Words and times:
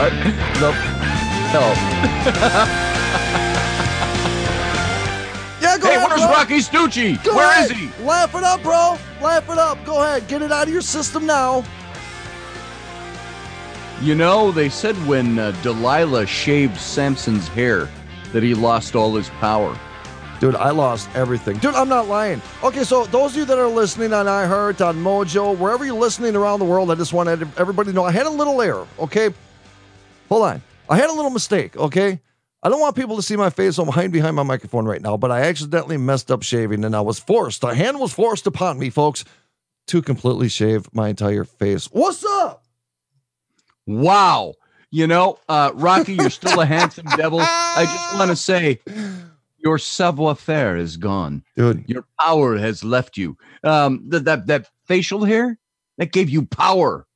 what 0.00 0.12
the 0.60 0.72
hell? 1.52 1.74
Yeah, 5.60 5.76
go 5.78 5.88
Hey, 5.88 5.96
ahead, 5.96 6.08
where's 6.08 6.22
bro. 6.22 6.30
Rocci 6.32 6.60
Stucci? 6.62 7.22
Go 7.22 7.36
Where 7.36 7.46
ahead. 7.50 7.70
is 7.70 7.76
he? 7.76 7.90
Laugh 8.04 8.34
it 8.34 8.42
up, 8.42 8.62
bro. 8.62 8.96
Laugh 9.20 9.48
it 9.50 9.58
up. 9.58 9.84
Go 9.84 10.02
ahead. 10.02 10.26
Get 10.26 10.40
it 10.40 10.50
out 10.50 10.66
of 10.66 10.72
your 10.72 10.80
system 10.82 11.26
now. 11.26 11.62
You 14.00 14.14
know, 14.14 14.50
they 14.50 14.70
said 14.70 14.96
when 15.06 15.38
uh, 15.38 15.50
Delilah 15.62 16.24
shaved 16.26 16.78
Samson's 16.78 17.46
hair 17.48 17.86
that 18.32 18.42
he 18.42 18.54
lost 18.54 18.96
all 18.96 19.14
his 19.14 19.28
power. 19.28 19.78
Dude, 20.40 20.56
I 20.56 20.70
lost 20.70 21.10
everything. 21.14 21.58
Dude, 21.58 21.74
I'm 21.74 21.90
not 21.90 22.08
lying. 22.08 22.40
Okay, 22.64 22.82
so 22.82 23.04
those 23.04 23.32
of 23.32 23.36
you 23.40 23.44
that 23.44 23.58
are 23.58 23.68
listening 23.68 24.14
on 24.14 24.24
iHeart, 24.24 24.84
on 24.84 24.96
Mojo, 24.96 25.54
wherever 25.58 25.84
you're 25.84 25.92
listening 25.94 26.34
around 26.34 26.60
the 26.60 26.64
world, 26.64 26.90
I 26.90 26.94
just 26.94 27.12
wanted 27.12 27.42
everybody 27.58 27.90
to 27.90 27.94
know 27.94 28.04
I 28.04 28.10
had 28.12 28.24
a 28.24 28.30
little 28.30 28.62
error, 28.62 28.86
okay? 28.98 29.28
Hold 30.30 30.44
on. 30.44 30.62
I 30.88 30.96
had 30.96 31.10
a 31.10 31.12
little 31.12 31.30
mistake, 31.30 31.76
okay? 31.76 32.20
I 32.62 32.68
don't 32.68 32.80
want 32.80 32.96
people 32.96 33.16
to 33.16 33.22
see 33.22 33.36
my 33.36 33.50
face. 33.50 33.76
so 33.76 33.82
I'm 33.82 33.88
hiding 33.90 34.10
behind 34.12 34.36
my 34.36 34.42
microphone 34.42 34.86
right 34.86 35.02
now, 35.02 35.16
but 35.16 35.30
I 35.30 35.42
accidentally 35.42 35.96
messed 35.98 36.30
up 36.30 36.42
shaving 36.42 36.84
and 36.84 36.94
I 36.96 37.00
was 37.02 37.18
forced, 37.18 37.62
a 37.64 37.74
hand 37.74 37.98
was 38.00 38.12
forced 38.12 38.46
upon 38.46 38.78
me, 38.78 38.90
folks, 38.90 39.24
to 39.88 40.00
completely 40.02 40.48
shave 40.48 40.86
my 40.94 41.08
entire 41.08 41.44
face. 41.44 41.86
What's 41.86 42.24
up? 42.24 42.64
Wow. 43.86 44.54
You 44.90 45.06
know, 45.06 45.38
uh, 45.48 45.70
Rocci, 45.72 46.16
you're 46.16 46.30
still 46.30 46.60
a 46.60 46.66
handsome 46.66 47.06
devil. 47.16 47.40
I 47.40 47.84
just 47.84 48.14
want 48.18 48.30
to 48.30 48.36
say 48.36 48.80
your 49.58 49.78
savoir 49.78 50.34
faire 50.34 50.76
is 50.76 50.96
gone. 50.96 51.44
Dude, 51.56 51.84
Your 51.88 52.04
power 52.20 52.56
has 52.56 52.82
left 52.84 53.16
you. 53.16 53.36
Um, 53.62 54.04
that 54.08 54.24
that 54.24 54.46
that 54.48 54.68
facial 54.86 55.24
hair 55.24 55.58
that 55.98 56.12
gave 56.12 56.28
you 56.28 56.44
power. 56.46 57.06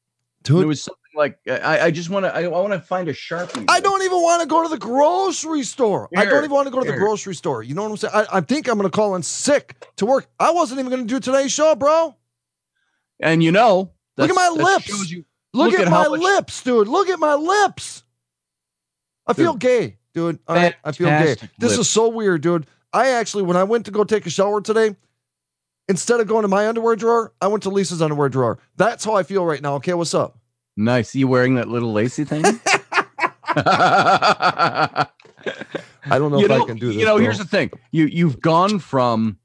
dude. 0.45 0.63
It 0.63 0.67
was 0.67 0.83
something 0.83 1.01
like 1.15 1.39
I, 1.49 1.81
I 1.87 1.91
just 1.91 2.11
want 2.11 2.25
to 2.27 2.35
I, 2.35 2.43
I 2.43 2.49
want 2.49 2.73
to 2.73 2.81
find 2.81 3.09
a 3.09 3.13
sharpie. 3.13 3.65
I 3.69 3.81
don't 3.81 4.03
even 4.03 4.21
want 4.21 4.43
to 4.43 4.49
go 4.49 4.63
to 4.63 4.69
the 4.69 4.79
grocery 4.79 5.63
store. 5.63 6.09
I 6.17 6.25
don't 6.25 6.45
even 6.45 6.51
want 6.55 6.67
to 6.67 6.73
go 6.73 6.83
to 6.83 6.91
the 6.91 6.97
grocery 6.97 7.35
store. 7.35 7.63
You 7.63 7.75
know 7.75 7.83
what 7.85 7.91
I'm 7.91 7.97
saying? 7.97 8.13
I, 8.15 8.39
I 8.39 8.41
think 8.41 8.69
I'm 8.69 8.77
going 8.79 8.91
to 8.91 8.95
call 8.95 9.15
in 9.17 9.23
sick 9.23 9.77
to 9.97 10.07
work. 10.07 10.27
I 10.41 10.51
wasn't 10.51 10.81
even 10.81 10.91
going 10.91 11.07
to 11.07 11.13
do 11.15 11.21
today's 11.21 11.53
show, 11.53 11.75
bro. 11.75 12.17
And 13.21 13.43
you 13.43 13.53
know, 13.53 13.93
Look 14.17 14.31
at 14.31 14.35
my 14.37 14.49
lips. 14.49 15.11
you- 15.11 15.25
Look, 15.53 15.71
Look 15.71 15.81
at, 15.81 15.87
at 15.87 15.91
my 15.93 16.09
much- 16.09 16.21
lips, 16.21 16.63
dude. 16.65 16.89
Look 16.89 17.09
at 17.09 17.21
my 17.21 17.35
lips. 17.35 18.03
I 19.25 19.35
feel 19.35 19.55
gay, 19.55 19.99
dude. 20.13 20.41
Right, 20.49 20.75
I 20.83 20.91
feel 20.91 21.07
gay. 21.07 21.19
Fantastic 21.19 21.51
This 21.59 21.79
is 21.79 21.89
so 21.89 22.09
weird, 22.09 22.41
dude. 22.43 22.67
I 22.93 23.11
actually, 23.11 23.45
when 23.45 23.57
I 23.57 23.63
went 23.63 23.85
to 23.87 23.93
go 23.93 24.03
take 24.03 24.27
a 24.27 24.31
shower 24.31 24.61
today, 24.61 24.97
instead 25.89 26.19
of 26.19 26.27
going 26.27 26.43
to 26.43 26.49
my 26.49 26.67
underwear 26.67 26.97
drawer, 26.97 27.33
I 27.41 27.47
went 27.47 27.63
to 27.63 27.71
Lisa's 27.71 28.03
underwear 28.03 28.29
drawer. 28.29 28.59
That's 28.77 29.05
how 29.05 29.15
I 29.15 29.23
feel 29.23 29.45
right 29.47 29.63
now. 29.63 29.77
Okay, 29.77 29.95
what's 29.95 30.13
up? 30.13 30.37
Nice. 30.77 31.15
You 31.15 31.29
wearing 31.29 31.55
that 31.57 31.69
little 31.69 31.93
lacy 31.93 32.25
thing? 32.25 32.45
I 33.57 35.07
don't 36.11 36.31
know 36.33 36.39
you 36.39 36.45
if 36.45 36.49
know, 36.51 36.63
I 36.63 36.67
can 36.67 36.77
do 36.79 36.89
this. 36.89 36.97
you 36.97 37.05
know, 37.05 37.17
bro. 37.17 37.23
here's 37.23 37.39
the 37.39 37.45
thing. 37.45 37.71
You 37.93 38.07
you've 38.07 38.41
gone 38.41 38.79
from 38.79 39.39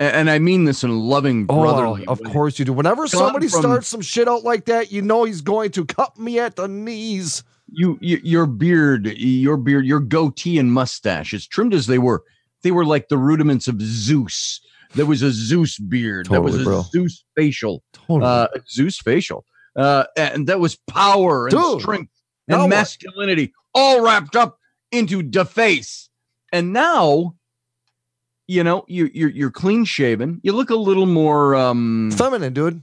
and 0.00 0.28
I 0.28 0.38
mean 0.40 0.64
this 0.64 0.82
in 0.84 0.90
a 0.90 0.94
loving 0.98 1.46
Oh, 1.48 1.60
brotherly 1.62 2.04
of 2.06 2.20
way. 2.20 2.30
course 2.32 2.58
you 2.58 2.64
do. 2.64 2.72
Whenever 2.72 3.06
somebody 3.06 3.48
from- 3.48 3.60
starts 3.62 3.88
some 3.88 4.00
shit 4.00 4.28
out 4.28 4.42
like 4.44 4.64
that, 4.66 4.90
you 4.92 5.00
know 5.02 5.24
he's 5.24 5.40
going 5.40 5.70
to 5.72 5.84
cut 5.84 6.18
me 6.18 6.38
at 6.38 6.56
the 6.56 6.66
knees. 6.68 7.42
You, 7.74 7.98
you 8.02 8.20
your 8.22 8.46
beard, 8.46 9.06
your 9.06 9.56
beard, 9.56 9.86
your 9.86 10.00
goatee 10.00 10.58
and 10.58 10.72
mustache, 10.72 11.32
as 11.32 11.46
trimmed 11.46 11.72
as 11.72 11.86
they 11.86 11.98
were, 11.98 12.22
they 12.62 12.70
were 12.70 12.84
like 12.84 13.08
the 13.08 13.16
rudiments 13.16 13.66
of 13.68 13.80
Zeus. 13.80 14.60
There 14.94 15.06
was 15.06 15.22
a 15.22 15.30
Zeus 15.30 15.78
beard. 15.78 16.26
there 16.26 16.42
was 16.42 16.60
a 16.60 16.64
bro. 16.64 16.82
Zeus 16.82 17.24
facial. 17.34 17.82
Totally. 17.94 18.24
Uh, 18.30 18.48
Zeus 18.68 18.98
facial. 18.98 19.46
Uh, 19.76 20.04
and 20.16 20.46
that 20.48 20.60
was 20.60 20.76
power 20.88 21.46
and 21.48 21.56
Dude, 21.56 21.80
strength 21.80 22.12
and 22.48 22.60
what? 22.60 22.68
masculinity 22.68 23.52
all 23.74 24.02
wrapped 24.02 24.36
up 24.36 24.58
into 24.90 25.22
deface. 25.22 26.10
And 26.52 26.72
now, 26.74 27.34
you 28.46 28.62
know, 28.64 28.84
you, 28.88 29.08
you're 29.14 29.30
you're 29.30 29.50
clean 29.50 29.84
shaven. 29.86 30.40
You 30.42 30.52
look 30.52 30.68
a 30.70 30.76
little 30.76 31.06
more 31.06 31.54
um, 31.54 32.10
Feminine, 32.14 32.52
dude. 32.52 32.82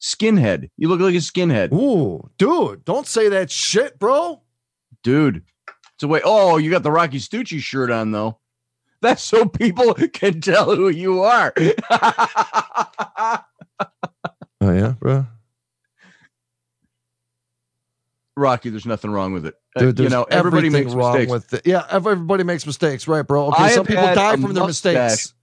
skinhead. 0.00 0.70
You 0.76 0.88
look 0.88 1.00
like 1.00 1.14
a 1.14 1.18
skinhead, 1.18 1.72
Ooh, 1.72 2.30
dude, 2.38 2.84
don't 2.84 3.06
say 3.08 3.28
that 3.30 3.50
shit, 3.50 3.98
bro. 3.98 4.42
dude. 5.02 5.42
It's 5.94 6.04
a 6.04 6.08
way. 6.08 6.20
Oh, 6.24 6.56
you 6.58 6.70
got 6.70 6.82
the 6.84 6.90
Rocci 6.90 7.16
Stucci 7.20 7.58
shirt 7.60 7.90
on 7.90 8.12
though. 8.12 8.38
That's 9.02 9.22
so 9.22 9.46
people 9.46 9.92
can 10.12 10.40
tell 10.40 10.76
who 10.76 10.88
you 10.88 11.22
are. 11.22 11.52
Oh 14.62 14.72
yeah, 14.74 14.92
bro. 15.00 15.26
Rocci, 18.38 18.70
there's 18.70 18.86
nothing 18.86 19.10
wrong 19.10 19.32
with 19.32 19.44
it. 19.46 19.54
Uh, 19.76 19.80
Dude, 19.80 19.98
you 20.00 20.08
know, 20.08 20.24
everybody 20.24 20.70
makes 20.70 20.92
wrong 20.92 21.12
mistakes. 21.14 21.30
with 21.32 21.54
it. 21.54 21.66
Yeah, 21.66 21.84
everybody 21.90 22.44
makes 22.44 22.64
mistakes, 22.66 23.06
right, 23.08 23.22
bro? 23.22 23.48
Okay, 23.48 23.64
I 23.64 23.70
some 23.70 23.84
people 23.86 24.02
die 24.14 24.32
from 24.36 24.52
their 24.54 24.64
mustache. 24.64 24.94
mistakes. 25.10 25.34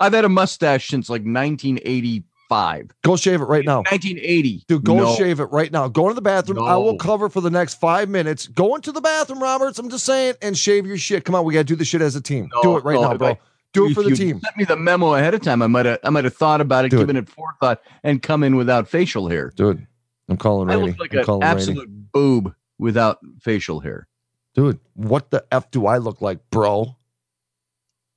I've 0.00 0.12
had 0.12 0.24
a 0.24 0.28
mustache 0.28 0.88
since 0.88 1.08
like 1.10 1.22
1985. 1.22 2.90
Go 3.04 3.16
shave 3.16 3.40
it 3.40 3.44
right 3.44 3.64
now. 3.64 3.78
1980. 3.78 4.64
Dude, 4.68 4.84
go 4.84 4.94
No. 4.96 5.14
shave 5.16 5.40
it 5.40 5.46
right 5.50 5.70
now. 5.72 5.88
Go 5.88 6.04
into 6.04 6.14
the 6.14 6.22
bathroom. 6.22 6.62
I 6.62 6.76
will 6.76 6.96
cover 6.96 7.28
for 7.28 7.40
the 7.40 7.50
next 7.50 7.74
five 7.80 8.08
minutes. 8.08 8.46
Go 8.46 8.74
into 8.74 8.92
the 8.92 9.00
bathroom, 9.00 9.42
Roberts. 9.42 9.78
I'm 9.78 9.90
just 9.90 10.04
saying, 10.04 10.34
and 10.40 10.56
shave 10.56 10.86
your 10.86 10.96
shit. 10.98 11.24
Come 11.24 11.34
on, 11.34 11.44
we 11.44 11.54
gotta 11.54 11.64
do 11.64 11.76
this 11.76 11.88
shit 11.88 12.00
as 12.00 12.16
a 12.16 12.20
team. 12.20 12.48
No, 12.54 12.62
do 12.62 12.76
it 12.78 12.84
right 12.84 12.94
no, 12.94 13.02
now, 13.02 13.16
bro. 13.16 13.28
I- 13.30 13.38
do 13.74 13.86
it 13.86 13.94
for 13.94 14.02
the 14.02 14.08
you 14.10 14.16
team. 14.16 14.40
Sent 14.40 14.56
me 14.56 14.64
the 14.64 14.76
memo 14.76 15.12
ahead 15.14 15.34
of 15.34 15.42
time. 15.42 15.60
I 15.60 15.66
might 15.66 15.84
have. 15.84 15.98
I 16.02 16.08
might 16.08 16.24
have 16.24 16.34
thought 16.34 16.62
about 16.62 16.86
it, 16.86 16.92
it. 16.92 16.96
given 16.96 17.16
it 17.16 17.28
forethought, 17.28 17.82
and 18.02 18.22
come 18.22 18.42
in 18.42 18.56
without 18.56 18.88
facial 18.88 19.28
hair. 19.28 19.52
Dude, 19.54 19.86
I'm 20.28 20.36
calling 20.36 20.70
I 20.70 20.74
Rainey. 20.74 20.88
look 20.92 20.98
like 21.00 21.12
I'm 21.14 21.20
an 21.20 21.40
Rainey. 21.40 21.44
absolute 21.44 22.12
boob 22.12 22.54
without 22.78 23.18
facial 23.40 23.80
hair. 23.80 24.06
Dude, 24.54 24.78
what 24.94 25.30
the 25.30 25.44
F 25.52 25.70
do 25.70 25.86
I 25.86 25.98
look 25.98 26.20
like, 26.20 26.38
bro? 26.50 26.96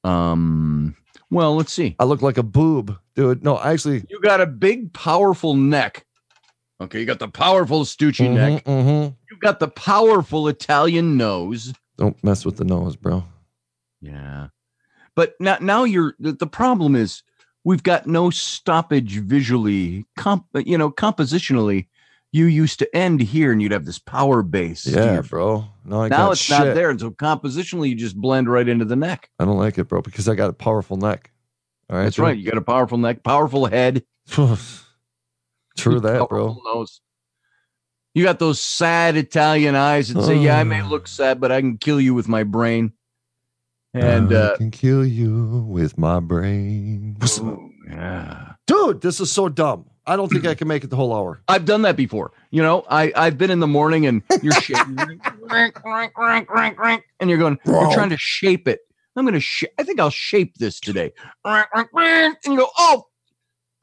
Um. 0.04 0.96
Well, 1.30 1.56
let's 1.56 1.72
see. 1.72 1.96
I 2.00 2.04
look 2.04 2.22
like 2.22 2.38
a 2.38 2.44
boob, 2.44 2.98
dude. 3.16 3.44
No, 3.44 3.58
actually, 3.60 4.04
You 4.10 4.20
got 4.22 4.42
a 4.42 4.46
big, 4.48 4.92
powerful 4.94 5.54
neck. 5.54 6.06
Okay, 6.82 7.00
you 7.00 7.06
got 7.06 7.20
the 7.20 7.28
powerful 7.30 7.84
Stucci 7.86 8.30
neck. 8.34 8.66
mhm, 8.66 8.84
mhm. 8.84 9.16
You 9.30 9.38
got 9.38 9.60
the 9.60 9.68
powerful 9.70 10.48
Italian 10.48 11.16
nose. 11.16 11.74
don't 11.98 12.22
mess 12.24 12.44
with 12.44 12.58
the 12.58 12.66
nose, 12.66 12.96
bro. 12.96 13.24
Yeah. 14.02 14.48
But 15.16 15.36
now, 15.40 15.58
now 15.62 15.84
you're 15.84 16.16
the, 16.20 16.32
the 16.34 16.48
problem 16.48 16.96
is 16.96 17.22
we've 17.64 17.84
got 17.84 18.08
no 18.08 18.30
stoppage 18.32 19.20
visually, 19.20 20.06
comp, 20.18 20.48
you 20.56 20.78
know, 20.78 20.90
compositionally. 20.92 21.88
You 22.34 22.46
used 22.46 22.80
to 22.80 22.96
end 22.96 23.20
here 23.20 23.52
and 23.52 23.62
you'd 23.62 23.74
have 23.74 23.84
this 23.86 24.00
power 24.00 24.42
base. 24.42 24.86
Yeah, 24.88 25.14
your- 25.16 25.24
bro. 25.24 25.66
No, 25.84 26.04
I 26.04 26.08
now 26.08 26.32
it's 26.32 26.40
shit. 26.42 26.58
not 26.58 26.76
there. 26.76 26.90
And 26.90 27.00
so 27.00 27.12
compositionally, 27.12 27.90
you 27.90 27.96
just 27.96 28.16
blend 28.16 28.48
right 28.50 28.68
into 28.68 28.86
the 28.86 28.96
neck. 28.96 29.30
I 29.40 29.44
don't 29.46 29.58
like 29.58 29.78
it, 29.78 29.86
bro, 29.90 30.02
because 30.02 30.30
I 30.30 30.36
got 30.36 30.50
a 30.50 30.54
powerful 30.54 30.96
neck. 30.98 31.32
All 31.90 31.98
right, 31.98 32.04
That's 32.06 32.20
right. 32.20 32.38
You 32.38 32.46
got 32.50 32.58
a 32.58 32.62
powerful 32.62 32.98
neck, 32.98 33.24
powerful 33.24 33.66
head. 33.66 34.04
True 34.28 34.56
that, 35.78 36.30
bro. 36.30 36.48
powerful 36.48 36.62
Nose. 36.66 37.02
You 38.14 38.24
got 38.24 38.40
those 38.40 38.60
sad 38.62 39.16
Italian 39.18 39.76
eyes 39.76 40.14
that 40.14 40.24
say, 40.24 40.36
"Yeah, 40.38 40.58
I 40.58 40.64
may 40.66 40.82
Oh. 40.82 40.88
look 40.88 41.08
sad, 41.08 41.40
but 41.40 41.52
I 41.52 41.62
can 41.62 41.78
kill 41.78 42.00
you 42.00 42.14
with 42.14 42.28
my 42.28 42.44
brain." 42.44 42.92
And 43.94 44.32
I 44.34 44.36
uh, 44.38 44.58
can 44.58 44.72
kill 44.72 45.06
you 45.06 45.66
with 45.68 45.98
my 45.98 46.20
brain. 46.22 47.18
oh, 47.22 47.70
yeah. 47.90 48.54
Dude, 48.68 49.02
this 49.02 49.20
is 49.20 49.32
so 49.32 49.50
dumb. 49.50 49.86
I 50.06 50.16
don't 50.16 50.30
think 50.30 50.46
I 50.46 50.56
can 50.56 50.68
make 50.68 50.84
it 50.84 50.90
the 50.90 50.96
whole 50.96 51.14
hour. 51.16 51.42
I've 51.48 51.66
done 51.66 51.84
that 51.84 51.96
before. 51.96 52.32
You 52.50 52.62
know, 52.62 52.86
I 52.90 53.12
I've 53.16 53.38
been 53.38 53.52
in 53.52 53.60
the 53.60 53.68
morning 53.68 54.06
and 54.08 54.24
you're 54.42 54.54
shaking, 54.54 55.22
and 57.20 57.30
you're 57.30 57.40
going, 57.40 57.60
Bro. 57.64 57.82
you're 57.82 57.94
trying 57.94 58.10
to 58.10 58.18
shape 58.18 58.68
it. 58.68 58.80
I'm 59.16 59.26
gonna, 59.26 59.40
sh- 59.40 59.66
I 59.78 59.84
think 59.84 60.00
I'll 60.00 60.10
shape 60.10 60.58
this 60.58 60.80
today. 60.80 61.12
And 61.46 62.38
you 62.46 62.58
go, 62.58 62.68
oh, 62.78 63.08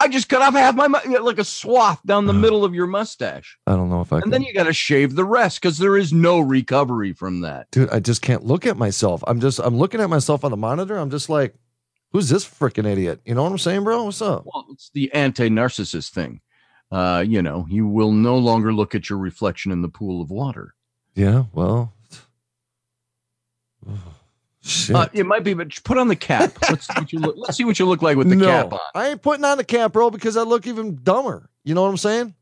I 0.01 0.09
just 0.09 0.29
cut 0.29 0.43
off 0.43 0.55
half 0.55 0.75
my 0.75 0.89
mu- 0.89 1.19
like 1.19 1.39
a 1.39 1.45
swath 1.45 2.01
down 2.07 2.27
the 2.27 2.33
middle 2.33 2.65
of 2.65 2.75
your 2.75 2.87
mustache, 2.87 3.59
I 3.67 3.73
don't 3.73 3.91
know 3.91 4.01
if 4.01 4.13
I 4.13 4.21
can. 4.21 4.25
and 4.25 4.33
then 4.33 4.43
you 4.43 4.55
got 4.55 4.65
to 4.65 4.73
shave 4.73 5.17
the 5.17 5.25
rest 5.25 5.61
because 5.61 5.79
there 5.79 5.97
is 5.97 6.13
no 6.13 6.39
recovery 6.39 7.13
from 7.13 7.41
that. 7.41 7.71
Dude, 7.73 7.91
I 7.91 8.01
just 8.01 8.23
can't 8.23 8.45
look 8.45 8.65
at 8.65 8.77
myself. 8.77 9.23
I'm 9.27 9.41
just, 9.41 9.59
I'm 9.59 9.77
looking 9.77 10.01
at 10.01 10.09
myself 10.09 10.45
on 10.45 10.51
the 10.51 10.57
monitor. 10.57 10.97
I'm 10.97 11.11
just 11.11 11.29
like, 11.29 11.55
who's 12.13 12.29
this 12.29 12.47
freaking 12.47 12.87
idiot? 12.87 13.21
You 13.25 13.35
know 13.35 13.43
what 13.43 13.53
I'm 13.53 13.59
saying, 13.59 13.85
bro? 13.85 14.05
What's 14.05 14.23
up? 14.23 14.45
Well, 14.47 14.67
it's 14.71 14.91
the 14.93 15.13
anti-narcissist 15.13 16.11
thing. 16.11 16.41
Uh, 16.91 17.23
you 17.27 17.43
know, 17.43 17.67
you 17.69 17.87
will 17.87 18.13
no 18.13 18.39
longer 18.39 18.73
look 18.73 18.95
at 18.95 19.11
your 19.11 19.19
reflection 19.19 19.73
in 19.73 19.83
the 19.83 19.89
pool 19.89 20.23
of 20.23 20.31
water. 20.31 20.75
Yeah, 21.15 21.45
well. 21.53 21.93
Shit. 24.61 24.97
Uh, 24.97 25.09
it 25.13 25.25
might 25.25 25.45
be, 25.45 25.55
but 25.55 25.73
put 25.85 25.97
on 25.99 26.09
the 26.09 26.17
cap. 26.17 26.53
Let's 26.69 26.87
see 26.87 26.93
what 26.95 27.13
you 27.13 27.19
look. 27.21 27.37
Let's 27.39 27.57
see 27.57 27.65
what 27.65 27.79
you 27.79 27.87
look 27.87 28.03
like 28.03 28.17
with 28.17 28.29
the 28.29 28.37
no, 28.37 28.47
cap 28.47 28.73
on. 28.73 28.81
I 28.95 29.09
ain't 29.09 29.23
putting 29.23 29.45
on 29.45 29.57
the 29.57 29.65
cap, 29.65 29.93
bro, 29.93 30.11
because 30.11 30.37
I 30.37 30.43
look 30.43 30.67
even 30.67 30.99
dumber. 31.03 31.49
You 31.65 31.75
know 31.75 31.83
what 31.83 31.89
I'm 31.89 31.97
saying? 31.97 32.35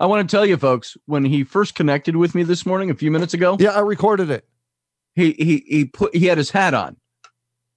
I 0.00 0.06
want 0.06 0.28
to 0.28 0.36
tell 0.36 0.46
you, 0.46 0.56
folks, 0.56 0.96
when 1.06 1.24
he 1.24 1.44
first 1.44 1.74
connected 1.74 2.16
with 2.16 2.34
me 2.34 2.42
this 2.42 2.64
morning, 2.64 2.90
a 2.90 2.94
few 2.94 3.10
minutes 3.10 3.34
ago, 3.34 3.56
Yeah, 3.60 3.70
I 3.70 3.80
recorded 3.80 4.30
it. 4.30 4.46
he 5.14 5.32
he 5.32 5.64
he 5.66 5.84
put 5.84 6.14
he 6.16 6.26
had 6.26 6.38
his 6.38 6.50
hat 6.50 6.74
on, 6.74 6.96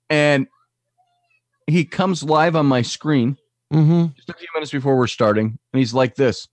and 0.09 0.47
he 1.67 1.85
comes 1.85 2.23
live 2.23 2.55
on 2.55 2.65
my 2.65 2.81
screen 2.81 3.37
Mm-hmm. 3.73 4.13
just 4.15 4.29
a 4.29 4.33
few 4.33 4.47
minutes 4.55 4.71
before 4.71 4.97
we're 4.97 5.07
starting, 5.07 5.59
and 5.73 5.79
he's 5.79 5.93
like 5.93 6.15
this. 6.15 6.47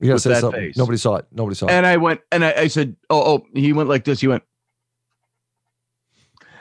You 0.00 0.08
gotta 0.08 0.18
say 0.18 0.30
that 0.30 0.40
something. 0.40 0.60
face. 0.60 0.76
Nobody 0.76 0.98
saw 0.98 1.14
it. 1.16 1.26
Nobody 1.30 1.54
saw 1.54 1.66
it. 1.66 1.70
And 1.72 1.86
I 1.86 1.96
went 1.96 2.20
and 2.32 2.44
I, 2.44 2.52
I 2.52 2.66
said, 2.66 2.96
"Oh, 3.08 3.22
oh." 3.36 3.46
He 3.54 3.72
went 3.72 3.88
like 3.88 4.04
this. 4.04 4.20
He 4.20 4.26
went, 4.26 4.42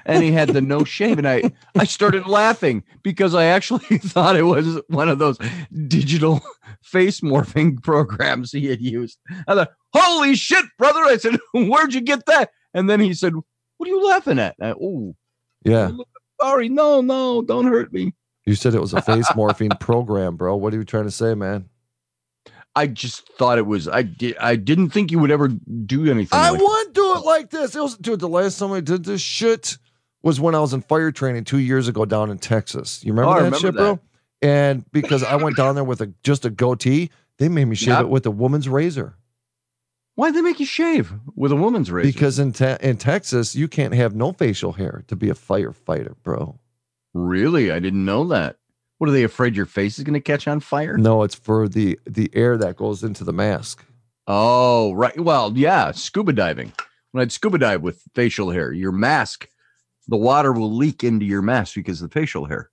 and 0.05 0.23
he 0.23 0.31
had 0.31 0.49
the 0.49 0.61
no 0.61 0.83
shave, 0.85 1.17
and 1.17 1.27
I 1.27 1.51
I 1.75 1.85
started 1.85 2.27
laughing 2.27 2.83
because 3.01 3.33
I 3.33 3.45
actually 3.45 3.97
thought 3.97 4.35
it 4.35 4.43
was 4.43 4.79
one 4.89 5.09
of 5.09 5.17
those 5.17 5.39
digital 5.87 6.41
face 6.83 7.21
morphing 7.21 7.81
programs 7.81 8.51
he 8.51 8.67
had 8.67 8.79
used. 8.79 9.17
I 9.47 9.55
thought, 9.55 9.71
"Holy 9.93 10.35
shit, 10.35 10.65
brother!" 10.77 10.99
I 11.01 11.17
said, 11.17 11.39
"Where'd 11.53 11.95
you 11.95 12.01
get 12.01 12.27
that?" 12.27 12.51
And 12.75 12.87
then 12.89 12.99
he 12.99 13.15
said, 13.15 13.33
"What 13.33 13.89
are 13.89 13.91
you 13.91 14.05
laughing 14.05 14.37
at?" 14.39 14.55
I, 14.61 14.73
oh, 14.79 15.15
yeah. 15.63 15.89
Sorry, 16.41 16.69
no, 16.69 17.01
no, 17.01 17.41
don't 17.41 17.65
hurt 17.67 17.91
me. 17.93 18.13
You 18.45 18.55
said 18.55 18.73
it 18.75 18.81
was 18.81 18.93
a 18.93 19.01
face 19.01 19.27
morphine 19.35 19.69
program, 19.79 20.35
bro. 20.35 20.55
What 20.55 20.73
are 20.73 20.77
you 20.77 20.83
trying 20.83 21.05
to 21.05 21.11
say, 21.11 21.33
man? 21.33 21.69
I 22.75 22.87
just 22.87 23.27
thought 23.37 23.57
it 23.57 23.65
was. 23.65 23.87
I 23.87 24.01
did. 24.01 24.37
I 24.37 24.55
didn't 24.57 24.89
think 24.89 25.09
you 25.11 25.19
would 25.19 25.31
ever 25.31 25.47
do 25.47 26.09
anything. 26.11 26.37
I 26.37 26.49
like 26.49 26.61
wouldn't 26.61 26.93
do 26.93 27.15
it 27.15 27.25
like 27.25 27.49
this. 27.49 27.73
It 27.75 27.79
was 27.81 27.97
dude, 27.97 28.19
the 28.19 28.27
last 28.27 28.59
time 28.59 28.71
I 28.73 28.81
did 28.81 29.05
this 29.05 29.21
shit 29.21 29.77
was 30.23 30.39
when 30.41 30.55
I 30.55 30.59
was 30.59 30.73
in 30.73 30.81
fire 30.81 31.11
training 31.11 31.45
two 31.45 31.59
years 31.59 31.87
ago 31.87 32.03
down 32.03 32.29
in 32.31 32.37
Texas. 32.37 33.03
You 33.03 33.13
remember 33.13 33.29
Oh, 33.31 33.33
that 33.35 33.43
remember 33.45 33.57
shit, 33.59 33.75
bro? 33.75 33.99
And 34.41 34.83
because 34.91 35.23
I 35.23 35.37
went 35.37 35.55
down 35.55 35.75
there 35.75 35.83
with 35.85 36.01
a 36.01 36.13
just 36.23 36.43
a 36.45 36.49
goatee, 36.49 37.11
they 37.37 37.47
made 37.47 37.65
me 37.65 37.75
shave 37.75 37.89
Yep. 37.95 38.01
it 38.01 38.09
with 38.09 38.25
a 38.25 38.31
woman's 38.31 38.67
razor. 38.67 39.15
Why'd 40.15 40.33
they 40.33 40.41
make 40.41 40.59
you 40.61 40.65
shave 40.65 41.13
with 41.35 41.51
a 41.51 41.55
woman's 41.57 41.91
razor? 41.91 42.11
Because 42.11 42.39
in 42.39 42.53
te- 42.53 42.77
in 42.81 42.97
Texas, 42.97 43.53
you 43.55 43.67
can't 43.67 43.93
have 43.93 44.15
no 44.15 44.31
facial 44.31 44.73
hair 44.73 45.03
to 45.07 45.15
be 45.15 45.29
a 45.29 45.33
firefighter, 45.33 46.15
bro. 46.23 46.57
Really? 47.13 47.71
I 47.71 47.79
didn't 47.79 48.05
know 48.05 48.25
that. 48.27 48.57
What 48.97 49.09
are 49.09 49.13
they 49.13 49.23
afraid 49.23 49.57
your 49.57 49.65
face 49.65 49.97
is 49.97 50.05
going 50.05 50.13
to 50.13 50.21
catch 50.21 50.47
on 50.47 50.61
fire? 50.61 50.97
No, 50.97 51.23
it's 51.23 51.35
for 51.35 51.67
the 51.67 51.99
the 52.05 52.29
air 52.33 52.57
that 52.57 52.77
goes 52.77 53.03
into 53.03 53.25
the 53.25 53.33
mask. 53.33 53.83
Oh, 54.25 54.93
right. 54.93 55.19
Well, 55.19 55.51
yeah, 55.55 55.91
scuba 55.91 56.31
diving. 56.33 56.71
When 57.11 57.21
I'd 57.21 57.31
scuba 57.33 57.57
dive 57.57 57.81
with 57.81 58.01
facial 58.15 58.49
hair, 58.51 58.71
your 58.71 58.91
mask, 58.93 59.49
the 60.07 60.17
water 60.17 60.51
will 60.53 60.73
leak 60.73 61.03
into 61.03 61.25
your 61.25 61.41
mask 61.41 61.75
because 61.75 62.01
of 62.01 62.09
the 62.09 62.13
facial 62.13 62.45
hair. 62.45 62.71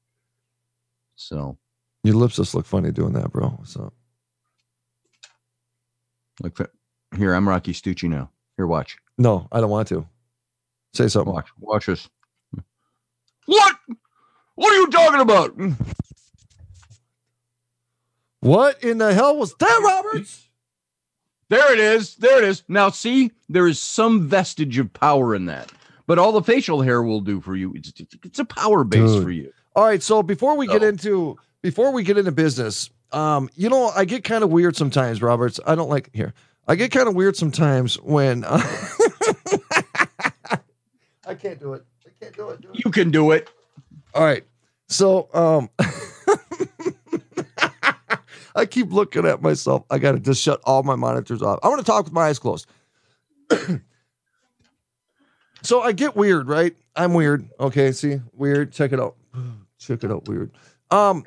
So, 1.17 1.59
Your 2.05 2.15
lips 2.15 2.37
just 2.37 2.55
look 2.55 2.67
funny 2.67 2.91
doing 2.93 3.13
that, 3.15 3.31
bro. 3.33 3.61
So 3.65 3.93
like, 6.41 6.55
that- 6.57 6.71
here, 7.17 7.35
I'm 7.35 7.47
Rocci 7.47 7.73
Stucci 7.73 8.09
now. 8.09 8.31
Here, 8.57 8.67
watch. 8.67 8.97
no, 9.19 9.49
I 9.53 9.61
don't 9.61 9.71
want 9.71 9.89
to. 9.89 10.07
Say 10.95 11.09
something. 11.09 11.33
Watch. 11.33 11.49
Watch 11.59 11.87
this. 11.87 12.09
What? 13.47 13.77
What 14.55 14.73
are 14.73 14.77
you 14.77 14.91
talking 14.91 15.21
about? 15.21 15.57
What 18.41 18.83
in 18.83 18.99
the 18.99 19.15
hell 19.15 19.37
was 19.37 19.55
that, 19.55 19.81
Roberts? 19.85 20.49
There 21.49 21.73
it 21.73 21.79
is. 21.79 22.17
There 22.17 22.43
it 22.43 22.45
is. 22.45 22.63
Now, 22.69 22.91
see, 22.91 23.31
there 23.49 23.67
is 23.69 23.79
some 23.79 24.29
vestige 24.29 24.79
of 24.79 24.93
power 24.93 25.35
in 25.35 25.47
that. 25.47 25.71
But 26.07 26.19
all 26.19 26.33
the 26.33 26.43
facial 26.43 26.83
hair 26.83 27.03
will 27.03 27.21
do 27.21 27.41
for 27.41 27.55
you, 27.55 27.73
it's, 27.75 27.93
it's 28.25 28.39
a 28.39 28.45
power 28.45 28.85
base 28.85 29.13
Dude. 29.13 29.23
for 29.23 29.31
you. 29.31 29.53
All 29.75 29.85
right, 29.85 30.03
so 30.03 30.23
before 30.23 30.57
we 30.57 30.67
get 30.67 30.83
into 30.83 31.39
before 31.63 31.93
we 31.93 32.03
get 32.03 32.19
into 32.19 32.33
business, 32.33 32.91
um, 33.13 33.49
you 33.55 33.71
know, 33.71 33.89
I 33.95 34.05
get 34.05 34.25
kind 34.25 34.43
of 34.43 34.51
weird 34.51 34.77
sometimes, 34.77 35.23
Roberts. 35.23 35.61
I 35.67 35.75
don't 35.75 35.89
like 35.89 36.11
here. 36.13 36.35
I 36.73 36.75
get 36.75 36.91
kind 36.91 37.07
of 37.07 37.15
weird 37.15 37.37
sometimes 37.37 38.01
when 38.01 38.45
uh, 38.45 38.57
I 41.27 41.35
can't 41.35 41.61
do 41.61 41.75
it. 41.75 41.85
I 42.07 42.11
can't 42.19 42.35
do 42.35 42.49
it. 42.49 42.63
Dude. 42.63 42.83
You 42.83 42.91
can 42.91 43.11
do 43.11 43.33
it. 43.33 43.51
All 44.15 44.25
right. 44.25 44.43
So, 44.89 45.29
um 45.35 45.69
I 48.57 48.65
keep 48.65 48.91
looking 48.91 49.27
at 49.27 49.43
myself. 49.43 49.85
I 49.91 49.99
got 49.99 50.13
to 50.13 50.19
just 50.19 50.41
shut 50.41 50.63
all 50.65 50.83
my 50.83 50.97
monitors 50.97 51.43
off. 51.43 51.59
I 51.63 51.69
want 51.69 51.81
to 51.81 51.85
talk 51.85 52.05
with 52.05 52.15
my 52.15 52.29
eyes 52.29 52.39
closed. 52.39 52.67
so 55.63 55.83
I 55.83 55.93
get 55.93 56.17
weird, 56.17 56.49
right? 56.49 56.75
I'm 56.97 57.13
weird. 57.13 57.51
Okay, 57.61 57.93
see? 57.93 58.23
Weird. 58.33 58.73
Check 58.73 58.93
it 58.93 59.01
out. 59.01 59.17
Check 59.79 60.05
it 60.05 60.11
out, 60.11 60.27
weird. 60.27 60.51
Um 60.91 61.27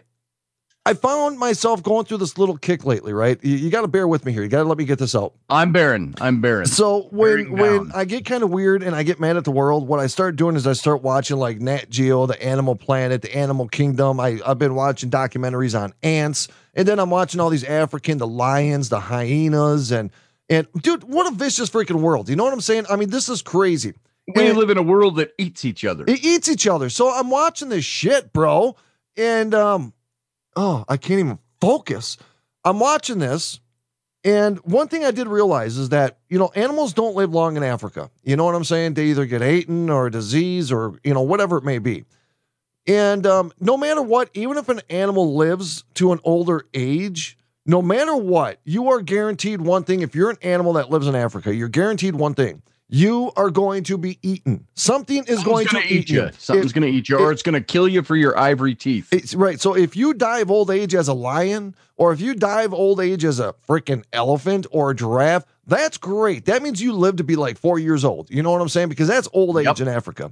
I 0.88 0.94
found 0.94 1.40
myself 1.40 1.82
going 1.82 2.06
through 2.06 2.18
this 2.18 2.38
little 2.38 2.58
kick 2.58 2.86
lately, 2.86 3.12
right? 3.12 3.44
You, 3.44 3.72
got 3.72 3.82
to 3.82 3.88
bear 3.88 4.08
with 4.08 4.24
me 4.24 4.32
here. 4.32 4.44
You 4.44 4.50
got 4.50 4.62
to 4.62 4.70
let 4.70 4.78
me 4.78 4.86
get 4.86 5.00
this 5.00 5.16
out. 5.16 5.34
I'm 5.50 5.72
barren. 5.72 6.14
I'm 6.22 6.42
barren. 6.42 6.68
So 6.68 7.08
when 7.12 7.54
when. 7.54 7.92
I 7.96 8.06
get 8.06 8.24
kind 8.26 8.44
of 8.44 8.52
weird 8.52 8.84
and 8.84 8.96
I 8.96 9.02
get 9.02 9.20
mad 9.20 9.36
at 9.36 9.46
the 9.46 9.52
world, 9.52 9.88
what 9.88 10.00
I 10.00 10.06
start 10.06 10.36
doing 10.36 10.56
is 10.56 10.68
I 10.68 10.74
start 10.74 11.02
watching 11.02 11.38
like 11.38 11.60
Nat 11.60 11.90
Geo, 11.90 12.28
the 12.28 12.40
Animal 12.42 12.76
Planet, 12.76 13.24
the 13.24 13.36
Animal 13.36 13.68
Kingdom. 13.68 14.20
I 14.20 14.40
I've 14.46 14.60
been 14.60 14.76
watching 14.76 15.10
documentaries 15.10 15.80
on 15.80 15.92
ants, 16.04 16.50
and 16.76 16.88
then 16.88 17.00
I'm 17.00 17.10
watching 17.10 17.40
all 17.40 17.50
these 17.50 17.64
African, 17.64 18.20
the 18.20 18.28
lions, 18.28 18.90
the 18.90 19.00
hyenas, 19.00 19.92
and 19.92 20.12
and 20.50 20.68
dude, 20.82 21.04
what 21.06 21.26
a 21.32 21.36
vicious 21.36 21.72
freaking 21.72 22.02
world. 22.02 22.30
You 22.30 22.36
know 22.36 22.44
what 22.44 22.54
I'm 22.54 22.62
saying? 22.62 22.86
I 22.92 22.96
mean, 22.96 23.10
this 23.10 23.28
is 23.28 23.42
crazy. 23.42 23.94
we 24.36 24.50
And- 24.50 24.58
live 24.58 24.70
in 24.70 24.78
a 24.78 24.84
world 24.84 25.16
that 25.16 25.34
eats 25.40 25.66
each 25.66 25.84
other. 25.84 26.04
it 26.08 26.24
eats 26.24 26.48
each 26.48 26.68
other. 26.68 26.92
So 26.92 27.12
I'm 27.12 27.32
watching 27.32 27.70
this 27.70 27.86
shit, 27.86 28.32
bro. 28.32 28.76
And 29.18 29.56
um, 29.56 29.94
oh, 30.56 30.86
I 30.88 30.98
can't 30.98 31.20
even 31.20 31.40
focus. 31.62 32.18
I'm 32.64 32.80
watching 32.80 33.20
this. 33.20 33.60
And 34.24 34.58
one 34.60 34.88
thing 34.88 35.06
I 35.06 35.12
did 35.12 35.28
realize 35.28 35.78
is 35.78 35.90
that, 35.90 36.18
you 36.30 36.40
know, 36.40 36.52
animals 36.56 36.94
don't 36.94 37.16
live 37.16 37.32
long 37.32 37.58
in 37.58 37.64
Africa. 37.64 38.10
You 38.24 38.36
know 38.36 38.46
what 38.46 38.56
I'm 38.56 38.64
saying? 38.64 38.96
They 38.96 39.06
either 39.06 39.28
get 39.28 39.44
eaten 39.44 39.90
or 39.90 40.08
a 40.08 40.12
disease 40.12 40.72
or, 40.72 41.00
you 41.04 41.14
know, 41.14 41.22
whatever 41.22 41.58
it 41.58 41.64
may 41.64 41.78
be. 41.78 42.06
And 42.88 43.26
um, 43.28 43.52
no 43.60 43.78
matter 43.78 44.02
what, 44.02 44.30
even 44.34 44.58
if 44.58 44.68
an 44.70 44.82
animal 44.90 45.36
lives 45.36 45.84
to 45.96 46.12
an 46.12 46.20
older 46.24 46.66
age, 46.74 47.38
no 47.68 47.82
matter 47.82 48.16
what, 48.16 48.60
you 48.64 48.90
are 48.90 49.02
guaranteed 49.02 49.62
one 49.62 49.84
thing. 49.84 50.02
If 50.02 50.16
you're 50.16 50.30
an 50.30 50.38
animal 50.42 50.74
that 50.74 50.90
lives 50.90 51.08
in 51.08 51.16
Africa, 51.16 51.54
you're 51.54 51.68
guaranteed 51.68 52.16
one 52.16 52.34
thing. 52.34 52.62
You 52.96 53.34
are 53.36 53.50
going 53.50 53.84
to 53.86 53.98
be 53.98 54.20
eaten. 54.22 54.68
Something 54.76 55.26
is 55.28 55.44
going 55.44 55.68
Something's 55.68 55.90
to 55.90 55.94
eat 55.94 56.10
you. 56.10 56.30
Something's 56.38 56.68
If- 56.68 56.74
going 56.76 56.90
to 56.90 56.98
eat 56.98 57.10
you, 57.10 57.18
or 57.18 57.30
it's 57.34 57.44
going 57.44 57.54
to 57.54 57.60
kill 57.62 57.90
you 57.90 58.02
for 58.04 58.16
your 58.16 58.40
ivory 58.40 58.74
teeth. 58.74 59.10
it's 59.12 59.36
right. 59.36 59.60
So 59.60 59.76
if 59.76 59.98
you 59.98 60.14
die 60.14 60.40
of 60.40 60.50
old 60.50 60.72
age 60.72 60.96
as 60.96 61.10
a 61.10 61.14
lion, 61.14 61.76
or 61.98 62.14
if 62.14 62.22
you 62.22 62.34
die 62.36 62.62
of 62.62 62.74
old 62.74 63.02
age 63.02 63.26
as 63.26 63.38
a 63.42 63.54
freaking 63.68 64.06
elephant 64.14 64.66
or 64.72 64.92
a 64.92 64.96
giraffe, 64.96 65.44
that's 65.68 65.98
great. 65.98 66.46
That 66.46 66.64
means 66.64 66.82
you 66.82 66.94
live 66.94 67.18
to 67.18 67.26
be 67.26 67.36
like 67.36 67.58
four 67.58 67.80
years 67.80 68.06
old. 68.06 68.30
You 68.32 68.42
know 68.42 68.52
what 68.52 68.62
I'm 68.62 68.70
saying? 68.70 68.88
Because 68.88 69.10
that's 69.10 69.28
old 69.34 69.58
age 69.58 69.66
Yep. 69.66 69.80
in 69.82 69.88
Africa. 69.90 70.32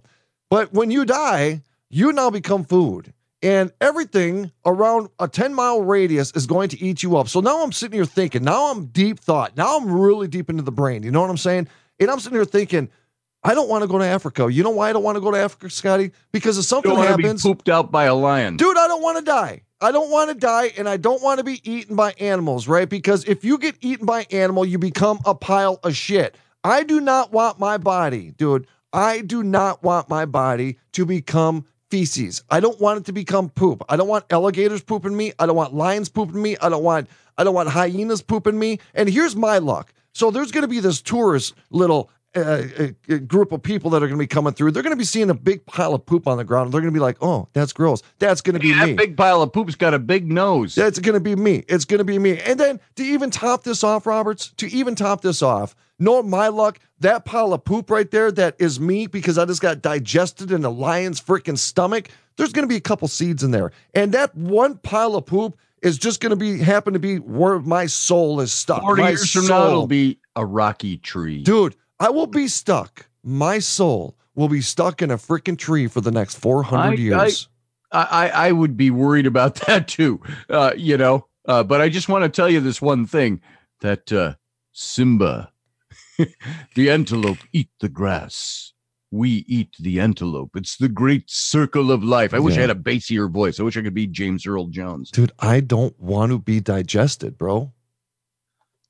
But 0.50 0.72
when 0.72 0.90
you 0.90 1.04
die, 1.04 1.64
you 1.90 2.14
now 2.14 2.30
become 2.30 2.64
food. 2.64 3.12
And 3.42 3.74
everything 3.82 4.52
around 4.66 5.10
a 5.20 5.28
10 5.28 5.54
mile 5.54 5.82
radius 5.82 6.32
is 6.32 6.46
going 6.46 6.70
to 6.70 6.82
eat 6.82 7.04
you 7.04 7.18
up. 7.18 7.28
So 7.28 7.42
now 7.42 7.62
I'm 7.62 7.74
sitting 7.74 7.98
here 7.98 8.06
thinking, 8.06 8.42
now 8.46 8.72
I'm 8.72 8.86
deep 8.86 9.20
thought. 9.20 9.58
Now 9.58 9.76
I'm 9.76 9.92
really 9.92 10.30
deep 10.30 10.50
into 10.50 10.64
the 10.64 10.72
brain. 10.72 11.04
You 11.04 11.12
know 11.12 11.20
what 11.20 11.30
I'm 11.30 11.36
saying? 11.36 11.68
And 12.04 12.12
I'm 12.12 12.20
sitting 12.20 12.38
here 12.38 12.46
thinking, 12.46 12.90
I 13.44 13.54
don't 13.56 13.68
want 13.68 13.82
to 13.82 13.88
go 13.88 13.98
to 13.98 14.06
Africa. 14.06 14.52
You 14.52 14.64
know 14.64 14.70
why 14.70 14.90
I 14.90 14.94
don't 14.94 15.04
want 15.04 15.18
to 15.18 15.22
go 15.22 15.32
to 15.32 15.38
Africa, 15.38 15.70
Scotty? 15.70 16.12
Because 16.32 16.58
if 16.58 16.66
something 16.66 16.90
don't 16.90 17.00
want 17.00 17.18
be 17.18 17.24
happens, 17.24 17.42
pooped 17.42 17.68
out 17.68 17.92
by 17.92 18.06
a 18.06 18.16
lion. 18.16 18.58
dude, 18.58 18.78
I 18.78 18.88
don't 18.88 19.02
want 19.02 19.18
to 19.18 19.24
die. 19.24 19.64
I 19.82 19.92
don't 19.92 20.10
want 20.10 20.30
to 20.30 20.36
die 20.36 20.72
and 20.78 20.88
I 20.88 20.96
don't 20.96 21.22
want 21.22 21.40
to 21.40 21.44
be 21.44 21.60
eaten 21.70 21.98
by 21.98 22.14
animals, 22.14 22.70
right? 22.70 22.88
Because 22.88 23.26
if 23.26 23.44
you 23.44 23.58
get 23.58 23.76
eaten 23.82 24.06
by 24.06 24.26
animal, 24.32 24.64
you 24.64 24.78
become 24.80 25.20
a 25.26 25.36
pile 25.36 25.80
of 25.84 25.94
shit. 25.94 26.38
I 26.64 26.84
do 26.84 27.02
not 27.02 27.34
want 27.34 27.60
my 27.60 27.78
body, 27.78 28.32
dude. 28.38 28.66
I 28.94 29.20
do 29.20 29.44
not 29.44 29.84
want 29.84 30.08
my 30.08 30.24
body 30.26 30.78
to 30.94 31.06
become 31.06 31.66
feces. 31.90 32.44
I 32.50 32.62
don't 32.62 32.80
want 32.80 33.00
it 33.00 33.06
to 33.08 33.12
become 33.12 33.50
poop. 33.50 33.84
I 33.90 33.98
don't 33.98 34.08
want 34.08 34.26
alligators 34.30 34.82
pooping 34.82 35.18
me. 35.18 35.34
I 35.38 35.46
don't 35.46 35.56
want 35.58 35.74
lions 35.74 36.08
pooping 36.08 36.42
me. 36.42 36.56
I 36.62 36.70
don't 36.70 36.84
want 36.84 37.10
I 37.38 37.44
don't 37.44 37.54
want 37.54 37.70
hyenas 37.70 38.22
pooping 38.22 38.58
me. 38.58 38.80
And 38.94 39.10
here's 39.10 39.36
my 39.36 39.58
luck. 39.58 39.94
So 40.14 40.32
there's 40.32 40.52
going 40.52 40.64
to 40.64 40.68
be 40.68 40.80
this 40.80 41.02
tourist 41.02 41.56
little 41.70 42.10
uh, 42.36 42.40
uh, 42.40 42.88
uh, 43.10 43.18
group 43.18 43.52
of 43.52 43.62
people 43.62 43.92
that 43.92 43.98
are 43.98 44.08
going 44.08 44.18
to 44.18 44.24
be 44.24 44.26
coming 44.26 44.54
through. 44.54 44.72
They're 44.72 44.82
going 44.82 44.96
to 44.96 44.98
be 44.98 45.04
seeing 45.04 45.30
a 45.30 45.36
big 45.36 45.66
pile 45.68 45.94
of 45.94 46.04
poop 46.04 46.28
on 46.28 46.38
the 46.38 46.44
ground. 46.44 46.74
They're 46.74 46.82
going 46.82 46.92
to 46.92 46.98
be 46.98 47.02
like, 47.02 47.18
"Oh, 47.22 47.48
that's 47.54 47.74
gross. 47.74 48.02
That's 48.18 48.42
going 48.42 48.56
to 48.56 48.60
be 48.60 48.74
that 48.74 48.88
me." 48.88 48.94
big 48.94 49.16
pile 49.16 49.44
of 49.44 49.54
poop's 49.54 49.76
got 49.76 49.94
a 49.94 50.00
big 50.00 50.32
nose. 50.32 50.74
That's 50.74 50.98
going 50.98 51.14
to 51.14 51.20
be 51.20 51.36
me. 51.36 51.64
It's 51.68 51.86
going 51.86 52.00
to 52.00 52.04
be 52.04 52.18
me. 52.18 52.40
And 52.40 52.60
then 52.60 52.80
to 52.96 53.04
even 53.04 53.30
top 53.30 53.64
this 53.64 53.84
off, 53.84 54.08
Roberts, 54.08 54.50
to 54.58 54.68
even 54.72 54.96
top 54.96 55.22
this 55.22 55.44
off, 55.44 55.76
no, 56.00 56.24
my 56.24 56.48
luck, 56.48 56.80
that 57.02 57.24
pile 57.24 57.54
of 57.54 57.66
poop 57.66 57.92
right 57.92 58.10
there, 58.10 58.32
that 58.32 58.56
is 58.58 58.80
me 58.80 59.06
because 59.06 59.38
I 59.38 59.46
just 59.46 59.62
got 59.62 59.84
digested 59.84 60.52
in 60.52 60.66
a 60.66 60.72
lion's 60.72 61.22
freaking 61.22 61.58
stomach. 61.58 62.10
There's 62.36 62.52
going 62.52 62.64
to 62.64 62.70
be 62.70 62.78
a 62.78 62.82
couple 62.82 63.08
seeds 63.08 63.44
in 63.44 63.52
there. 63.52 63.72
And 63.94 64.12
that 64.14 64.36
one 64.36 64.78
pile 64.80 65.16
of 65.16 65.28
poop 65.28 65.56
is 65.84 65.98
just 65.98 66.22
going 66.22 66.32
to 66.32 66.36
be 66.36 66.58
happen 66.58 66.94
to 66.94 67.00
be 67.00 67.18
where 67.18 67.60
my 67.60 67.86
soul 67.86 68.40
is 68.40 68.52
stuck. 68.52 68.82
Forty 68.82 69.02
my 69.02 69.10
years 69.10 69.32
from 69.32 69.48
now, 69.48 69.68
it'll 69.68 69.88
be 69.88 70.20
a 70.36 70.46
rocky 70.46 70.98
tree. 70.98 71.44
Dude, 71.44 71.76
I 72.00 72.10
will 72.10 72.28
be 72.28 72.48
stuck. 72.48 73.08
My 73.24 73.60
soul 73.60 74.18
will 74.36 74.50
be 74.50 74.62
stuck 74.62 75.02
in 75.02 75.12
a 75.12 75.18
freaking 75.18 75.58
tree 75.58 75.88
for 75.88 76.02
the 76.02 76.12
next 76.12 76.36
400 76.40 76.98
years. 76.98 77.48
I, 77.92 78.02
I, 78.04 78.30
I 78.48 78.52
would 78.52 78.76
be 78.76 78.90
worried 78.90 79.28
about 79.28 79.56
that 79.68 79.88
too. 79.88 80.20
Uh, 80.50 80.74
you 80.76 80.98
know, 80.98 81.28
uh, 81.48 81.64
but 81.64 81.82
I 81.82 81.90
just 81.90 82.10
want 82.10 82.24
to 82.24 82.30
tell 82.30 82.50
you 82.50 82.60
this 82.60 82.82
one 82.82 83.06
thing 83.06 83.42
that 83.82 84.12
uh, 84.12 84.36
Simba, 84.72 85.52
the 86.76 86.90
antelope, 86.90 87.38
eat 87.52 87.70
the 87.80 87.90
grass. 87.90 88.73
We 89.14 89.46
eat 89.48 89.76
the 89.80 90.00
antelope. 90.00 90.56
It's 90.56 90.76
the 90.76 90.90
great 90.90 91.30
circle 91.30 91.92
of 91.92 92.04
life. 92.04 92.34
I 92.34 92.40
wish 92.40 92.58
I 92.58 92.62
had 92.62 92.72
a 92.72 92.76
bassier 92.76 93.30
voice. 93.30 93.60
I 93.60 93.64
wish 93.64 93.78
I 93.78 93.84
could 93.84 93.94
be 93.94 94.08
James 94.08 94.48
Earl 94.48 94.66
Jones. 94.66 95.12
Dude, 95.12 95.32
I 95.38 95.60
don't 95.60 95.98
want 96.00 96.32
to 96.32 96.40
be 96.40 96.60
digested, 96.60 97.38
bro. 97.38 97.72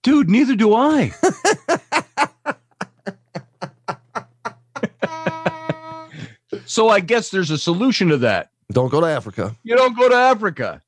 Dude, 0.02 0.30
neither 0.30 0.56
do 0.56 0.74
I. 0.74 1.12
so 6.66 6.88
I 6.88 7.02
guess 7.02 7.30
there's 7.30 7.52
a 7.52 7.58
solution 7.58 8.08
to 8.08 8.16
that. 8.20 8.52
Don't 8.72 8.88
go 8.90 9.02
to 9.02 9.08
Africa. 9.08 9.58
You 9.64 9.76
don't 9.76 9.98
go 9.98 10.08
to 10.08 10.16
Africa. 10.16 10.82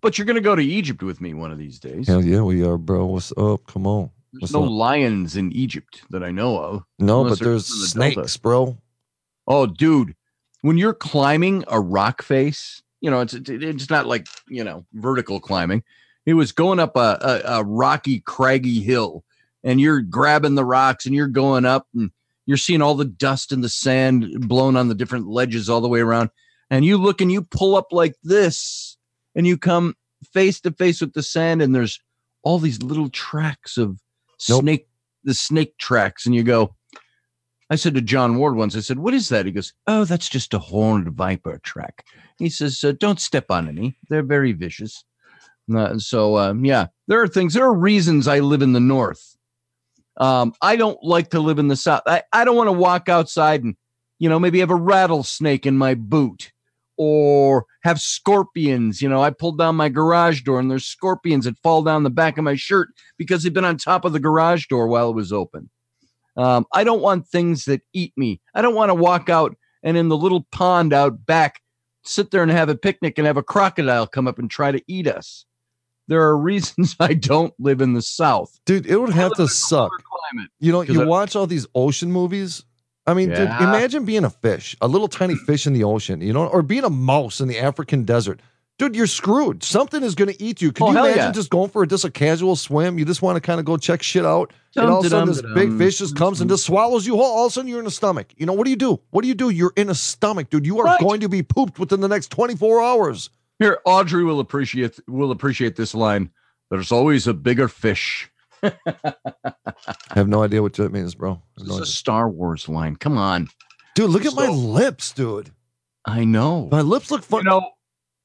But 0.00 0.16
you're 0.16 0.24
going 0.24 0.36
to 0.36 0.40
go 0.40 0.56
to 0.56 0.64
Egypt 0.64 1.02
with 1.02 1.20
me 1.20 1.34
one 1.34 1.52
of 1.52 1.58
these 1.58 1.78
days. 1.78 2.08
Hell 2.08 2.24
yeah, 2.24 2.40
we 2.40 2.64
are, 2.64 2.78
bro. 2.78 3.04
What's 3.04 3.32
up? 3.36 3.66
Come 3.66 3.86
on. 3.86 4.10
There's 4.32 4.42
What's 4.42 4.52
no 4.54 4.64
up? 4.64 4.70
lions 4.70 5.36
in 5.36 5.52
Egypt 5.52 6.02
that 6.10 6.22
I 6.22 6.30
know 6.30 6.58
of. 6.58 6.84
No, 6.98 7.24
but 7.24 7.38
there's 7.38 7.68
the 7.68 8.00
Delta. 8.00 8.14
snakes, 8.14 8.36
bro. 8.38 8.78
Oh, 9.46 9.66
dude, 9.66 10.14
when 10.62 10.78
you're 10.78 10.94
climbing 10.94 11.64
a 11.68 11.78
rock 11.80 12.22
face, 12.22 12.82
you 13.00 13.10
know, 13.10 13.20
it's 13.20 13.34
it's 13.34 13.90
not 13.90 14.06
like 14.06 14.26
you 14.48 14.64
know 14.64 14.86
vertical 14.94 15.38
climbing. 15.40 15.82
It 16.24 16.34
was 16.34 16.52
going 16.52 16.78
up 16.78 16.96
a, 16.96 17.42
a, 17.44 17.58
a 17.58 17.64
rocky, 17.64 18.20
craggy 18.20 18.80
hill, 18.80 19.24
and 19.64 19.80
you're 19.80 20.00
grabbing 20.00 20.54
the 20.54 20.64
rocks 20.64 21.04
and 21.04 21.14
you're 21.14 21.26
going 21.26 21.64
up, 21.66 21.86
and 21.94 22.10
you're 22.46 22.56
seeing 22.56 22.80
all 22.80 22.94
the 22.94 23.04
dust 23.04 23.52
and 23.52 23.62
the 23.62 23.68
sand 23.68 24.48
blown 24.48 24.76
on 24.76 24.88
the 24.88 24.94
different 24.94 25.26
ledges 25.26 25.68
all 25.68 25.80
the 25.80 25.88
way 25.88 26.00
around. 26.00 26.30
And 26.70 26.84
you 26.86 26.96
look 26.96 27.20
and 27.20 27.30
you 27.30 27.42
pull 27.42 27.76
up 27.76 27.88
like 27.92 28.14
this, 28.22 28.96
and 29.34 29.46
you 29.46 29.58
come 29.58 29.94
face 30.32 30.60
to 30.60 30.70
face 30.70 31.00
with 31.02 31.12
the 31.12 31.22
sand, 31.22 31.60
and 31.60 31.74
there's 31.74 32.00
all 32.44 32.58
these 32.58 32.82
little 32.82 33.10
tracks 33.10 33.76
of 33.76 33.98
Nope. 34.48 34.60
snake, 34.60 34.88
the 35.24 35.34
snake 35.34 35.76
tracks, 35.78 36.26
and 36.26 36.34
you 36.34 36.42
go. 36.42 36.74
I 37.70 37.76
said 37.76 37.94
to 37.94 38.02
John 38.02 38.36
Ward 38.36 38.54
once, 38.54 38.76
I 38.76 38.80
said, 38.80 38.98
What 38.98 39.14
is 39.14 39.30
that? 39.30 39.46
He 39.46 39.52
goes, 39.52 39.72
Oh, 39.86 40.04
that's 40.04 40.28
just 40.28 40.52
a 40.52 40.58
horned 40.58 41.08
viper 41.12 41.58
track. 41.62 42.06
He 42.38 42.50
says, 42.50 42.84
uh, 42.84 42.92
Don't 42.92 43.20
step 43.20 43.46
on 43.50 43.68
any. 43.68 43.96
They're 44.08 44.22
very 44.22 44.52
vicious. 44.52 45.04
Uh, 45.74 45.98
so, 45.98 46.36
um, 46.36 46.64
yeah, 46.64 46.88
there 47.08 47.22
are 47.22 47.28
things, 47.28 47.54
there 47.54 47.64
are 47.64 47.72
reasons 47.72 48.28
I 48.28 48.40
live 48.40 48.62
in 48.62 48.72
the 48.72 48.80
North. 48.80 49.36
Um, 50.18 50.52
I 50.60 50.76
don't 50.76 51.02
like 51.02 51.30
to 51.30 51.40
live 51.40 51.58
in 51.58 51.68
the 51.68 51.76
South. 51.76 52.02
I, 52.06 52.22
I 52.32 52.44
don't 52.44 52.56
want 52.56 52.68
to 52.68 52.72
walk 52.72 53.08
outside 53.08 53.62
and, 53.62 53.76
you 54.18 54.28
know, 54.28 54.38
maybe 54.38 54.60
have 54.60 54.70
a 54.70 54.74
rattlesnake 54.74 55.64
in 55.64 55.78
my 55.78 55.94
boot 55.94 56.52
or 57.04 57.66
have 57.82 58.00
scorpions. 58.00 59.02
You 59.02 59.08
know, 59.08 59.20
I 59.20 59.30
pulled 59.30 59.58
down 59.58 59.74
my 59.74 59.88
garage 59.88 60.42
door 60.42 60.60
and 60.60 60.70
there's 60.70 60.86
scorpions 60.86 61.46
that 61.46 61.58
fall 61.58 61.82
down 61.82 62.04
the 62.04 62.10
back 62.10 62.38
of 62.38 62.44
my 62.44 62.54
shirt 62.54 62.90
because 63.18 63.42
they've 63.42 63.52
been 63.52 63.64
on 63.64 63.76
top 63.76 64.04
of 64.04 64.12
the 64.12 64.20
garage 64.20 64.66
door 64.68 64.86
while 64.86 65.10
it 65.10 65.16
was 65.16 65.32
open. 65.32 65.68
Um, 66.36 66.64
I 66.72 66.84
don't 66.84 67.02
want 67.02 67.26
things 67.26 67.64
that 67.64 67.82
eat 67.92 68.12
me. 68.16 68.40
I 68.54 68.62
don't 68.62 68.76
want 68.76 68.90
to 68.90 68.94
walk 68.94 69.28
out 69.28 69.56
and 69.82 69.96
in 69.96 70.10
the 70.10 70.16
little 70.16 70.46
pond 70.52 70.92
out 70.92 71.26
back, 71.26 71.60
sit 72.04 72.30
there 72.30 72.44
and 72.44 72.52
have 72.52 72.68
a 72.68 72.76
picnic 72.76 73.18
and 73.18 73.26
have 73.26 73.36
a 73.36 73.42
crocodile 73.42 74.06
come 74.06 74.28
up 74.28 74.38
and 74.38 74.48
try 74.48 74.70
to 74.70 74.80
eat 74.86 75.08
us. 75.08 75.44
There 76.06 76.22
are 76.22 76.38
reasons 76.50 76.94
I 77.00 77.14
don't 77.14 77.52
live 77.58 77.80
in 77.80 77.94
the 77.94 78.02
South. 78.02 78.60
Dude, 78.64 78.86
it 78.86 78.96
would 78.96 79.10
have 79.12 79.34
to 79.34 79.48
suck. 79.48 79.90
Climate. 79.90 80.50
You 80.60 80.70
know, 80.70 80.82
you 80.82 81.02
I- 81.02 81.06
watch 81.06 81.34
all 81.34 81.48
these 81.48 81.66
ocean 81.74 82.12
movies. 82.12 82.64
I 83.06 83.14
mean, 83.14 83.30
dude, 83.30 83.38
imagine 83.48 84.04
being 84.04 84.24
a 84.24 84.30
fish, 84.30 84.76
a 84.80 84.86
little 84.88 85.08
tiny 85.08 85.34
fish 85.34 85.66
in 85.66 85.72
the 85.72 85.82
ocean, 85.84 86.20
you 86.20 86.32
know, 86.32 86.46
or 86.46 86.62
being 86.62 86.84
a 86.84 86.90
mouse 86.90 87.40
in 87.40 87.48
the 87.48 87.58
African 87.58 88.04
desert. 88.04 88.40
Dude, 88.78 88.96
you're 88.96 89.06
screwed. 89.06 89.62
Something 89.62 90.02
is 90.02 90.14
going 90.14 90.32
to 90.32 90.42
eat 90.42 90.62
you. 90.62 90.72
Can 90.72 90.86
Oh, 90.86 90.92
you 90.92 90.98
imagine 90.98 91.16
yeah. 91.18 91.32
just 91.32 91.50
going 91.50 91.68
for 91.68 91.84
just 91.84 92.04
a 92.04 92.10
casual 92.10 92.56
swim? 92.56 92.98
You 92.98 93.04
just 93.04 93.20
want 93.20 93.36
to 93.36 93.40
kind 93.40 93.60
of 93.60 93.66
go 93.66 93.76
check 93.76 94.02
shit 94.02 94.24
out. 94.24 94.52
and 94.76 94.88
all 94.88 95.00
of 95.00 95.06
a 95.06 95.10
sudden, 95.10 95.28
this 95.28 95.42
big 95.54 95.76
fish 95.76 95.98
just 95.98 96.16
comes 96.16 96.40
and 96.40 96.48
just 96.48 96.64
swallows 96.64 97.06
you 97.06 97.14
whole. 97.16 97.24
All 97.24 97.46
of 97.46 97.50
a 97.50 97.52
sudden, 97.52 97.68
you're 97.68 97.80
in 97.80 97.86
a 97.86 97.90
stomach. 97.90 98.28
You 98.36 98.46
know, 98.46 98.54
what 98.54 98.64
do 98.64 98.70
you 98.70 98.76
do? 98.76 99.00
What 99.10 99.22
do 99.22 99.28
you 99.28 99.34
do? 99.34 99.50
You're 99.50 99.74
in 99.76 99.88
a 99.90 99.94
stomach, 99.94 100.48
dude. 100.50 100.64
You 100.66 100.80
are 100.80 100.84
Right. 100.84 101.00
going 101.00 101.20
to 101.20 101.28
be 101.28 101.42
pooped 101.42 101.78
within 101.78 102.00
the 102.00 102.08
next 102.08 102.30
24 102.30 102.80
hours. 102.82 103.30
Here, 103.58 103.78
Audrey 103.84 104.24
will 104.24 104.40
appreciate 104.40 104.98
will 105.06 105.30
appreciate 105.30 105.76
this 105.76 105.94
line. 105.94 106.30
There's 106.70 106.90
always 106.90 107.26
a 107.26 107.34
bigger 107.34 107.68
fish. 107.68 108.30
I 108.62 110.14
have 110.14 110.28
no 110.28 110.42
idea 110.42 110.62
what 110.62 110.74
that 110.74 110.92
means, 110.92 111.14
bro. 111.14 111.42
It's 111.56 111.66
no 111.66 111.78
a. 111.78 111.86
Star 111.86 112.28
Wars 112.28 112.68
line. 112.68 112.96
Come 112.96 113.18
on. 113.18 113.48
Dude, 113.94 114.10
look 114.10 114.24
at 114.24 114.34
my 114.34 114.46
So- 114.46 114.52
lips, 114.52 115.12
dude. 115.12 115.50
I 116.04 116.24
know. 116.24 116.68
My 116.70 116.80
lips 116.80 117.10
look 117.10 117.22
fun. 117.22 117.44
You 117.44 117.50
know, 117.50 117.70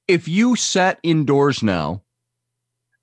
if 0.08 0.28
you 0.28 0.56
sat 0.56 1.00
indoors 1.04 1.62
now, 1.62 2.02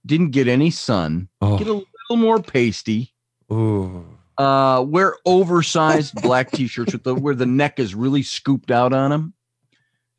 didn't 0.04 0.30
get 0.30 0.48
any 0.48 0.70
sun, 0.70 1.28
oh, 1.40 1.56
get 1.58 1.68
a 1.68 1.72
little 1.74 2.16
more 2.16 2.42
pasty, 2.42 3.14
ooh. 3.52 4.04
uh, 4.36 4.84
wear 4.86 5.14
oversized 5.24 6.20
black 6.22 6.50
t-shirts 6.50 6.92
with 6.92 7.04
the 7.04 7.14
where 7.14 7.34
the 7.36 7.46
neck 7.46 7.78
is 7.78 7.94
really 7.94 8.22
scooped 8.22 8.70
out 8.70 8.92
on 8.92 9.10
them. 9.10 9.32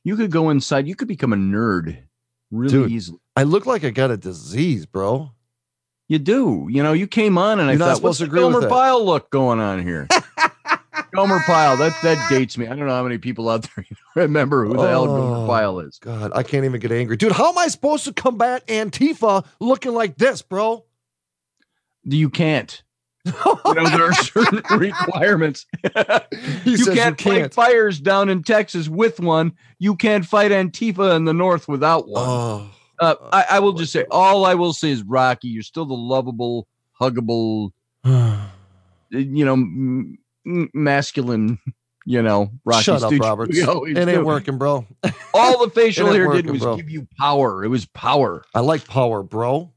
You 0.04 0.16
could 0.16 0.32
go 0.32 0.50
inside. 0.50 0.88
You 0.88 0.96
could 0.96 1.08
become 1.10 1.34
a 1.34 1.38
nerd 1.38 1.98
really 2.50 2.72
Dude. 2.72 2.92
easily. 2.92 3.20
I 3.36 3.44
look 3.44 3.66
like 3.66 3.84
I 3.84 3.90
got 3.90 4.10
a 4.12 4.18
disease, 4.18 4.86
bro. 4.86 5.32
You 6.08 6.20
do. 6.20 6.68
You 6.70 6.84
know, 6.84 6.94
you 6.94 7.08
came 7.08 7.38
on 7.38 7.60
and 7.60 7.68
I 7.70 7.74
You're 7.74 7.80
not 7.80 7.86
thought, 7.86 7.96
supposed 7.98 8.04
what's 8.04 8.18
to 8.20 8.26
the 8.26 8.46
agree 8.48 8.60
Gomer. 8.60 8.70
Pyle 8.70 9.04
look 9.04 9.30
going 9.32 9.60
on 9.60 9.82
here? 9.82 10.08
Gomer 11.16 11.40
Pyle. 11.46 11.78
That 11.78 11.96
that 12.04 12.30
dates 12.30 12.58
me. 12.58 12.66
I 12.68 12.70
don't 12.70 12.86
know 12.86 12.94
how 12.94 13.04
many 13.04 13.18
people 13.18 13.50
out 13.50 13.68
there 13.76 13.86
remember 14.16 14.66
who 14.66 14.74
the 14.76 14.88
hell 14.88 15.06
Gomer 15.08 15.44
Oh. 15.44 15.48
Pyle 15.48 15.80
is. 15.80 15.98
God, 16.00 16.32
I 16.36 16.44
can't 16.44 16.66
even 16.66 16.80
get 16.80 16.92
angry. 16.92 17.18
Dude, 17.18 17.32
how 17.32 17.50
am 17.50 17.58
I 17.58 17.68
supposed 17.68 18.04
to 18.06 18.14
combat 18.14 18.66
Antifa 18.68 19.46
looking 19.60 19.94
like 19.94 20.18
this, 20.18 20.42
bro? 20.42 20.86
You 22.04 22.30
can't. 22.30 22.82
You 23.26 23.34
know, 23.34 23.90
there 23.90 24.04
are 24.04 24.14
certain 24.14 24.62
requirements. 24.78 25.66
You 26.64 26.86
can't, 26.94 27.20
fight 27.20 27.54
fires 27.56 28.00
down 28.00 28.30
in 28.30 28.44
Texas 28.44 28.88
with 28.88 29.20
one. 29.20 29.54
You 29.80 29.96
can't 29.96 30.24
fight 30.24 30.52
Antifa 30.52 31.16
in 31.16 31.26
the 31.26 31.34
North 31.34 31.68
without 31.68 32.08
one. 32.08 32.24
Oh, 32.24 32.70
uh, 33.00 33.16
I, 33.32 33.46
I 33.52 33.60
will 33.60 33.74
just 33.74 33.92
say, 33.92 34.06
all 34.12 34.46
I 34.46 34.54
will 34.56 34.74
say 34.74 34.92
is, 34.92 35.04
Rocci, 35.04 35.40
you're 35.44 35.64
still 35.64 35.86
the 35.86 35.94
lovable, 35.96 36.68
huggable, 37.00 37.72
you 38.04 39.46
know, 39.46 39.54
m- 39.54 40.18
m- 40.46 40.70
masculine, 40.74 41.60
you 42.06 42.22
know, 42.22 42.52
Rocci. 42.66 42.84
Shut 42.84 43.04
up, 43.04 43.12
Stooge. 43.12 43.22
Roberts. 43.22 43.66
We 43.82 43.92
It 43.92 43.98
ain't 43.98 44.20
do. 44.20 44.26
working, 44.26 44.58
bro. 44.58 44.86
All 45.34 45.66
the 45.66 45.70
facial 45.72 46.08
It 46.08 46.12
ain't 46.12 46.16
hair 46.16 46.42
did 46.42 46.50
was 46.50 46.62
bro. 46.62 46.76
give 46.78 46.90
you 46.90 47.08
power. 47.20 47.64
It 47.64 47.68
was 47.68 47.86
power. 47.86 48.44
I 48.54 48.62
like 48.62 48.88
power, 48.88 49.22
bro. 49.24 49.72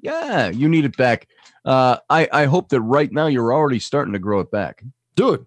Yeah, 0.00 0.48
you 0.48 0.68
need 0.68 0.84
it 0.84 0.96
back. 0.96 1.28
Uh, 1.64 1.96
I, 2.10 2.28
I 2.32 2.44
hope 2.44 2.68
that 2.70 2.80
right 2.82 3.10
now 3.10 3.26
you're 3.26 3.52
already 3.54 3.78
starting 3.78 4.12
to 4.12 4.18
grow 4.18 4.40
it 4.40 4.50
back. 4.50 4.82
Dude, 5.14 5.46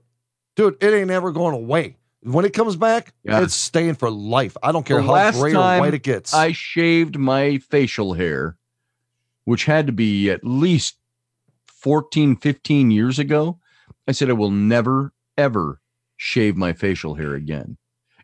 dude, 0.55 0.77
it 0.81 0.93
ain't 0.93 1.12
ever 1.12 1.31
going 1.31 1.53
away. 1.53 1.97
When 2.21 2.45
it 2.45 2.53
comes 2.53 2.75
back, 2.75 3.13
Yeah. 3.24 3.41
it's 3.41 3.53
staying 3.53 3.95
for 3.95 4.09
life. 4.09 4.57
I 4.63 4.71
don't 4.71 4.86
care 4.86 4.97
The 4.97 5.03
how 5.07 5.31
gray 5.31 5.53
or 5.53 5.79
white 5.79 5.93
it 5.93 6.03
gets. 6.03 6.33
I 6.33 6.51
shaved 6.51 7.17
my 7.17 7.59
facial 7.59 8.13
hair, 8.13 8.57
which 9.45 9.65
had 9.65 9.88
to 9.88 9.93
be 9.93 10.29
at 10.29 10.43
least 10.43 10.97
14, 11.67 12.36
15 12.36 12.91
years 12.91 13.19
ago. 13.19 13.59
I 14.07 14.12
said, 14.13 14.29
I 14.29 14.33
will 14.33 14.51
never, 14.51 15.13
ever 15.38 15.79
shave 16.15 16.57
my 16.57 16.74
facial 16.74 17.15
hair 17.15 17.36
again. 17.36 17.77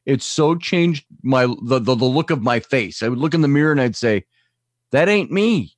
It's 0.05 0.25
so 0.25 0.55
changed 0.55 1.05
my 1.21 1.45
the, 1.45 1.79
the, 1.79 1.95
the 1.95 2.05
look 2.05 2.29
of 2.29 2.41
my 2.41 2.59
face. 2.59 3.01
I 3.03 3.07
would 3.09 3.19
look 3.19 3.33
in 3.33 3.41
the 3.41 3.47
mirror 3.47 3.71
and 3.71 3.79
I'd 3.79 3.95
say, 3.95 4.25
That 4.91 5.07
ain't 5.07 5.31
me. 5.31 5.75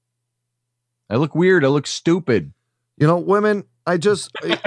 I 1.09 1.17
look 1.17 1.35
weird. 1.35 1.63
I 1.63 1.67
look 1.67 1.85
stupid. 1.85 2.53
you 2.97 3.05
know, 3.05 3.17
women, 3.17 3.65
I 3.87 3.97
just 3.97 4.31
I, 4.43 4.57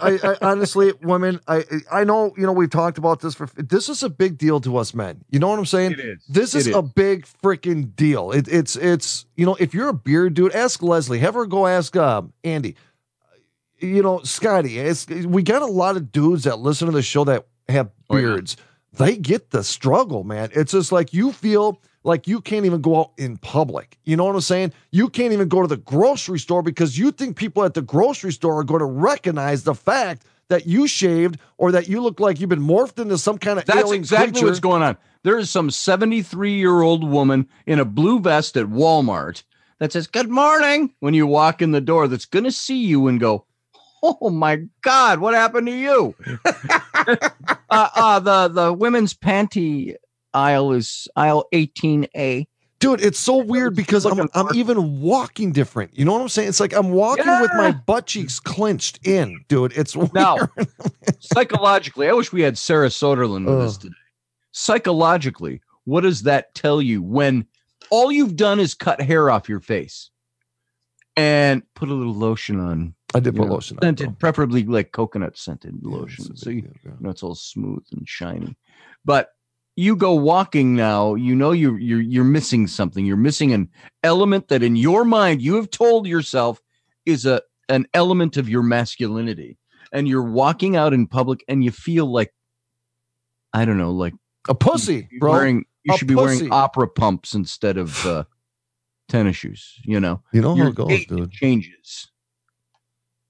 I, 0.00 0.18
I 0.22 0.36
honestly, 0.40 0.92
women, 1.02 1.40
I 1.48 1.64
I 1.90 2.04
know, 2.04 2.32
you 2.36 2.46
know, 2.46 2.52
we've 2.52 2.70
talked 2.70 2.96
about 2.96 3.20
this 3.20 3.34
for 3.34 3.46
this 3.56 3.88
is 3.88 4.02
a 4.04 4.08
big 4.08 4.38
deal 4.38 4.60
to 4.60 4.76
us 4.76 4.94
men. 4.94 5.24
You 5.30 5.40
know 5.40 5.48
what 5.48 5.58
I'm 5.58 5.66
saying? 5.66 5.92
It 5.92 6.00
is. 6.00 6.24
This 6.28 6.54
is 6.54 6.68
It 6.68 6.74
a 6.76 6.82
big 6.82 7.26
freaking 7.42 7.94
deal. 7.96 8.30
It, 8.30 8.46
it's 8.48 8.76
it's 8.76 9.26
you 9.36 9.44
know 9.46 9.56
if 9.58 9.74
you're 9.74 9.88
a 9.88 9.94
beard 9.94 10.34
dude, 10.34 10.52
ask 10.54 10.82
Leslie. 10.82 11.18
Have 11.18 11.34
her 11.34 11.46
go 11.46 11.66
ask 11.66 11.96
um, 11.96 12.32
Andy. 12.44 12.76
You 13.80 14.02
know 14.02 14.20
Scotty. 14.22 14.78
It's, 14.78 15.06
we 15.08 15.42
got 15.42 15.62
a 15.62 15.66
lot 15.66 15.96
of 15.96 16.10
dudes 16.12 16.44
that 16.44 16.58
listen 16.58 16.86
to 16.86 16.92
the 16.92 17.02
show 17.02 17.24
that 17.24 17.46
have 17.68 17.90
Oh, 18.10 18.16
yeah. 18.16 18.22
beards. 18.22 18.56
They 18.94 19.16
get 19.16 19.50
the 19.50 19.62
struggle, 19.62 20.24
man. 20.24 20.50
It's 20.54 20.72
just 20.72 20.90
like 20.92 21.12
you 21.12 21.30
feel 21.30 21.80
like 22.08 22.26
you 22.26 22.40
can't 22.40 22.66
even 22.66 22.80
go 22.80 22.98
out 23.00 23.12
in 23.18 23.36
public. 23.36 23.98
You 24.04 24.16
know 24.16 24.24
what 24.24 24.34
I'm 24.34 24.40
saying? 24.40 24.72
You 24.90 25.08
can't 25.08 25.32
even 25.32 25.48
go 25.48 25.62
to 25.62 25.68
the 25.68 25.76
grocery 25.76 26.38
store 26.38 26.62
because 26.62 26.98
you 26.98 27.12
think 27.12 27.36
people 27.36 27.62
at 27.64 27.74
the 27.74 27.82
grocery 27.82 28.32
store 28.32 28.58
are 28.58 28.64
going 28.64 28.80
to 28.80 28.86
recognize 28.86 29.62
the 29.62 29.74
fact 29.74 30.24
that 30.48 30.66
you 30.66 30.88
shaved 30.88 31.38
or 31.58 31.70
that 31.72 31.88
you 31.88 32.00
look 32.00 32.18
like 32.18 32.40
you've 32.40 32.48
been 32.48 32.60
morphed 32.60 32.98
into 32.98 33.18
some 33.18 33.38
kind 33.38 33.58
of 33.58 33.66
That's 33.66 33.80
alien 33.80 34.00
exactly 34.00 34.32
creature. 34.32 34.46
what's 34.46 34.60
going 34.60 34.82
on. 34.82 34.96
There 35.22 35.38
is 35.38 35.50
some 35.50 35.70
73 35.70 36.52
year 36.52 36.80
old 36.80 37.08
woman 37.08 37.46
in 37.66 37.78
a 37.78 37.84
blue 37.84 38.18
vest 38.18 38.56
at 38.56 38.66
Walmart 38.66 39.42
that 39.78 39.92
says, 39.92 40.06
Good 40.06 40.30
morning, 40.30 40.94
when 41.00 41.14
you 41.14 41.26
walk 41.26 41.60
in 41.60 41.72
the 41.72 41.80
door, 41.80 42.08
that's 42.08 42.24
going 42.24 42.44
to 42.44 42.52
see 42.52 42.78
you 42.84 43.06
and 43.08 43.20
go, 43.20 43.44
Oh 44.02 44.30
my 44.30 44.62
God, 44.80 45.18
what 45.18 45.34
happened 45.34 45.66
to 45.66 45.76
you? 45.76 46.14
uh, 46.44 47.28
uh, 47.70 48.20
the, 48.20 48.48
the 48.48 48.72
women's 48.72 49.12
panty 49.12 49.96
aisle 50.34 50.72
is 50.72 51.08
aisle 51.16 51.46
18A. 51.52 52.46
Dude, 52.80 53.00
it's 53.00 53.18
so 53.18 53.38
weird 53.38 53.74
because 53.74 54.04
I'm 54.06 54.28
I'm 54.34 54.54
even 54.54 55.00
walking 55.00 55.50
different. 55.50 55.98
You 55.98 56.04
know 56.04 56.12
what 56.12 56.22
I'm 56.22 56.28
saying? 56.28 56.48
It's 56.48 56.60
like 56.60 56.72
I'm 56.72 56.90
walking 56.90 57.26
with 57.40 57.50
my 57.54 57.72
butt 57.72 58.06
cheeks 58.06 58.38
clenched 58.38 59.04
in, 59.04 59.44
dude. 59.48 59.72
It's 59.76 59.96
weird. 59.96 60.14
Now, 60.14 60.36
psychologically, 61.18 62.08
I 62.08 62.12
wish 62.12 62.32
we 62.32 62.42
had 62.42 62.56
Sarah 62.56 62.86
Soderlin 62.88 63.46
with 63.46 63.60
us 63.60 63.78
today. 63.78 63.94
Psychologically, 64.52 65.60
what 65.84 66.02
does 66.02 66.22
that 66.22 66.54
tell 66.54 66.80
you 66.80 67.02
when 67.02 67.46
all 67.90 68.12
you've 68.12 68.36
done 68.36 68.60
is 68.60 68.74
cut 68.74 69.00
hair 69.00 69.28
off 69.30 69.48
your 69.48 69.60
face? 69.60 70.10
and 71.16 71.64
put 71.74 71.88
a 71.88 71.94
little 71.94 72.14
lotion 72.14 72.60
on. 72.60 72.94
I 73.12 73.18
did 73.18 73.34
put 73.34 73.48
know, 73.48 73.54
lotion 73.54 73.76
on. 73.78 73.82
scented, 73.82 74.06
bro. 74.06 74.14
preferably 74.20 74.62
like 74.62 74.92
coconut 74.92 75.36
scented 75.36 75.74
Yeah, 75.82 75.96
lotion. 75.96 76.36
so 76.36 76.48
you, 76.50 76.62
yeah. 76.84 76.92
you 76.92 76.96
know 77.00 77.10
it's 77.10 77.24
all 77.24 77.34
smooth 77.34 77.82
and 77.90 78.08
shiny. 78.08 78.56
But 79.04 79.30
you 79.78 79.94
go 79.94 80.12
walking 80.12 80.74
now, 80.74 81.14
you 81.14 81.36
know 81.36 81.52
you're 81.52 81.78
you're 81.78 82.00
you're 82.00 82.24
missing 82.24 82.66
something. 82.66 83.06
You're 83.06 83.16
missing 83.16 83.52
an 83.52 83.68
element 84.02 84.48
that 84.48 84.62
in 84.64 84.74
your 84.74 85.04
mind 85.04 85.40
you 85.40 85.54
have 85.54 85.70
told 85.70 86.06
yourself 86.08 86.60
is 87.06 87.24
a 87.26 87.40
an 87.68 87.86
element 87.94 88.36
of 88.36 88.48
your 88.48 88.62
masculinity. 88.64 89.56
And 89.92 90.08
you're 90.08 90.24
walking 90.24 90.74
out 90.76 90.92
in 90.92 91.06
public 91.06 91.44
and 91.48 91.62
you 91.62 91.70
feel 91.70 92.06
like 92.06 92.34
I 93.52 93.64
don't 93.64 93.78
know, 93.78 93.92
like 93.92 94.14
A 94.48 94.54
pussy, 94.54 95.06
you're 95.12 95.20
bro. 95.20 95.30
wearing 95.32 95.64
you 95.84 95.94
A 95.94 95.96
should 95.96 96.08
be 96.08 96.14
pussy. 96.14 96.26
wearing 96.48 96.52
opera 96.52 96.88
pumps 96.88 97.34
instead 97.34 97.76
of 97.78 98.04
uh, 98.04 98.24
tennis 99.08 99.36
shoes, 99.36 99.78
you 99.84 100.00
know. 100.00 100.20
you 100.32 100.40
know 100.42 100.50
how 100.56 100.62
Your 100.62 100.68
it 100.70 100.74
goes, 100.74 100.88
gait 100.88 101.08
dude. 101.08 101.30
changes. 101.30 102.10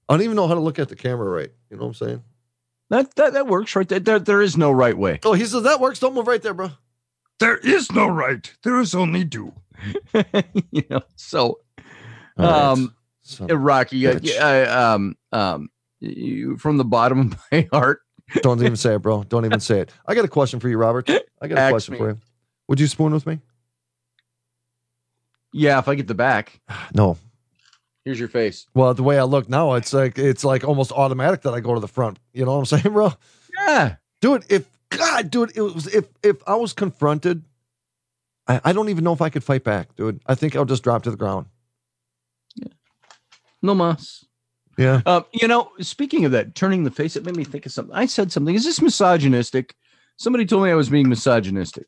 I 0.09 0.13
don't 0.13 0.23
even 0.23 0.35
know 0.35 0.47
how 0.47 0.55
to 0.55 0.59
look 0.59 0.79
at 0.79 0.89
the 0.89 0.95
camera 0.95 1.29
right. 1.29 1.51
You 1.69 1.77
know 1.77 1.83
what 1.83 1.89
I'm 1.89 1.93
saying? 2.07 2.23
That 2.89 3.15
that 3.15 3.33
that 3.33 3.47
works 3.47 3.75
right 3.75 3.87
there. 3.87 3.99
There, 3.99 4.19
there 4.19 4.41
is 4.41 4.57
no 4.57 4.71
right 4.71 4.97
way. 4.97 5.19
Oh, 5.23 5.33
he 5.33 5.45
says 5.45 5.63
that 5.63 5.79
works. 5.79 5.99
Don't 5.99 6.13
move 6.15 6.27
right 6.27 6.41
there, 6.41 6.53
bro. 6.53 6.71
There 7.39 7.57
is 7.57 7.91
no 7.91 8.07
right. 8.07 8.51
There 8.63 8.79
is 8.79 8.93
only 8.95 9.23
do. 9.23 9.53
you 10.71 10.83
know. 10.89 11.01
So, 11.15 11.59
All 12.37 12.45
right. 12.45 12.49
um, 12.71 12.95
Son 13.21 13.49
uh, 13.49 13.53
Rocci, 13.53 14.01
bitch. 14.01 14.19
yeah, 14.23 14.45
I, 14.45 14.93
um, 14.93 15.15
um, 15.31 15.69
you, 16.01 16.57
from 16.57 16.77
the 16.77 16.83
bottom 16.83 17.19
of 17.31 17.39
my 17.51 17.67
heart, 17.71 18.01
don't 18.41 18.59
even 18.61 18.75
say 18.75 18.95
it, 18.95 19.01
bro. 19.01 19.23
Don't 19.23 19.45
even 19.45 19.59
say 19.61 19.79
it. 19.81 19.93
I 20.05 20.15
got 20.15 20.25
a 20.25 20.29
question 20.29 20.59
for 20.59 20.67
you, 20.67 20.77
Robert. 20.77 21.09
I 21.41 21.47
got 21.47 21.57
a 21.57 21.61
Ask 21.61 21.71
question 21.71 21.93
me. 21.93 21.97
for 21.99 22.09
you. 22.09 22.17
Would 22.67 22.79
you 22.79 22.87
spoon 22.87 23.13
with 23.13 23.25
me? 23.25 23.39
yeah. 25.53 25.79
If 25.79 25.87
I 25.87 25.95
get 25.95 26.07
the 26.07 26.15
back, 26.15 26.59
No. 26.93 27.17
Here's 28.05 28.19
your 28.19 28.29
face. 28.29 28.67
Well, 28.73 28.93
the 28.93 29.03
way 29.03 29.19
I 29.19 29.23
look 29.23 29.49
now, 29.49 29.73
it's 29.73 29.93
like 29.93 30.17
it's 30.17 30.43
like 30.43 30.63
almost 30.63 30.91
automatic 30.91 31.41
that 31.41 31.53
I 31.53 31.59
go 31.59 31.73
to 31.73 31.79
the 31.79 31.87
front. 31.87 32.19
You 32.33 32.45
know 32.45 32.53
what 32.53 32.59
I'm 32.59 32.65
saying, 32.79 32.93
bro? 32.93 33.13
Yeah. 33.57 33.95
Dude, 34.21 34.45
if 34.49 34.67
God, 34.89 35.29
dude, 35.31 35.51
it 35.55 35.61
was 35.61 35.87
if 35.87 36.05
if 36.23 36.37
I 36.47 36.55
was 36.55 36.73
confronted, 36.73 37.43
I, 38.47 38.61
I 38.65 38.73
don't 38.73 38.89
even 38.89 39.03
know 39.03 39.13
if 39.13 39.21
I 39.21 39.29
could 39.29 39.43
fight 39.43 39.63
back, 39.63 39.95
dude. 39.95 40.21
I 40.25 40.35
think 40.35 40.55
I'll 40.55 40.65
just 40.65 40.83
drop 40.83 41.03
to 41.03 41.11
the 41.11 41.17
ground. 41.17 41.47
Yeah. 42.55 42.69
No 43.61 43.75
mas. 43.75 44.25
Yeah. 44.77 45.01
Um, 45.05 45.25
you 45.33 45.47
know, 45.47 45.71
speaking 45.81 46.23
of 46.23 46.31
that, 46.31 46.55
turning 46.55 46.85
the 46.85 46.91
face, 46.91 47.17
it 47.17 47.25
made 47.25 47.35
me 47.35 47.43
think 47.43 47.65
of 47.65 47.71
something. 47.73 47.93
I 47.93 48.05
said 48.05 48.31
something. 48.31 48.55
Is 48.55 48.63
this 48.63 48.81
misogynistic? 48.81 49.75
Somebody 50.15 50.45
told 50.45 50.63
me 50.63 50.71
I 50.71 50.75
was 50.75 50.89
being 50.89 51.09
misogynistic. 51.09 51.87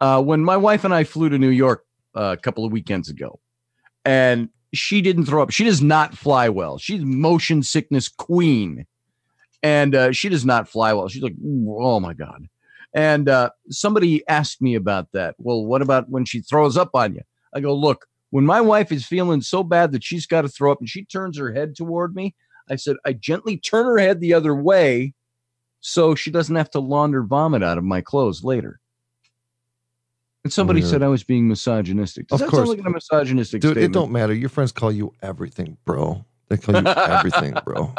Uh, 0.00 0.22
when 0.22 0.42
my 0.42 0.56
wife 0.56 0.84
and 0.84 0.94
I 0.94 1.04
flew 1.04 1.28
to 1.28 1.38
New 1.38 1.50
York 1.50 1.84
uh, 2.14 2.34
a 2.38 2.40
couple 2.40 2.64
of 2.64 2.72
weekends 2.72 3.10
ago, 3.10 3.38
and 4.04 4.48
she 4.76 5.00
didn't 5.00 5.26
throw 5.26 5.42
up. 5.42 5.50
She 5.50 5.64
does 5.64 5.82
not 5.82 6.16
fly 6.16 6.48
well. 6.48 6.78
She's 6.78 7.04
motion 7.04 7.62
sickness 7.62 8.08
queen, 8.08 8.86
and 9.62 9.94
uh, 9.94 10.12
she 10.12 10.28
does 10.28 10.44
not 10.44 10.68
fly 10.68 10.92
well. 10.92 11.08
She's 11.08 11.22
like, 11.22 11.36
oh 11.44 12.00
my 12.00 12.14
god. 12.14 12.46
And 12.94 13.28
uh, 13.28 13.50
somebody 13.68 14.26
asked 14.28 14.62
me 14.62 14.74
about 14.74 15.12
that. 15.12 15.34
Well, 15.38 15.64
what 15.64 15.82
about 15.82 16.08
when 16.08 16.24
she 16.24 16.40
throws 16.40 16.76
up 16.76 16.90
on 16.94 17.14
you? 17.14 17.20
I 17.54 17.60
go, 17.60 17.74
look, 17.74 18.06
when 18.30 18.46
my 18.46 18.60
wife 18.60 18.90
is 18.90 19.06
feeling 19.06 19.40
so 19.42 19.62
bad 19.62 19.92
that 19.92 20.04
she's 20.04 20.26
got 20.26 20.42
to 20.42 20.48
throw 20.48 20.72
up 20.72 20.80
and 20.80 20.88
she 20.88 21.04
turns 21.04 21.38
her 21.38 21.52
head 21.52 21.76
toward 21.76 22.14
me, 22.14 22.34
I 22.70 22.76
said, 22.76 22.96
I 23.04 23.12
gently 23.12 23.58
turn 23.58 23.86
her 23.86 23.98
head 23.98 24.20
the 24.20 24.34
other 24.34 24.54
way 24.54 25.14
so 25.80 26.14
she 26.14 26.30
doesn't 26.30 26.56
have 26.56 26.70
to 26.70 26.80
launder 26.80 27.22
vomit 27.22 27.62
out 27.62 27.78
of 27.78 27.84
my 27.84 28.00
clothes 28.00 28.42
later. 28.42 28.80
And 30.46 30.52
somebody 30.52 30.78
Weird. 30.78 30.90
said 30.92 31.02
I 31.02 31.08
was 31.08 31.24
being 31.24 31.48
misogynistic. 31.48 32.28
Does 32.28 32.40
Of 32.40 32.46
that 32.46 32.50
course. 32.54 32.68
like 32.68 32.78
a 32.78 32.88
misogynistic 32.88 33.60
Dude, 33.60 33.78
it 33.78 33.90
don't 33.90 34.12
matter. 34.12 34.32
Your 34.32 34.48
friends 34.48 34.70
call 34.70 34.92
you 34.92 35.12
everything, 35.20 35.76
bro. 35.84 36.24
They 36.48 36.56
call 36.56 36.76
you 36.80 36.86
everything, 36.86 37.52
bro. 37.64 37.92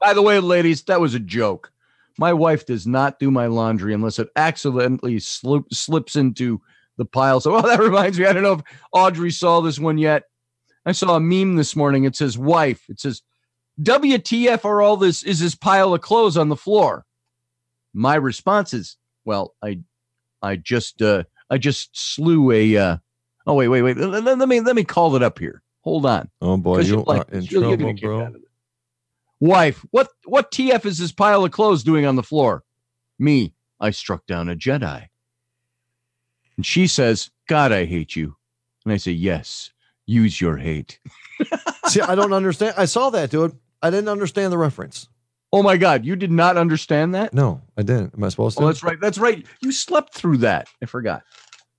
By 0.00 0.14
the 0.14 0.22
way, 0.22 0.38
ladies, 0.38 0.84
that 0.84 1.00
was 1.00 1.14
a 1.14 1.18
joke. 1.18 1.72
My 2.16 2.32
wife 2.32 2.64
does 2.64 2.86
not 2.86 3.18
do 3.18 3.28
my 3.28 3.46
laundry 3.46 3.92
unless 3.92 4.20
it 4.20 4.28
accidentally 4.36 5.18
slip, 5.18 5.64
slips 5.72 6.14
into 6.14 6.62
the 6.96 7.04
pile. 7.04 7.40
So, 7.40 7.54
oh, 7.56 7.62
that 7.62 7.80
reminds 7.80 8.16
me. 8.16 8.26
I 8.26 8.32
don't 8.32 8.44
know 8.44 8.52
if 8.52 8.62
Audrey 8.92 9.32
saw 9.32 9.60
this 9.60 9.80
one 9.80 9.98
yet. 9.98 10.26
I 10.86 10.92
saw 10.92 11.16
a 11.16 11.20
meme 11.20 11.56
this 11.56 11.74
morning. 11.74 12.04
It 12.04 12.14
says, 12.14 12.38
"Wife." 12.38 12.84
It 12.88 13.00
says, 13.00 13.22
"WTF 13.82 14.64
are 14.64 14.80
all 14.80 14.96
this? 14.96 15.24
Is 15.24 15.40
this 15.40 15.56
pile 15.56 15.92
of 15.92 16.02
clothes 16.02 16.36
on 16.36 16.48
the 16.50 16.56
floor?" 16.56 17.04
My 17.92 18.14
response 18.14 18.72
is, 18.72 18.96
"Well, 19.24 19.56
I, 19.60 19.80
I 20.42 20.56
just, 20.56 21.02
uh, 21.02 21.24
I 21.50 21.58
just 21.58 21.90
slew 21.92 22.50
a. 22.52 22.76
Uh, 22.76 22.96
oh, 23.46 23.54
wait, 23.54 23.68
wait, 23.68 23.82
wait. 23.82 23.96
Let, 23.96 24.24
let- 24.38 24.48
me 24.48 24.60
let 24.60 24.76
me 24.76 24.84
call 24.84 25.16
it 25.16 25.22
up 25.22 25.38
here. 25.38 25.62
Hold 25.82 26.06
on." 26.06 26.28
oh 26.42 26.56
boy, 26.56 26.80
you 26.80 27.02
like 27.06 27.22
are 27.28 27.34
in 27.34 27.40
this. 27.40 27.52
You'll- 27.52 27.62
you'll 27.64 27.76
trouble, 27.76 27.94
bro. 28.00 28.20
out 28.22 28.28
of 28.28 28.34
it. 28.36 28.42
Wife, 29.40 29.84
what 29.90 30.08
what 30.24 30.50
TF 30.50 30.84
is 30.84 30.98
this 30.98 31.12
pile 31.12 31.44
of 31.44 31.50
clothes 31.52 31.84
doing 31.84 32.04
on 32.06 32.16
the 32.16 32.22
floor? 32.22 32.64
Me, 33.18 33.54
I 33.80 33.90
struck 33.90 34.26
down 34.26 34.48
a 34.48 34.56
Jedi. 34.56 35.06
And 36.56 36.66
she 36.66 36.86
says, 36.88 37.30
God, 37.48 37.70
I 37.70 37.84
hate 37.84 38.16
you. 38.16 38.36
And 38.84 38.92
I 38.92 38.96
say, 38.96 39.12
Yes, 39.12 39.70
use 40.06 40.40
your 40.40 40.56
hate. 40.56 40.98
See, 41.86 42.00
I 42.00 42.14
don't 42.16 42.32
understand. 42.32 42.74
I 42.76 42.84
saw 42.86 43.10
that, 43.10 43.30
dude. 43.30 43.56
I 43.80 43.90
didn't 43.90 44.08
understand 44.08 44.52
the 44.52 44.58
reference. 44.58 45.08
Oh 45.52 45.62
my 45.62 45.76
God, 45.78 46.04
you 46.04 46.14
did 46.14 46.30
not 46.30 46.56
understand 46.58 47.14
that? 47.14 47.32
No, 47.32 47.62
I 47.76 47.82
didn't. 47.82 48.14
Am 48.14 48.22
I 48.22 48.28
supposed 48.28 48.58
oh, 48.58 48.60
to? 48.60 48.64
Oh, 48.64 48.68
that's 48.68 48.82
right. 48.82 49.00
That's 49.00 49.18
right. 49.18 49.46
You 49.60 49.72
slept 49.72 50.12
through 50.14 50.38
that. 50.38 50.68
I 50.82 50.86
forgot. 50.86 51.22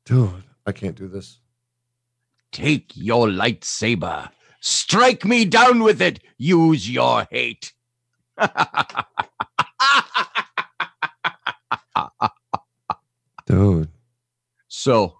Dude, 0.06 0.44
I 0.66 0.72
can't 0.72 0.96
do 0.96 1.08
this. 1.08 1.40
Take 2.52 2.92
your 2.96 3.28
lightsaber. 3.28 4.30
Strike 4.60 5.24
me 5.24 5.46
down 5.46 5.84
with 5.84 6.02
it. 6.02 6.20
Use 6.38 6.90
your 6.90 7.28
hate. 7.30 7.74
Dude. 13.46 13.90
So 14.68 15.18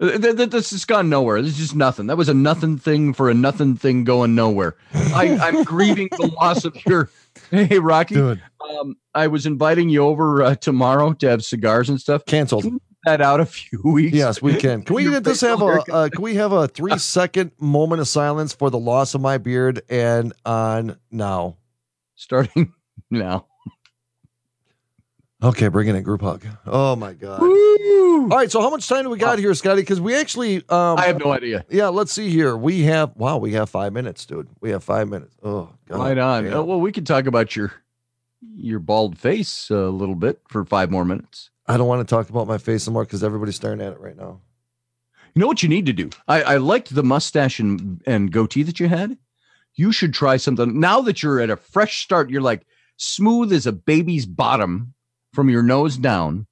th- 0.00 0.20
th- 0.20 0.36
th- 0.36 0.50
this 0.50 0.70
has 0.72 0.84
gone 0.84 1.08
nowhere. 1.08 1.40
This 1.40 1.52
is 1.52 1.58
just 1.58 1.76
nothing. 1.76 2.08
That 2.08 2.16
was 2.16 2.28
a 2.28 2.34
nothing 2.34 2.78
thing 2.78 3.14
for 3.14 3.30
a 3.30 3.34
nothing 3.34 3.76
thing 3.76 4.04
going 4.04 4.34
nowhere. 4.34 4.76
I, 5.14 5.36
I'm 5.38 5.64
grieving 5.64 6.08
the 6.10 6.26
loss 6.40 6.64
of 6.64 6.76
your. 6.86 7.10
Hey, 7.50 7.78
Rocci. 7.78 8.40
Um, 8.60 8.96
I 9.14 9.26
was 9.26 9.46
inviting 9.46 9.88
you 9.88 10.04
over 10.04 10.42
uh, 10.42 10.54
tomorrow 10.54 11.12
to 11.14 11.28
have 11.28 11.44
cigars 11.44 11.88
and 11.88 12.00
stuff. 12.00 12.24
canceled. 12.26 12.66
That 13.04 13.20
out 13.20 13.40
a 13.40 13.46
few 13.46 13.80
weeks. 13.84 14.16
Yes, 14.16 14.40
we 14.40 14.56
can. 14.56 14.82
Can 14.82 14.94
we 14.94 15.20
just 15.20 15.40
have 15.40 15.60
a 15.60 15.82
uh, 15.92 16.08
can 16.08 16.22
we 16.22 16.36
have 16.36 16.52
a 16.52 16.68
three 16.68 16.98
second 16.98 17.50
moment 17.58 18.00
of 18.00 18.08
silence 18.08 18.52
for 18.52 18.70
the 18.70 18.78
loss 18.78 19.14
of 19.14 19.20
my 19.20 19.38
beard 19.38 19.82
and 19.88 20.32
on 20.46 20.98
now? 21.10 21.56
Starting 22.14 22.72
now. 23.10 23.46
Okay, 25.42 25.68
bring 25.68 25.88
it 25.88 25.94
in 25.96 26.02
group 26.04 26.20
hug. 26.20 26.46
Oh 26.66 26.94
my 26.94 27.14
god. 27.14 27.40
Woo! 27.40 28.30
All 28.30 28.38
right, 28.38 28.50
so 28.50 28.60
how 28.60 28.70
much 28.70 28.88
time 28.88 29.04
do 29.04 29.10
we 29.10 29.18
got 29.18 29.40
here, 29.40 29.52
Scotty? 29.54 29.82
Because 29.82 30.00
we 30.00 30.14
actually 30.14 30.58
um 30.68 30.98
I 30.98 31.06
have 31.06 31.18
no 31.18 31.32
idea. 31.32 31.64
yeah, 31.68 31.88
let's 31.88 32.12
see 32.12 32.30
here. 32.30 32.56
We 32.56 32.82
have 32.82 33.16
wow, 33.16 33.38
we 33.38 33.52
have 33.54 33.68
five 33.68 33.92
minutes, 33.92 34.24
dude. 34.24 34.48
We 34.60 34.70
have 34.70 34.84
five 34.84 35.08
minutes. 35.08 35.36
Oh 35.42 35.70
god. 35.88 35.98
right 35.98 36.18
on. 36.18 36.44
damn. 36.44 36.54
Uh, 36.54 36.62
well, 36.62 36.80
we 36.80 36.92
can 36.92 37.04
talk 37.04 37.26
about 37.26 37.56
your 37.56 37.72
your 38.54 38.78
bald 38.78 39.18
face 39.18 39.70
a 39.70 39.88
little 39.88 40.14
bit 40.14 40.40
for 40.48 40.64
five 40.64 40.90
more 40.90 41.04
minutes. 41.04 41.50
I 41.66 41.76
don't 41.76 41.88
want 41.88 42.06
to 42.06 42.14
talk 42.14 42.28
about 42.28 42.46
my 42.46 42.58
face 42.58 42.86
anymore 42.86 43.04
because 43.04 43.24
everybody's 43.24 43.56
staring 43.56 43.80
at 43.80 43.92
it 43.92 44.00
right 44.00 44.16
now. 44.16 44.40
You 45.34 45.40
know 45.40 45.46
what 45.46 45.62
you 45.62 45.68
need 45.68 45.86
to 45.86 45.92
do? 45.92 46.10
I, 46.28 46.42
I 46.42 46.56
liked 46.58 46.94
the 46.94 47.02
mustache 47.02 47.58
and, 47.58 48.02
and 48.06 48.30
goatee 48.30 48.64
that 48.64 48.78
you 48.80 48.88
had. 48.88 49.16
You 49.74 49.92
should 49.92 50.12
try 50.12 50.36
something. 50.36 50.78
Now 50.78 51.00
that 51.02 51.22
you're 51.22 51.40
at 51.40 51.48
a 51.48 51.56
fresh 51.56 52.02
start, 52.02 52.28
you're 52.28 52.42
like 52.42 52.66
smooth 52.96 53.52
as 53.52 53.66
a 53.66 53.72
baby's 53.72 54.26
bottom 54.26 54.92
from 55.32 55.48
your 55.48 55.62
nose 55.62 55.96
down. 55.96 56.46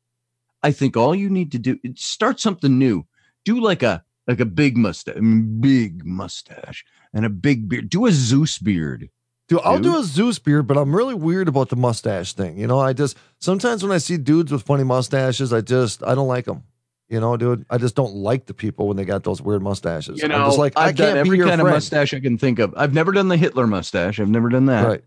I 0.63 0.73
think 0.73 0.97
all 0.97 1.15
you 1.15 1.31
need 1.31 1.53
to 1.53 1.59
do 1.59 1.79
is 1.83 2.01
start 2.01 2.41
something 2.41 2.79
new. 2.79 3.07
Do 3.45 3.61
like 3.61 3.83
a 3.83 4.05
like 4.27 4.41
a 4.41 4.45
big 4.47 4.77
mustache, 4.77 5.17
big 5.61 6.05
mustache, 6.05 6.85
and 7.13 7.25
a 7.25 7.31
big 7.31 7.69
beard. 7.69 7.89
Do 7.89 8.07
a 8.07 8.13
Zeus 8.13 8.59
beard. 8.59 9.09
Dude, 9.49 9.61
I'll 9.65 9.81
do 9.81 9.99
a 9.99 10.05
Zeus 10.05 10.39
beard, 10.39 10.69
but 10.69 10.77
I'm 10.77 10.95
really 10.95 11.15
weird 11.15 11.49
about 11.49 11.71
the 11.71 11.77
mustache 11.77 12.35
thing. 12.35 12.57
You 12.57 12.69
know, 12.69 12.79
I 12.79 12.93
just 12.93 13.17
sometimes 13.41 13.83
when 13.83 13.91
I 13.91 13.99
see 13.99 14.17
dudes 14.17 14.53
with 14.53 14.63
funny 14.63 14.85
mustaches, 14.85 15.53
I 15.53 15.61
just 15.61 16.05
I 16.05 16.15
don't 16.15 16.29
like 16.29 16.45
them. 16.45 16.63
You 17.09 17.19
know, 17.19 17.37
dude, 17.37 17.67
I 17.69 17.79
just 17.79 17.97
don't 17.97 18.15
like 18.15 18.47
the 18.47 18.55
people 18.55 18.87
when 18.87 18.97
they 18.97 19.05
got 19.05 19.25
those 19.25 19.43
weird 19.43 19.63
mustaches. 19.63 20.23
You 20.23 20.29
know, 20.29 20.37
I'm 20.37 20.47
just 20.47 20.59
like 20.59 20.75
I 20.77 20.87
I've 20.87 20.97
done 20.97 21.07
can't 21.09 21.19
every 21.19 21.31
be 21.33 21.39
your 21.39 21.49
kind 21.49 21.61
friend. 21.61 21.75
of 21.75 21.75
mustache 21.75 22.15
I 22.15 22.21
can 22.21 22.39
think 22.39 22.61
of. 22.61 22.73
I've 22.77 22.95
never 22.95 23.11
done 23.11 23.27
the 23.27 23.37
Hitler 23.37 23.67
mustache. 23.67 24.21
I've 24.21 24.29
never 24.29 24.49
done 24.49 24.67
that. 24.67 24.87
Right. 24.87 25.05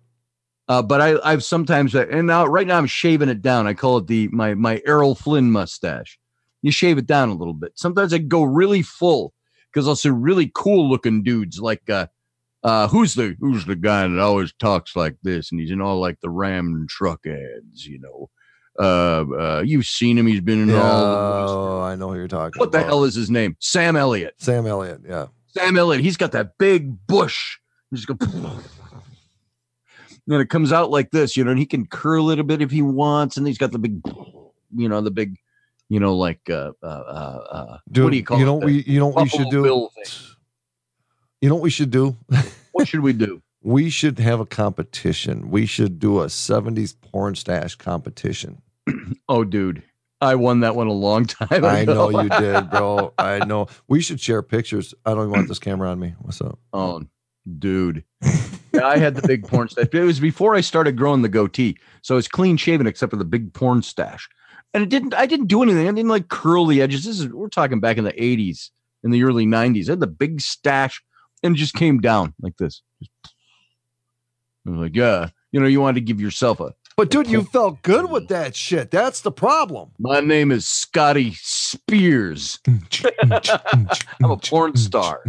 Uh, 0.69 0.81
but 0.81 1.01
I, 1.01 1.15
I've 1.23 1.43
sometimes, 1.43 1.93
and 1.93 2.25
now 2.27 2.45
right 2.45 2.65
now 2.65 2.77
I'm 2.77 2.85
shaving 2.87 3.29
it 3.29 3.41
down. 3.41 3.67
I 3.67 3.73
call 3.73 3.97
it 3.97 4.07
the 4.07 4.29
my 4.29 4.53
my 4.53 4.81
Errol 4.85 5.13
Flynn 5.15 5.51
mustache. 5.51 6.17
You 6.61 6.71
shave 6.71 6.97
it 6.97 7.05
down 7.05 7.29
a 7.29 7.33
little 7.33 7.53
bit. 7.53 7.73
Sometimes 7.75 8.13
I 8.13 8.19
go 8.19 8.43
really 8.43 8.81
full 8.81 9.33
because 9.71 9.87
I'll 9.87 9.95
see 9.97 10.09
really 10.09 10.49
cool 10.55 10.89
looking 10.89 11.21
dudes 11.21 11.59
like 11.59 11.89
uh, 11.89 12.07
uh, 12.63 12.87
who's 12.87 13.13
the 13.15 13.35
who's 13.41 13.65
the 13.65 13.75
guy 13.75 14.07
that 14.07 14.19
always 14.19 14.53
talks 14.53 14.95
like 14.95 15.17
this, 15.23 15.51
and 15.51 15.59
he's 15.59 15.71
in 15.71 15.81
all 15.81 15.99
like 15.99 16.19
the 16.21 16.29
Ram 16.29 16.85
truck 16.89 17.25
ads, 17.27 17.85
you 17.85 17.99
know. 17.99 18.29
Uh, 18.79 19.25
uh, 19.37 19.63
you've 19.63 19.85
seen 19.85 20.17
him. 20.17 20.25
He's 20.25 20.41
been 20.41 20.61
in 20.63 20.69
Yeah, 20.69 20.81
all. 20.81 21.49
oh, 21.49 21.81
I 21.81 21.95
know 21.95 22.09
who 22.09 22.15
you're 22.15 22.27
talking 22.27 22.59
What 22.59 22.71
the 22.71 22.81
hell 22.81 23.03
is 23.03 23.13
his 23.13 23.29
name? 23.29 23.55
Sam 23.59 23.95
Elliott. 23.95 24.33
Sam 24.39 24.65
Elliott. 24.65 25.01
Yeah. 25.07 25.27
Sam 25.47 25.77
Elliott. 25.77 26.03
He's 26.03 26.17
got 26.17 26.31
that 26.31 26.57
big 26.57 27.05
bush. 27.05 27.57
He's 27.91 28.05
go. 28.05 28.15
Then 30.27 30.39
it 30.39 30.49
comes 30.49 30.71
out 30.71 30.89
like 30.89 31.11
this, 31.11 31.35
you 31.35 31.43
know, 31.43 31.51
and 31.51 31.59
he 31.59 31.65
can 31.65 31.85
curl 31.85 32.29
it 32.29 32.39
a 32.39 32.43
bit 32.43 32.61
if 32.61 32.71
he 32.71 32.81
wants, 32.81 33.37
and 33.37 33.45
he's 33.45 33.57
got 33.57 33.71
the 33.71 33.79
big, 33.79 34.01
you 34.75 34.87
know, 34.87 35.01
the 35.01 35.11
big, 35.11 35.37
you 35.89 35.99
know, 35.99 36.15
like 36.15 36.39
uh, 36.49 36.71
uh, 36.81 36.85
uh, 36.85 37.47
uh 37.51 37.77
Dude, 37.91 38.03
what 38.05 38.11
do 38.11 38.17
you 38.17 38.23
call 38.23 38.37
you 38.37 38.43
it? 38.43 38.45
know 38.45 38.55
we 38.55 38.83
you 38.83 38.99
know 38.99 39.07
what 39.07 39.23
we 39.23 39.29
should 39.29 39.49
do? 39.49 39.89
You 41.41 41.49
know 41.49 41.55
what 41.55 41.63
we 41.63 41.69
should 41.69 41.91
do? 41.91 42.15
What 42.71 42.87
should 42.87 43.01
we 43.01 43.13
do? 43.13 43.41
we 43.63 43.89
should 43.89 44.19
have 44.19 44.39
a 44.39 44.45
competition. 44.45 45.49
We 45.49 45.65
should 45.65 45.97
do 45.97 46.21
a 46.21 46.27
70s 46.27 46.95
porn 47.01 47.35
stash 47.35 47.75
competition. 47.75 48.61
Oh, 49.29 49.45
dude, 49.45 49.81
I 50.19 50.35
won 50.35 50.59
that 50.59 50.75
one 50.75 50.87
a 50.87 50.93
long 50.93 51.25
time. 51.27 51.63
I 51.63 51.85
know 51.85 52.09
you 52.09 52.27
did, 52.27 52.69
bro. 52.69 53.13
I 53.17 53.39
know. 53.45 53.67
We 53.87 54.01
should 54.01 54.19
share 54.19 54.41
pictures. 54.41 54.93
I 55.05 55.11
don't 55.11 55.21
even 55.21 55.31
want 55.31 55.47
this 55.47 55.59
camera 55.59 55.89
on 55.89 55.99
me. 55.99 56.13
What's 56.19 56.41
up? 56.41 56.59
Oh, 56.73 57.03
dude. 57.59 58.03
Yeah, 58.73 58.87
I 58.87 58.97
had 58.97 59.13
the 59.15 59.27
big 59.27 59.47
porn 59.47 59.69
stash. 59.69 59.89
It 59.93 59.99
was 59.99 60.19
before 60.19 60.55
I 60.55 60.61
started 60.61 60.97
growing 60.97 61.21
the 61.21 61.29
goatee. 61.29 61.77
So 62.01 62.17
it's 62.17 62.27
clean 62.27 62.57
shaven 62.57 62.87
except 62.87 63.11
for 63.11 63.17
the 63.17 63.23
big 63.23 63.53
porn 63.53 63.83
stash. 63.83 64.27
And 64.73 64.81
it 64.81 64.89
didn't 64.89 65.13
I 65.13 65.27
didn't 65.27 65.45
do 65.45 65.61
anything. 65.61 65.87
I 65.87 65.91
didn't 65.91 66.09
like 66.09 66.29
curl 66.29 66.65
the 66.65 66.81
edges. 66.81 67.03
This 67.05 67.19
is 67.19 67.27
we're 67.27 67.49
talking 67.49 67.79
back 67.79 67.97
in 67.97 68.03
the 68.03 68.13
80s, 68.13 68.71
in 69.03 69.11
the 69.11 69.23
early 69.23 69.45
90s. 69.45 69.89
I 69.89 69.91
had 69.91 69.99
the 69.99 70.07
big 70.07 70.41
stash 70.41 71.03
and 71.43 71.55
it 71.55 71.59
just 71.59 71.75
came 71.75 71.99
down 72.01 72.33
like 72.41 72.57
this. 72.57 72.81
I 74.65 74.71
was 74.71 74.79
like, 74.79 74.95
yeah, 74.95 75.29
you 75.51 75.59
know, 75.59 75.67
you 75.67 75.79
wanted 75.79 75.99
to 75.99 76.05
give 76.05 76.19
yourself 76.19 76.59
a 76.59 76.73
But 76.97 77.11
dude, 77.11 77.27
you 77.27 77.43
felt 77.53 77.83
good 77.83 78.09
with 78.09 78.27
that 78.29 78.55
shit. 78.55 78.89
That's 78.89 79.21
the 79.21 79.31
problem. 79.31 79.91
my 79.99 80.19
name 80.19 80.51
is 80.51 80.67
Scotty 80.67 81.35
Spears. 81.35 82.59
I'm 83.21 84.31
a 84.31 84.37
porn 84.37 84.75
star. 84.77 85.23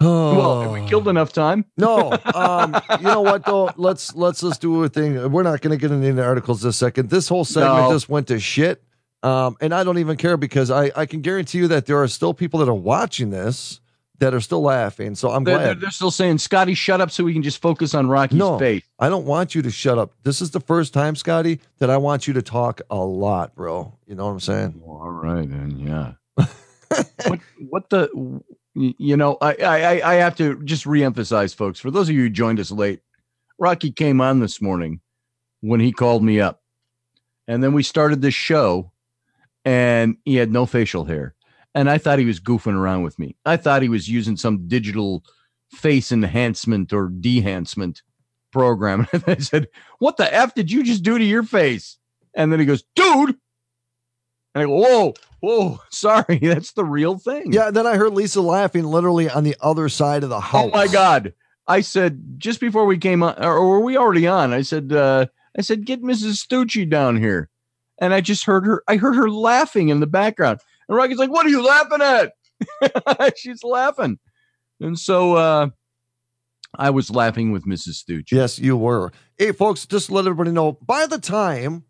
Oh. 0.00 0.36
Well, 0.36 0.62
have 0.62 0.70
we 0.72 0.86
killed 0.88 1.08
enough 1.08 1.32
time? 1.32 1.64
No, 1.78 2.12
um, 2.34 2.76
you 2.98 3.04
know 3.04 3.22
what 3.22 3.44
though? 3.44 3.70
Let's 3.76 4.14
let's 4.14 4.40
just 4.42 4.60
do 4.60 4.82
a 4.84 4.88
thing. 4.88 5.30
We're 5.32 5.42
not 5.42 5.60
going 5.62 5.70
to 5.76 5.80
get 5.80 5.90
into 5.90 6.06
any 6.06 6.20
articles 6.20 6.60
this 6.62 6.76
second. 6.76 7.08
This 7.10 7.28
whole 7.28 7.44
segment 7.44 7.84
No. 7.88 7.92
just 7.92 8.08
went 8.08 8.28
to 8.28 8.38
shit, 8.38 8.82
um, 9.22 9.56
and 9.60 9.74
I 9.74 9.84
don't 9.84 9.98
even 9.98 10.16
care 10.16 10.36
because 10.36 10.70
I 10.70 10.90
I 10.96 11.06
can 11.06 11.20
guarantee 11.22 11.58
you 11.58 11.68
that 11.68 11.86
there 11.86 12.02
are 12.02 12.08
still 12.08 12.34
people 12.34 12.60
that 12.60 12.68
are 12.68 12.74
watching 12.74 13.30
this 13.30 13.80
that 14.18 14.32
are 14.32 14.40
still 14.40 14.62
laughing. 14.62 15.14
So 15.14 15.30
I'm 15.30 15.44
They're, 15.44 15.58
they're, 15.58 15.66
glad. 15.74 15.80
they're 15.82 15.90
still 15.90 16.10
saying, 16.10 16.38
Scotty, 16.38 16.72
shut 16.72 17.02
up 17.02 17.10
so 17.10 17.22
we 17.22 17.34
can 17.34 17.42
just 17.42 17.60
focus 17.60 17.94
on 17.94 18.06
Rocci's 18.08 18.38
No. 18.38 18.58
face. 18.58 18.82
I 18.98 19.10
don't 19.10 19.26
want 19.26 19.54
you 19.54 19.60
to 19.60 19.70
shut 19.70 19.98
up. 19.98 20.12
This 20.22 20.40
is 20.40 20.52
the 20.52 20.60
first 20.60 20.94
time, 20.94 21.16
Scotty, 21.16 21.60
that 21.80 21.90
I 21.90 21.98
want 21.98 22.26
you 22.26 22.32
to 22.32 22.40
talk 22.40 22.80
a 22.88 22.96
lot, 22.96 23.54
bro. 23.54 23.92
You 24.06 24.14
know 24.14 24.24
what 24.24 24.32
I'm 24.32 24.40
saying? 24.40 24.80
All 24.86 25.10
right, 25.10 25.46
then, 25.46 25.78
yeah. 25.78 26.12
what, 27.26 27.40
what 27.68 27.90
the, 27.90 28.40
you 28.76 29.16
know, 29.16 29.38
I, 29.40 29.54
I, 29.54 30.12
I- 30.12 30.14
have 30.16 30.36
to 30.36 30.62
just 30.64 30.84
reemphasize, 30.84 31.54
folks, 31.54 31.80
for 31.80 31.90
those 31.90 32.08
of 32.08 32.14
you 32.14 32.22
who 32.22 32.30
joined 32.30 32.60
us 32.60 32.70
late, 32.70 33.00
Rocci 33.60 33.94
came 33.94 34.20
on 34.20 34.40
this 34.40 34.60
morning 34.60 35.00
when 35.60 35.80
he 35.80 35.92
called 35.92 36.22
me 36.22 36.40
up. 36.40 36.62
And 37.48 37.62
then 37.62 37.72
we 37.72 37.82
started 37.82 38.20
this 38.22 38.34
show 38.34 38.92
and 39.64 40.16
he 40.24 40.36
had 40.36 40.52
no 40.52 40.66
facial 40.66 41.04
hair. 41.04 41.34
And 41.74 41.88
I 41.90 41.98
thought 41.98 42.18
he 42.18 42.24
was 42.24 42.40
goofing 42.40 42.74
around 42.74 43.02
with 43.02 43.18
me. 43.18 43.36
I 43.44 43.56
thought 43.56 43.82
he 43.82 43.88
was 43.88 44.08
using 44.08 44.36
some 44.36 44.66
digital 44.68 45.24
face 45.72 46.12
enhancement 46.12 46.92
or 46.92 47.08
dehancement 47.08 48.02
program. 48.52 49.06
And 49.12 49.24
I 49.26 49.36
said, 49.38 49.68
What 49.98 50.16
the 50.16 50.32
F 50.32 50.54
did 50.54 50.70
you 50.70 50.82
just 50.82 51.02
do 51.02 51.18
to 51.18 51.24
your 51.24 51.42
face? 51.42 51.98
And 52.34 52.52
then 52.52 52.60
he 52.60 52.66
goes, 52.66 52.84
Dude. 52.94 53.36
And 54.56 54.62
I 54.62 54.66
go, 54.66 54.74
Whoa, 54.74 55.14
whoa, 55.40 55.80
sorry. 55.90 56.38
That's 56.42 56.72
the 56.72 56.84
real 56.84 57.18
thing. 57.18 57.52
Yeah. 57.52 57.70
Then 57.70 57.86
I 57.86 57.96
heard 57.96 58.14
Lisa 58.14 58.40
laughing 58.40 58.84
literally 58.84 59.28
on 59.28 59.44
the 59.44 59.54
other 59.60 59.90
side 59.90 60.24
of 60.24 60.30
the 60.30 60.40
house. 60.40 60.70
Oh 60.72 60.76
my 60.76 60.86
God. 60.88 61.34
I 61.68 61.82
said 61.82 62.38
just 62.38 62.58
before 62.58 62.86
we 62.86 62.96
came 62.96 63.22
on, 63.22 63.42
or 63.44 63.68
were 63.68 63.80
we 63.80 63.98
already 63.98 64.26
on? 64.26 64.54
I 64.54 64.62
said, 64.62 64.92
uh, 64.92 65.26
I 65.58 65.62
said, 65.62 65.84
get 65.84 66.00
Mrs. 66.00 66.42
Stucci 66.42 66.88
down 66.88 67.16
here. 67.16 67.50
And 67.98 68.14
I 68.14 68.20
just 68.20 68.44
heard 68.44 68.64
her, 68.64 68.82
I 68.88 68.96
heard 68.96 69.16
her 69.16 69.28
laughing 69.28 69.88
in 69.90 70.00
the 70.00 70.06
background. 70.06 70.60
And 70.88 70.96
Rocci's 70.96 71.18
like, 71.18 71.30
What 71.30 71.44
are 71.44 71.50
you 71.50 71.62
laughing 71.62 72.00
at? 72.00 73.36
She's 73.36 73.62
laughing. 73.62 74.18
And 74.80 74.98
so 74.98 75.34
uh 75.34 75.68
I 76.78 76.90
was 76.90 77.10
laughing 77.10 77.52
with 77.52 77.66
Mrs. 77.66 78.04
Stucci. 78.04 78.32
Yes, 78.32 78.58
you 78.58 78.76
were. 78.76 79.12
Hey, 79.36 79.52
folks, 79.52 79.86
just 79.86 80.10
let 80.10 80.26
everybody 80.26 80.50
know, 80.50 80.72
by 80.72 81.06
the 81.06 81.18
time 81.18 81.84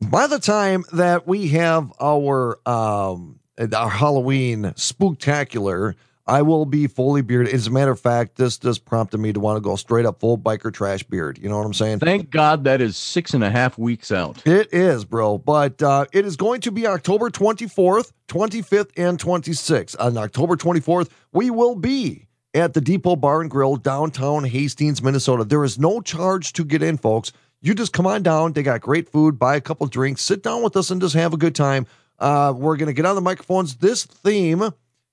by 0.00 0.26
the 0.26 0.38
time 0.38 0.84
that 0.92 1.26
we 1.26 1.48
have 1.48 1.92
our 2.00 2.58
um 2.68 3.40
our 3.72 3.90
Halloween 3.90 4.64
spooktacular, 4.76 5.94
I 6.26 6.42
will 6.42 6.66
be 6.66 6.86
fully 6.86 7.22
bearded. 7.22 7.52
As 7.52 7.66
a 7.66 7.70
matter 7.70 7.90
of 7.90 7.98
fact, 7.98 8.36
this 8.36 8.58
just 8.58 8.84
prompted 8.84 9.18
me 9.18 9.32
to 9.32 9.40
want 9.40 9.56
to 9.56 9.60
go 9.60 9.74
straight 9.76 10.06
up 10.06 10.20
full 10.20 10.38
biker 10.38 10.72
trash 10.72 11.02
beard. 11.02 11.38
You 11.38 11.48
know 11.48 11.56
what 11.56 11.66
I'm 11.66 11.74
saying? 11.74 12.00
Thank 12.00 12.30
God 12.30 12.64
that 12.64 12.80
is 12.80 12.96
six 12.96 13.34
and 13.34 13.42
a 13.42 13.50
half 13.50 13.78
weeks 13.78 14.12
out. 14.12 14.46
It 14.46 14.68
is, 14.72 15.04
bro. 15.04 15.38
But 15.38 15.82
uh, 15.82 16.04
it 16.12 16.24
is 16.26 16.36
going 16.36 16.60
to 16.60 16.70
be 16.70 16.86
October 16.86 17.30
24th, 17.30 18.12
25th, 18.28 18.90
and 18.96 19.18
26th. 19.18 19.96
On 19.98 20.16
October 20.18 20.56
24th, 20.56 21.08
we 21.32 21.50
will 21.50 21.74
be 21.74 22.28
at 22.54 22.74
the 22.74 22.80
Depot 22.80 23.16
Bar 23.16 23.40
and 23.40 23.50
Grill, 23.50 23.76
downtown 23.76 24.44
Hastings, 24.44 25.02
Minnesota. 25.02 25.44
There 25.44 25.64
is 25.64 25.78
no 25.78 26.00
charge 26.00 26.52
to 26.54 26.64
get 26.64 26.82
in, 26.82 26.98
folks. 26.98 27.32
You 27.60 27.74
just 27.74 27.92
come 27.92 28.06
on 28.06 28.22
down. 28.22 28.52
They 28.52 28.62
got 28.62 28.80
great 28.80 29.08
food, 29.08 29.38
buy 29.38 29.56
a 29.56 29.60
couple 29.60 29.86
drinks, 29.86 30.22
sit 30.22 30.42
down 30.42 30.62
with 30.62 30.76
us, 30.76 30.90
and 30.90 31.00
just 31.00 31.14
have 31.14 31.32
a 31.32 31.36
good 31.36 31.54
time. 31.54 31.86
Uh, 32.18 32.52
we're 32.56 32.76
going 32.76 32.86
to 32.86 32.92
get 32.92 33.06
on 33.06 33.14
the 33.14 33.20
microphones. 33.20 33.76
This 33.76 34.04
theme 34.04 34.70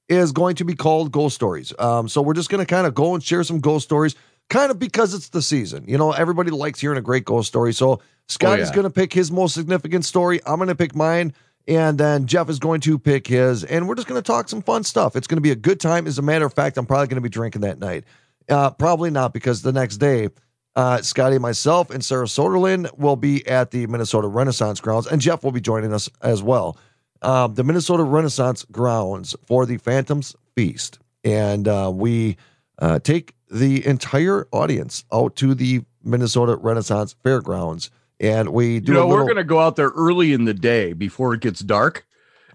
is 0.07 0.31
going 0.31 0.55
to 0.55 0.65
be 0.65 0.75
called 0.75 1.11
Ghost 1.11 1.35
Stories. 1.35 1.73
Um, 1.79 2.07
so 2.07 2.21
we're 2.21 2.33
just 2.33 2.49
going 2.49 2.63
to 2.63 2.69
kind 2.69 2.85
of 2.85 2.93
go 2.93 3.15
and 3.15 3.23
share 3.23 3.43
some 3.43 3.59
ghost 3.59 3.85
stories, 3.85 4.15
kind 4.49 4.69
of 4.69 4.77
because 4.77 5.13
it's 5.13 5.29
the 5.29 5.41
season. 5.41 5.85
You 5.87 5.97
know, 5.97 6.11
everybody 6.11 6.51
likes 6.51 6.79
hearing 6.79 6.97
a 6.97 7.01
great 7.01 7.25
ghost 7.25 7.47
story. 7.47 7.73
So 7.73 8.01
Scotty's 8.27 8.69
yeah. 8.69 8.75
going 8.75 8.85
to 8.85 8.91
pick 8.91 9.13
his 9.13 9.31
most 9.31 9.53
significant 9.53 10.05
story. 10.05 10.39
I'm 10.45 10.57
going 10.57 10.69
to 10.69 10.75
pick 10.75 10.95
mine. 10.95 11.33
And 11.67 11.97
then 11.97 12.27
Jeff 12.27 12.47
is 12.49 12.59
going 12.59 12.81
to 12.81 12.99
pick 12.99 13.25
his. 13.25 13.63
And 13.63 13.87
we're 13.87 13.95
just 13.95 14.07
going 14.07 14.21
to 14.21 14.25
talk 14.25 14.49
some 14.49 14.61
fun 14.61 14.83
stuff. 14.83 15.15
It's 15.15 15.25
going 15.25 15.37
to 15.37 15.41
be 15.41 15.51
a 15.51 15.55
good 15.55 15.79
time. 15.79 16.05
As 16.05 16.19
a 16.19 16.21
matter 16.21 16.45
of 16.45 16.53
fact, 16.53 16.77
I'm 16.77 16.85
probably 16.85 17.07
going 17.07 17.15
to 17.15 17.21
be 17.21 17.29
drinking 17.29 17.61
that 17.61 17.79
night. 17.79 18.03
Uh, 18.47 18.69
probably 18.69 19.09
not 19.09 19.33
because 19.33 19.63
the 19.63 19.71
next 19.71 19.97
day, 19.97 20.29
uh, 20.75 21.01
Scotty, 21.01 21.37
myself, 21.39 21.89
and 21.89 22.03
Sarah 22.03 22.25
Soderlin 22.25 22.89
will 22.97 23.15
be 23.15 23.45
at 23.47 23.71
the 23.71 23.87
Minnesota 23.87 24.27
Renaissance 24.27 24.79
grounds, 24.81 25.07
and 25.07 25.21
Jeff 25.21 25.43
will 25.43 25.51
be 25.51 25.61
joining 25.61 25.93
us 25.93 26.09
as 26.21 26.43
well. 26.43 26.77
Um, 27.21 27.53
the 27.55 27.63
Minnesota 27.63 28.03
Renaissance 28.03 28.65
grounds 28.71 29.35
for 29.47 29.65
the 29.65 29.77
Phantoms 29.77 30.35
Feast, 30.55 30.99
and 31.23 31.67
uh, 31.67 31.91
we 31.93 32.37
uh, 32.79 32.99
take 32.99 33.35
the 33.49 33.85
entire 33.85 34.47
audience 34.51 35.05
out 35.13 35.35
to 35.37 35.53
the 35.55 35.81
Minnesota 36.03 36.55
Renaissance 36.57 37.15
Fairgrounds, 37.23 37.89
and 38.19 38.49
we 38.49 38.79
do 38.79 38.91
You 38.91 38.97
know, 38.99 39.05
a 39.05 39.07
little. 39.07 39.17
we're 39.23 39.23
going 39.33 39.37
to 39.37 39.43
go 39.43 39.59
out 39.59 39.75
there 39.75 39.89
early 39.89 40.33
in 40.33 40.45
the 40.45 40.53
day 40.53 40.93
before 40.93 41.33
it 41.33 41.41
gets 41.41 41.61
dark, 41.61 42.05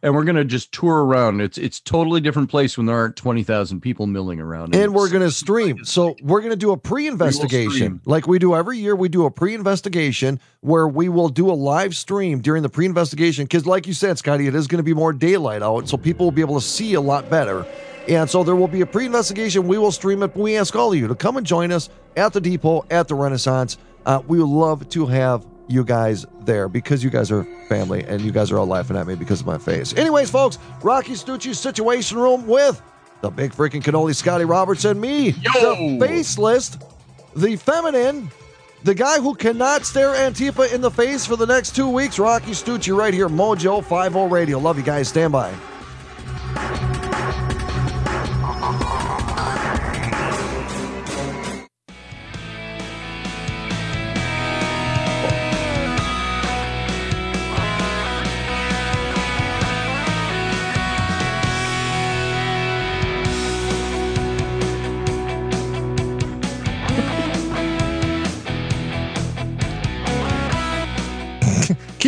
and 0.02 0.14
we're 0.14 0.24
going 0.24 0.36
to 0.36 0.44
just 0.44 0.72
tour 0.72 1.04
around. 1.04 1.40
It's 1.40 1.58
it's 1.58 1.80
totally 1.80 2.20
different 2.20 2.50
place 2.50 2.76
when 2.76 2.86
there 2.86 2.96
aren't 2.96 3.16
twenty 3.16 3.42
thousand 3.42 3.80
people 3.80 4.06
milling 4.06 4.40
around. 4.40 4.74
and 4.74 4.94
we're 4.94 5.08
going 5.10 5.22
to 5.22 5.30
stream. 5.30 5.84
So 5.84 6.16
we're 6.22 6.40
going 6.40 6.50
to 6.52 6.56
do 6.56 6.72
a 6.72 6.76
pre-investigation, 6.76 7.70
stream. 7.72 8.00
like 8.04 8.26
we 8.26 8.38
do 8.38 8.54
every 8.54 8.78
year. 8.78 8.96
We 8.96 9.08
do 9.08 9.26
a 9.26 9.30
pre-investigation 9.30 10.40
where 10.60 10.88
we 10.88 11.08
will 11.08 11.28
do 11.28 11.50
a 11.50 11.52
live 11.52 11.94
stream 11.94 12.40
during 12.40 12.62
the 12.62 12.68
pre-investigation 12.68 13.44
because, 13.44 13.66
like 13.66 13.86
you 13.86 13.92
said, 13.92 14.18
Scotty, 14.18 14.46
it 14.46 14.54
is 14.54 14.66
going 14.66 14.78
to 14.78 14.82
be 14.84 14.94
more 14.94 15.12
daylight 15.12 15.62
out, 15.62 15.88
so 15.88 15.96
people 15.96 16.26
will 16.26 16.32
be 16.32 16.42
able 16.42 16.58
to 16.58 16.66
see 16.66 16.94
a 16.94 17.00
lot 17.00 17.28
better. 17.30 17.66
And 18.08 18.28
so 18.28 18.42
there 18.42 18.56
will 18.56 18.68
be 18.68 18.80
a 18.80 18.86
pre-investigation. 18.86 19.68
We 19.68 19.78
will 19.78 19.92
stream 19.92 20.22
it. 20.22 20.28
But 20.28 20.40
we 20.42 20.56
ask 20.56 20.74
all 20.74 20.92
of 20.92 20.98
you 20.98 21.06
to 21.06 21.14
come 21.14 21.36
and 21.36 21.46
join 21.46 21.70
us 21.70 21.90
at 22.16 22.32
the 22.32 22.40
depot 22.40 22.84
at 22.90 23.06
the 23.08 23.14
Renaissance. 23.14 23.76
Uh, 24.06 24.22
we 24.26 24.38
would 24.38 24.48
love 24.48 24.88
to 24.88 25.06
have 25.06 25.46
you 25.70 25.84
guys 25.84 26.26
there 26.40 26.68
because 26.68 27.04
you 27.04 27.10
guys 27.10 27.30
are 27.30 27.44
family 27.68 28.04
and 28.04 28.20
you 28.20 28.32
guys 28.32 28.50
are 28.50 28.58
all 28.58 28.66
laughing 28.66 28.96
at 28.96 29.06
me 29.06 29.14
because 29.14 29.40
of 29.40 29.46
my 29.46 29.58
face. 29.58 29.94
Anyways, 29.96 30.30
folks, 30.30 30.58
Rocci 30.80 31.12
Stucci's 31.12 31.58
Situation 31.58 32.18
Room 32.18 32.46
with 32.46 32.82
the 33.20 33.30
big 33.30 33.52
freaking 33.52 33.82
cannoli 33.82 34.14
Scotty 34.14 34.44
Roberts 34.44 34.84
and 34.84 35.00
me, 35.00 35.30
Yo! 35.30 35.98
the 35.98 36.06
faceless, 36.06 36.78
the 37.36 37.56
feminine, 37.56 38.30
the 38.82 38.94
guy 38.94 39.18
who 39.20 39.34
cannot 39.34 39.84
stare 39.84 40.14
Antifa 40.14 40.72
in 40.72 40.80
the 40.80 40.90
face 40.90 41.26
for 41.26 41.36
the 41.36 41.46
next 41.46 41.76
two 41.76 41.88
weeks, 41.88 42.16
Rocci 42.18 42.50
Stucci, 42.50 42.96
right 42.96 43.14
here, 43.14 43.28
Mojo 43.28 43.82
50 43.84 44.32
Radio. 44.32 44.58
Love 44.58 44.78
you 44.78 44.84
guys. 44.84 45.08
Stand 45.08 45.32
by. 45.32 45.52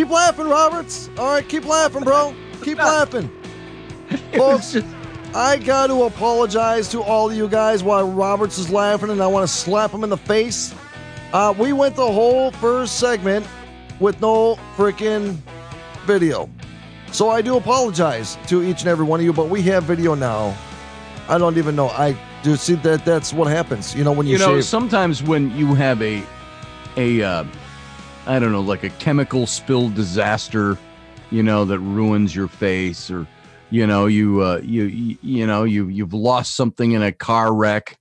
Keep 0.02 0.10
laughing, 0.10 0.48
Roberts. 0.48 1.10
All 1.16 1.26
right, 1.26 1.48
keep 1.48 1.64
laughing, 1.64 2.02
bro. 2.02 2.34
Keep 2.64 2.78
laughing. 2.90 3.30
Folks, 4.36 4.76
I 5.32 5.58
got 5.58 5.86
to 5.86 6.02
apologize 6.02 6.88
to 6.88 7.02
all 7.02 7.30
of 7.30 7.36
you 7.36 7.48
guys 7.48 7.84
while 7.84 8.10
Roberts 8.10 8.58
is 8.58 8.68
laughing, 8.68 9.10
and 9.10 9.22
I 9.22 9.28
want 9.28 9.48
to 9.48 9.54
slap 9.54 9.92
him 9.92 10.02
in 10.02 10.10
the 10.10 10.16
face. 10.16 10.74
Uh, 11.32 11.54
we 11.56 11.72
went 11.72 11.94
the 11.94 12.04
whole 12.04 12.50
first 12.50 12.98
segment 12.98 13.46
with 14.00 14.20
no 14.20 14.56
freaking 14.76 15.36
video. 16.04 16.50
So 17.12 17.30
I 17.30 17.40
do 17.40 17.56
apologize 17.56 18.36
to 18.48 18.64
each 18.64 18.80
and 18.80 18.88
every 18.88 19.06
one 19.06 19.20
of 19.20 19.24
you, 19.24 19.32
but 19.32 19.50
we 19.50 19.62
have 19.62 19.84
video 19.84 20.16
now. 20.16 20.52
I 21.28 21.38
don't 21.38 21.56
even 21.58 21.76
know. 21.76 21.90
I 21.90 22.16
do 22.42 22.56
see 22.56 22.74
that 22.74 23.04
that's 23.04 23.32
what 23.32 23.46
happens. 23.46 23.94
You 23.94 24.02
know 24.02 24.10
when 24.10 24.26
you, 24.26 24.32
You 24.32 24.38
know, 24.40 24.54
shave. 24.56 24.64
sometimes 24.64 25.22
when 25.22 25.56
you 25.56 25.74
have 25.74 26.02
a, 26.02 26.24
a, 26.96 27.22
uh, 27.22 27.44
I 28.26 28.38
don't 28.38 28.52
know, 28.52 28.61
like 28.61 28.85
a 28.85 28.90
chemical 28.90 29.46
spill 29.46 29.88
disaster, 29.88 30.78
you 31.30 31.42
know, 31.42 31.64
that 31.64 31.80
ruins 31.80 32.35
your 32.35 32.46
face, 32.46 33.11
or 33.11 33.26
you 33.70 33.87
know, 33.87 34.06
you, 34.06 34.42
uh, 34.42 34.61
you, 34.62 35.16
you, 35.22 35.46
know, 35.46 35.64
you 35.64 35.88
you've 35.88 36.12
lost 36.12 36.54
something 36.54 36.92
in 36.92 37.02
a 37.02 37.11
car 37.11 37.52
wreck, 37.52 37.98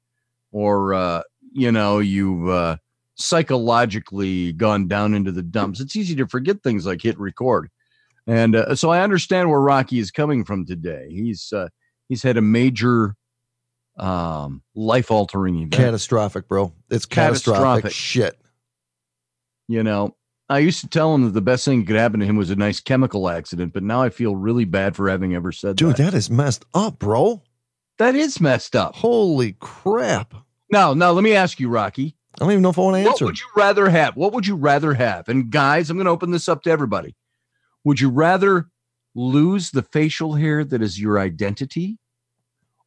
or 0.51 0.93
uh, 0.93 1.23
you 1.53 1.71
know, 1.71 1.99
you've 1.99 2.47
uh, 2.47 2.77
psychologically 3.15 4.53
gone 4.53 4.87
down 4.87 5.15
into 5.15 5.31
the 5.31 5.41
dumps. 5.41 5.79
It's 5.79 5.95
easy 5.95 6.15
to 6.17 6.27
forget 6.27 6.61
things 6.61 6.85
like 6.85 7.01
hit 7.01 7.19
record, 7.19 7.69
and 8.27 8.55
uh, 8.55 8.75
so 8.75 8.91
I 8.91 9.01
understand 9.01 9.49
where 9.49 9.59
Rocci 9.59 9.99
is 9.99 10.11
coming 10.11 10.45
from 10.45 10.67
today. 10.67 11.07
He's 11.09 11.51
uh, 11.51 11.69
he's 12.09 12.21
had 12.21 12.37
a 12.37 12.41
major 12.41 13.15
um 13.97 14.61
life 14.75 15.09
altering 15.09 15.55
event 15.57 15.73
catastrophic, 15.73 16.47
bro. 16.47 16.73
It's 16.91 17.05
catastrophic, 17.05 17.83
Catastrophic. 17.83 17.91
shit. 17.91 18.37
You 19.67 19.83
know, 19.83 20.15
I 20.49 20.59
used 20.59 20.81
to 20.81 20.87
tell 20.89 21.15
him 21.15 21.23
that 21.23 21.33
the 21.33 21.41
best 21.41 21.63
thing 21.63 21.79
that 21.79 21.87
could 21.87 21.95
happen 21.95 22.19
to 22.19 22.25
him 22.25 22.35
was 22.35 22.49
a 22.49 22.55
nice 22.55 22.79
chemical 22.81 23.29
accident, 23.29 23.73
but 23.73 23.83
now 23.83 24.01
I 24.01 24.09
feel 24.09 24.35
really 24.35 24.65
bad 24.65 24.95
for 24.95 25.09
having 25.09 25.33
ever 25.33 25.51
said 25.51 25.77
Dude, 25.77 25.91
that. 25.91 25.97
Dude, 25.97 26.05
that 26.07 26.13
is 26.13 26.29
messed 26.29 26.65
up, 26.73 26.99
bro. 26.99 27.41
that 27.99 28.15
is 28.15 28.41
messed 28.41 28.75
up. 28.75 28.95
Holy 28.95 29.53
crap. 29.59 30.33
Now, 30.69 30.93
now 30.93 31.11
let 31.11 31.23
me 31.23 31.33
ask 31.33 31.59
you, 31.59 31.69
Rocci. 31.69 32.15
I 32.35 32.45
don't 32.45 32.51
even 32.51 32.61
know 32.63 32.69
if 32.69 32.77
I 32.77 32.81
want 32.81 32.95
to 32.95 33.09
answer. 33.09 33.25
What 33.25 33.31
would 33.31 33.39
you 33.39 33.47
rather 33.55 33.89
have? 33.89 34.15
What 34.15 34.33
would 34.33 34.47
you 34.47 34.55
rather 34.55 34.93
have? 34.93 35.29
And 35.29 35.51
guys, 35.51 35.89
I'm 35.89 35.97
going 35.97 36.05
to 36.05 36.11
open 36.11 36.31
this 36.31 36.47
up 36.49 36.63
to 36.63 36.71
everybody. 36.71 37.15
Would 37.83 37.99
you 37.99 38.09
rather 38.09 38.69
lose 39.15 39.71
the 39.71 39.83
facial 39.83 40.33
hair 40.35 40.63
that 40.63 40.81
is 40.81 40.99
your 40.99 41.19
identity, 41.19 41.97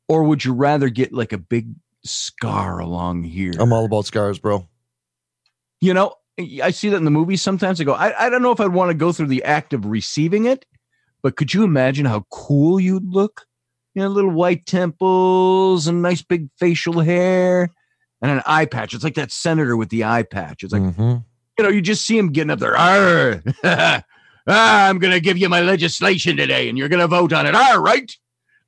or 0.08 0.24
would 0.24 0.44
you 0.44 0.52
rather 0.54 0.88
get 0.88 1.12
like 1.12 1.32
a 1.32 1.38
big 1.38 1.74
scar 2.04 2.78
along 2.78 3.24
here? 3.24 3.52
I'm 3.58 3.72
all 3.72 3.84
about 3.84 4.06
scars, 4.06 4.38
bro. 4.38 4.66
you 5.80 5.92
know, 5.94 6.14
I 6.38 6.70
see 6.70 6.88
that 6.88 6.96
in 6.96 7.04
the 7.04 7.10
movies 7.10 7.42
sometimes. 7.42 7.80
I 7.80 7.84
go, 7.84 7.92
I, 7.92 8.26
I 8.26 8.28
don't 8.28 8.42
know 8.42 8.50
if 8.52 8.60
I'd 8.60 8.72
want 8.72 8.90
to 8.90 8.94
go 8.94 9.12
through 9.12 9.28
the 9.28 9.44
act 9.44 9.72
of 9.72 9.86
receiving 9.86 10.46
it, 10.46 10.66
but 11.22 11.36
could 11.36 11.54
you 11.54 11.62
imagine 11.64 12.06
how 12.06 12.26
cool 12.30 12.80
you'd 12.80 13.12
look? 13.12 13.46
You 13.94 14.02
know, 14.02 14.08
little 14.08 14.32
white 14.32 14.66
temples 14.66 15.86
and 15.86 16.02
nice 16.02 16.22
big 16.22 16.48
facial 16.58 17.00
hair 17.00 17.68
and 18.20 18.30
an 18.32 18.42
eye 18.46 18.66
patch. 18.66 18.94
It's 18.94 19.04
like 19.04 19.14
that 19.14 19.30
senator 19.30 19.76
with 19.76 19.90
the 19.90 20.02
eye 20.04 20.24
patch. 20.24 20.64
It's 20.64 20.72
like, 20.72 20.82
Mhm. 20.82 21.24
you 21.58 21.64
know, 21.64 21.70
you 21.70 21.80
just 21.80 22.04
see 22.04 22.18
him 22.18 22.32
getting 22.32 22.50
up 22.50 22.58
there. 22.58 22.74
Ah, 24.46 24.88
I'm 24.88 24.98
going 24.98 25.12
to 25.14 25.20
give 25.20 25.38
you 25.38 25.48
my 25.48 25.62
legislation 25.62 26.36
today 26.36 26.68
and 26.68 26.76
you're 26.76 26.90
going 26.90 27.00
to 27.00 27.06
vote 27.06 27.32
on 27.32 27.46
it. 27.46 27.54
All 27.54 27.80
right. 27.80 28.12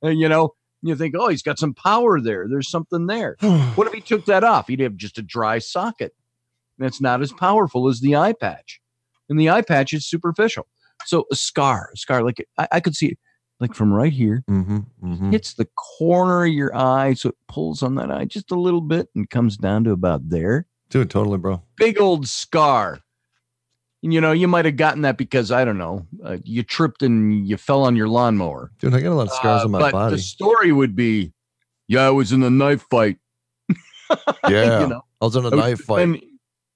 And, 0.01 0.19
you 0.19 0.27
know, 0.27 0.55
you 0.81 0.95
think, 0.95 1.13
oh, 1.15 1.27
he's 1.27 1.43
got 1.43 1.59
some 1.59 1.75
power 1.75 2.19
there. 2.19 2.47
There's 2.49 2.69
something 2.69 3.05
there. 3.05 3.35
What 3.75 3.85
if 3.85 3.93
he 3.93 4.01
took 4.01 4.25
that 4.25 4.43
off? 4.43 4.67
He'd 4.69 4.79
have 4.79 4.95
just 4.95 5.19
a 5.19 5.21
dry 5.21 5.59
socket. 5.59 6.15
That's 6.77 7.01
not 7.01 7.21
as 7.21 7.31
powerful 7.31 7.87
as 7.87 7.99
the 8.01 8.15
eye 8.15 8.33
patch. 8.33 8.79
And 9.29 9.39
the 9.39 9.49
eye 9.49 9.61
patch 9.61 9.93
is 9.93 10.05
superficial. 10.07 10.67
So 11.05 11.25
a 11.31 11.35
scar, 11.35 11.89
a 11.93 11.97
scar, 11.97 12.23
like 12.23 12.45
I, 12.57 12.67
I 12.73 12.79
could 12.79 12.95
see 12.95 13.07
it 13.07 13.17
like 13.59 13.73
from 13.73 13.91
right 13.91 14.13
here, 14.13 14.43
Mhm, 14.49 14.85
mhm. 15.03 15.31
hits 15.31 15.55
the 15.55 15.67
corner 15.97 16.45
of 16.45 16.51
your 16.53 16.75
eye. 16.75 17.13
So 17.15 17.29
it 17.29 17.35
pulls 17.47 17.81
on 17.81 17.95
that 17.95 18.11
eye 18.11 18.25
just 18.25 18.51
a 18.51 18.55
little 18.59 18.81
bit 18.81 19.09
and 19.15 19.29
comes 19.29 19.57
down 19.57 19.83
to 19.85 19.91
about 19.91 20.29
there. 20.29 20.67
Dude, 20.89 21.09
totally, 21.09 21.37
bro. 21.39 21.63
Big 21.75 21.99
old 21.99 22.27
scar. 22.27 22.99
And, 24.03 24.13
you 24.13 24.21
know, 24.21 24.31
you 24.31 24.47
might 24.47 24.65
have 24.65 24.77
gotten 24.77 25.01
that 25.01 25.17
because, 25.17 25.51
I 25.51 25.65
don't 25.65 25.79
know, 25.79 26.05
uh, 26.23 26.37
you 26.43 26.61
tripped 26.61 27.01
and 27.01 27.47
you 27.47 27.57
fell 27.57 27.81
on 27.83 27.95
your 27.95 28.07
lawnmower. 28.07 28.71
Dude, 28.79 28.93
I 28.93 29.01
got 29.01 29.11
a 29.11 29.15
lot 29.15 29.27
of 29.27 29.33
scars 29.33 29.63
Uh, 29.63 29.65
on 29.65 29.71
my 29.71 29.79
but 29.79 29.91
body. 29.91 30.15
the 30.17 30.21
story 30.21 30.71
would 30.71 30.95
be, 30.95 31.33
yeah, 31.87 32.05
I 32.05 32.11
was 32.11 32.31
in 32.31 32.43
a 32.43 32.49
knife 32.51 32.85
fight. 32.91 33.17
yeah. 34.47 34.81
you 34.81 34.87
know, 34.87 35.01
I 35.19 35.25
was 35.25 35.35
in 35.35 35.45
a 35.45 35.47
I 35.49 35.55
was 35.55 35.59
knife 35.59 35.79
fight. 35.81 36.23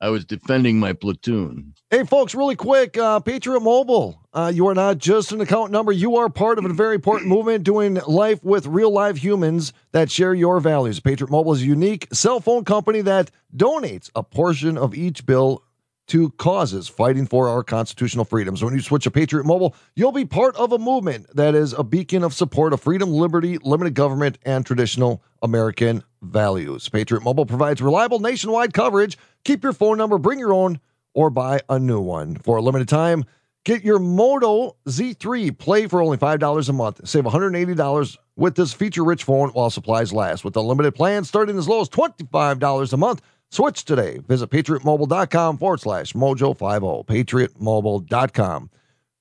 I 0.01 0.09
was 0.09 0.25
defending 0.25 0.79
my 0.79 0.93
platoon. 0.93 1.75
Hey, 1.91 2.03
folks, 2.03 2.33
really 2.33 2.55
quick 2.55 2.97
uh, 2.97 3.19
Patriot 3.19 3.59
Mobile. 3.59 4.19
Uh, 4.33 4.51
you 4.53 4.67
are 4.67 4.73
not 4.73 4.97
just 4.97 5.31
an 5.31 5.41
account 5.41 5.71
number, 5.71 5.91
you 5.91 6.15
are 6.15 6.27
part 6.27 6.57
of 6.57 6.65
a 6.65 6.73
very 6.73 6.95
important 6.95 7.29
movement 7.29 7.63
doing 7.63 7.99
life 8.07 8.43
with 8.43 8.65
real 8.65 8.91
live 8.91 9.17
humans 9.17 9.73
that 9.91 10.09
share 10.09 10.33
your 10.33 10.59
values. 10.59 10.99
Patriot 10.99 11.29
Mobile 11.29 11.53
is 11.53 11.61
a 11.61 11.65
unique 11.65 12.07
cell 12.11 12.39
phone 12.39 12.65
company 12.65 13.01
that 13.01 13.29
donates 13.55 14.09
a 14.15 14.23
portion 14.23 14.75
of 14.77 14.95
each 14.95 15.25
bill 15.25 15.63
to 16.11 16.29
causes 16.31 16.89
fighting 16.89 17.25
for 17.25 17.47
our 17.47 17.63
constitutional 17.63 18.25
freedoms. 18.25 18.61
When 18.61 18.73
you 18.73 18.81
switch 18.81 19.05
to 19.05 19.11
Patriot 19.11 19.45
Mobile, 19.45 19.73
you'll 19.95 20.11
be 20.11 20.25
part 20.25 20.57
of 20.57 20.73
a 20.73 20.77
movement 20.77 21.25
that 21.37 21.55
is 21.55 21.71
a 21.71 21.85
beacon 21.85 22.25
of 22.25 22.33
support 22.33 22.73
of 22.73 22.81
freedom, 22.81 23.11
liberty, 23.13 23.57
limited 23.59 23.93
government, 23.93 24.37
and 24.43 24.65
traditional 24.65 25.23
American 25.41 26.03
values. 26.21 26.89
Patriot 26.89 27.23
Mobile 27.23 27.45
provides 27.45 27.81
reliable 27.81 28.19
nationwide 28.19 28.73
coverage. 28.73 29.17
Keep 29.45 29.63
your 29.63 29.71
phone 29.71 29.97
number, 29.97 30.17
bring 30.17 30.37
your 30.37 30.51
own, 30.51 30.81
or 31.13 31.29
buy 31.29 31.61
a 31.69 31.79
new 31.79 32.01
one. 32.01 32.35
For 32.35 32.57
a 32.57 32.61
limited 32.61 32.89
time, 32.89 33.23
get 33.63 33.85
your 33.85 33.97
Moto 33.97 34.75
Z3 34.89 35.57
Play 35.57 35.87
for 35.87 36.01
only 36.01 36.17
$5 36.17 36.67
a 36.67 36.73
month. 36.73 37.07
Save 37.07 37.23
$180 37.23 38.17
with 38.35 38.55
this 38.55 38.73
feature 38.73 39.05
rich 39.05 39.23
phone 39.23 39.47
while 39.51 39.69
supplies 39.69 40.11
last. 40.11 40.43
With 40.43 40.57
unlimited 40.57 40.93
plans 40.93 41.29
starting 41.29 41.57
as 41.57 41.69
low 41.69 41.79
as 41.79 41.87
$25 41.87 42.91
a 42.91 42.97
month. 42.97 43.21
Switch 43.51 43.83
today. 43.83 44.19
Visit 44.27 44.49
patriotmobile.com 44.49 45.57
forward 45.57 45.81
slash 45.81 46.13
mojo50. 46.13 47.05
Patriotmobile.com 47.05 48.69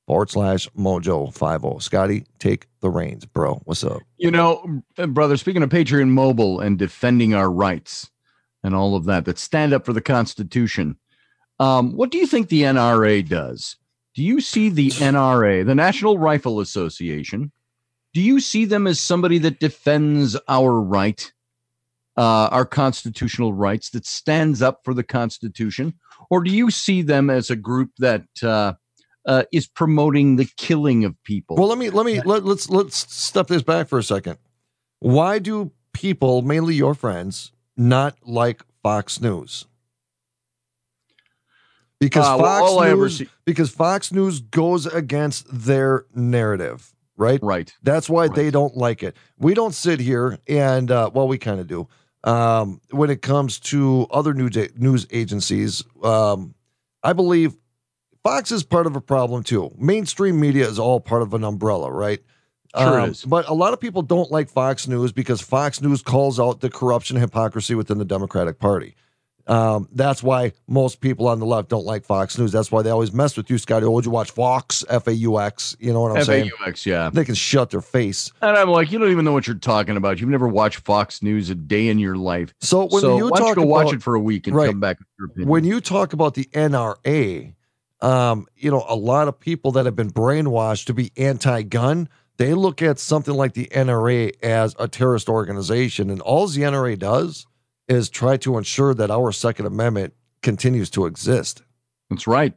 forward 0.07 0.31
slash 0.31 0.69
mojo50. 0.71 1.83
Scotty, 1.83 2.25
take 2.39 2.69
the 2.81 2.91
reins, 2.91 3.25
bro. 3.25 3.57
What's 3.65 3.83
up? 3.83 4.01
You 4.19 4.31
know, 4.31 4.83
brother, 5.09 5.37
speaking 5.37 5.65
of 5.65 5.71
Patriot 5.71 6.07
Mobile 6.07 6.61
and 6.61 6.79
defending 6.79 7.35
our 7.35 7.51
rights 7.51 8.11
and 8.63 8.75
all 8.75 8.95
of 8.95 9.05
that, 9.07 9.25
that 9.25 9.39
stand 9.39 9.73
up 9.73 9.85
for 9.85 9.93
the 9.93 10.01
Constitution, 10.01 10.97
um, 11.59 11.97
what 11.97 12.11
do 12.11 12.19
you 12.19 12.27
think 12.27 12.49
the 12.49 12.63
NRA 12.63 13.29
does? 13.29 13.77
Do 14.15 14.23
you 14.23 14.41
see 14.41 14.69
the 14.69 14.91
NRA, 14.91 15.67
the 15.67 15.75
National 15.75 16.19
Rifle 16.19 16.61
Association, 16.61 17.51
do 18.13 18.21
you 18.21 18.41
see 18.41 18.65
them 18.65 18.87
as 18.87 19.01
somebody 19.01 19.39
that 19.39 19.61
defends 19.61 20.37
our 20.49 20.81
right, 20.81 21.33
uh, 22.17 22.49
our 22.51 22.65
constitutional 22.65 23.53
rights, 23.53 23.91
that 23.91 24.07
stands 24.07 24.63
up 24.63 24.81
for 24.85 24.95
the 24.95 25.03
Constitution? 25.05 25.95
Or 26.31 26.43
do 26.43 26.51
you 26.51 26.71
see 26.71 27.03
them 27.03 27.31
as 27.31 27.51
a 27.51 27.57
group 27.57 27.91
that 27.99 28.25
uh, 28.43 28.75
uh, 29.27 29.45
is 29.53 29.67
promoting 29.67 30.37
the 30.37 30.49
killing 30.57 31.05
of 31.05 31.15
people? 31.25 31.57
Well, 31.57 31.69
let 31.69 31.79
me 31.79 31.91
let 31.91 32.07
me 32.07 32.21
let, 32.23 32.45
let's 32.45 32.69
let's 32.71 33.13
step 33.13 33.47
this 33.49 33.63
back 33.63 33.89
for 33.89 33.99
a 33.99 34.03
second. 34.05 34.39
Why 35.01 35.39
do 35.39 35.73
people, 35.93 36.43
mainly 36.43 36.75
your 36.75 36.95
friends, 36.95 37.53
not 37.77 38.17
like 38.27 38.63
Fox 38.83 39.21
News? 39.21 39.65
Because 41.99 42.27
Uh, 42.27 42.37
well, 42.41 42.61
Fox 42.77 42.87
ever 42.89 43.03
News 43.03 43.19
see- 43.19 43.29
because 43.45 43.71
Fox 43.71 44.13
News 44.13 44.41
goes 44.41 44.87
against 44.87 45.47
their 45.51 46.07
narrative, 46.15 46.95
right? 47.17 47.39
right. 47.43 47.75
That's 47.83 48.09
why 48.09 48.27
Right. 48.27 48.35
they 48.35 48.51
don't 48.51 48.77
like 48.77 49.03
it. 49.03 49.17
We 49.39 49.53
don't 49.55 49.75
sit 49.75 50.01
here 50.01 50.39
and 50.49 50.91
uh, 50.91 51.11
well, 51.13 51.29
we 51.29 51.37
kind 51.39 51.61
of 51.61 51.67
do. 51.67 51.89
Um, 52.23 52.81
when 52.91 53.09
it 53.11 53.23
comes 53.23 53.59
to 53.61 54.07
other 54.11 54.35
news 54.35 54.57
news 54.77 55.07
agencies, 55.11 55.83
um, 56.03 56.55
I 57.03 57.13
believe 57.15 57.57
Fox 58.23 58.53
is 58.53 58.63
part 58.63 58.87
of 58.87 58.95
a 58.97 59.01
problem 59.01 59.43
too. 59.43 59.71
Mainstream 59.79 60.39
media 60.39 60.69
is 60.69 60.79
all 60.79 61.01
part 61.01 61.23
of 61.23 61.33
an 61.33 61.45
umbrella, 61.45 61.91
right? 61.91 62.21
Sure 62.77 63.01
Um, 63.01 63.11
is. 63.11 63.25
But 63.25 63.49
a 63.49 63.55
lot 63.55 63.73
of 63.73 63.81
people 63.81 64.03
don't 64.03 64.31
like 64.31 64.49
Fox 64.51 64.87
News 64.87 65.13
because 65.13 65.41
Fox 65.41 65.81
News 65.81 66.03
calls 66.03 66.39
out 66.39 66.61
the 66.61 66.71
corruption 66.71 67.17
and 67.17 67.23
hypocrisy 67.23 67.75
within 67.75 67.99
the 67.99 68.05
Democratic 68.05 68.59
Party. 68.59 68.95
Um, 69.51 69.89
that's 69.93 70.23
why 70.23 70.53
most 70.69 71.01
people 71.01 71.27
on 71.27 71.41
the 71.41 71.45
left 71.45 71.71
don't 71.71 71.85
like 71.85 72.05
Fox 72.05 72.39
News. 72.39 72.53
That's 72.53 72.71
why 72.71 72.83
they 72.83 72.91
always 72.91 73.13
mess 73.13 73.37
with 73.37 73.51
you, 73.51 73.59
Scotty. 73.59 73.85
Oh, 73.85 73.91
would 73.91 74.05
you 74.05 74.13
watch 74.13 74.31
Fox? 74.31 74.85
F 74.89 75.09
A 75.09 75.13
U 75.13 75.41
X. 75.41 75.77
You 75.81 75.93
know 75.93 76.03
what 76.03 76.17
I'm 76.17 76.23
saying? 76.23 76.53
FAUX, 76.65 76.87
yeah. 76.87 77.11
They 77.13 77.25
can 77.25 77.35
shut 77.35 77.71
their 77.71 77.81
face. 77.81 78.31
And 78.43 78.57
I'm 78.57 78.71
like, 78.71 78.93
you 78.93 79.01
don't 79.01 79.11
even 79.11 79.25
know 79.25 79.33
what 79.33 79.49
you're 79.49 79.57
talking 79.57 79.97
about. 79.97 80.21
You've 80.21 80.31
never 80.31 80.47
watched 80.47 80.79
Fox 80.79 81.21
News 81.21 81.51
a 81.51 81.57
day 81.57 81.89
in 81.89 81.99
your 81.99 82.15
life. 82.15 82.55
So 82.61 82.87
when 82.87 83.01
so 83.01 83.17
you 83.17 83.25
why 83.29 83.39
don't 83.39 83.49
talk 83.49 83.57
you 83.57 83.63
go 83.63 83.69
watch 83.69 83.87
about 83.87 83.95
it 83.95 84.03
for 84.05 84.15
a 84.15 84.21
week 84.21 84.47
and 84.47 84.55
Right. 84.55 84.69
come 84.69 84.79
back 84.79 85.01
with 85.01 85.09
your 85.19 85.27
opinion? 85.27 85.49
when 85.49 85.65
you 85.65 85.81
talk 85.81 86.13
about 86.13 86.35
the 86.35 86.45
NRA, 86.55 87.53
um, 88.03 88.47
you 88.57 88.71
know, 88.71 88.85
a 88.89 88.95
lot 88.95 89.27
of 89.27 89.41
people 89.41 89.73
that 89.73 89.85
have 89.85 89.97
been 89.97 90.13
brainwashed 90.13 90.85
to 90.87 90.95
be 90.95 91.11
anti-gun, 91.17 92.09
they 92.37 92.55
look 92.55 92.83
at 92.83 93.01
something 93.01 93.35
like 93.35 93.55
the 93.55 93.67
NRA 93.73 94.33
as 94.45 94.77
a 94.79 94.87
terrorist 94.87 95.29
organization, 95.29 96.09
and 96.09 96.21
all 96.23 96.47
the 96.47 96.63
NRA 96.63 96.97
does 96.97 97.47
is 97.91 98.09
try 98.09 98.37
to 98.39 98.57
ensure 98.57 98.95
that 98.95 99.11
our 99.11 99.33
Second 99.33 99.67
Amendment 99.67 100.15
continues 100.43 100.89
to 100.91 101.07
exist. 101.07 101.63
That's 102.09 102.27
right. 102.27 102.55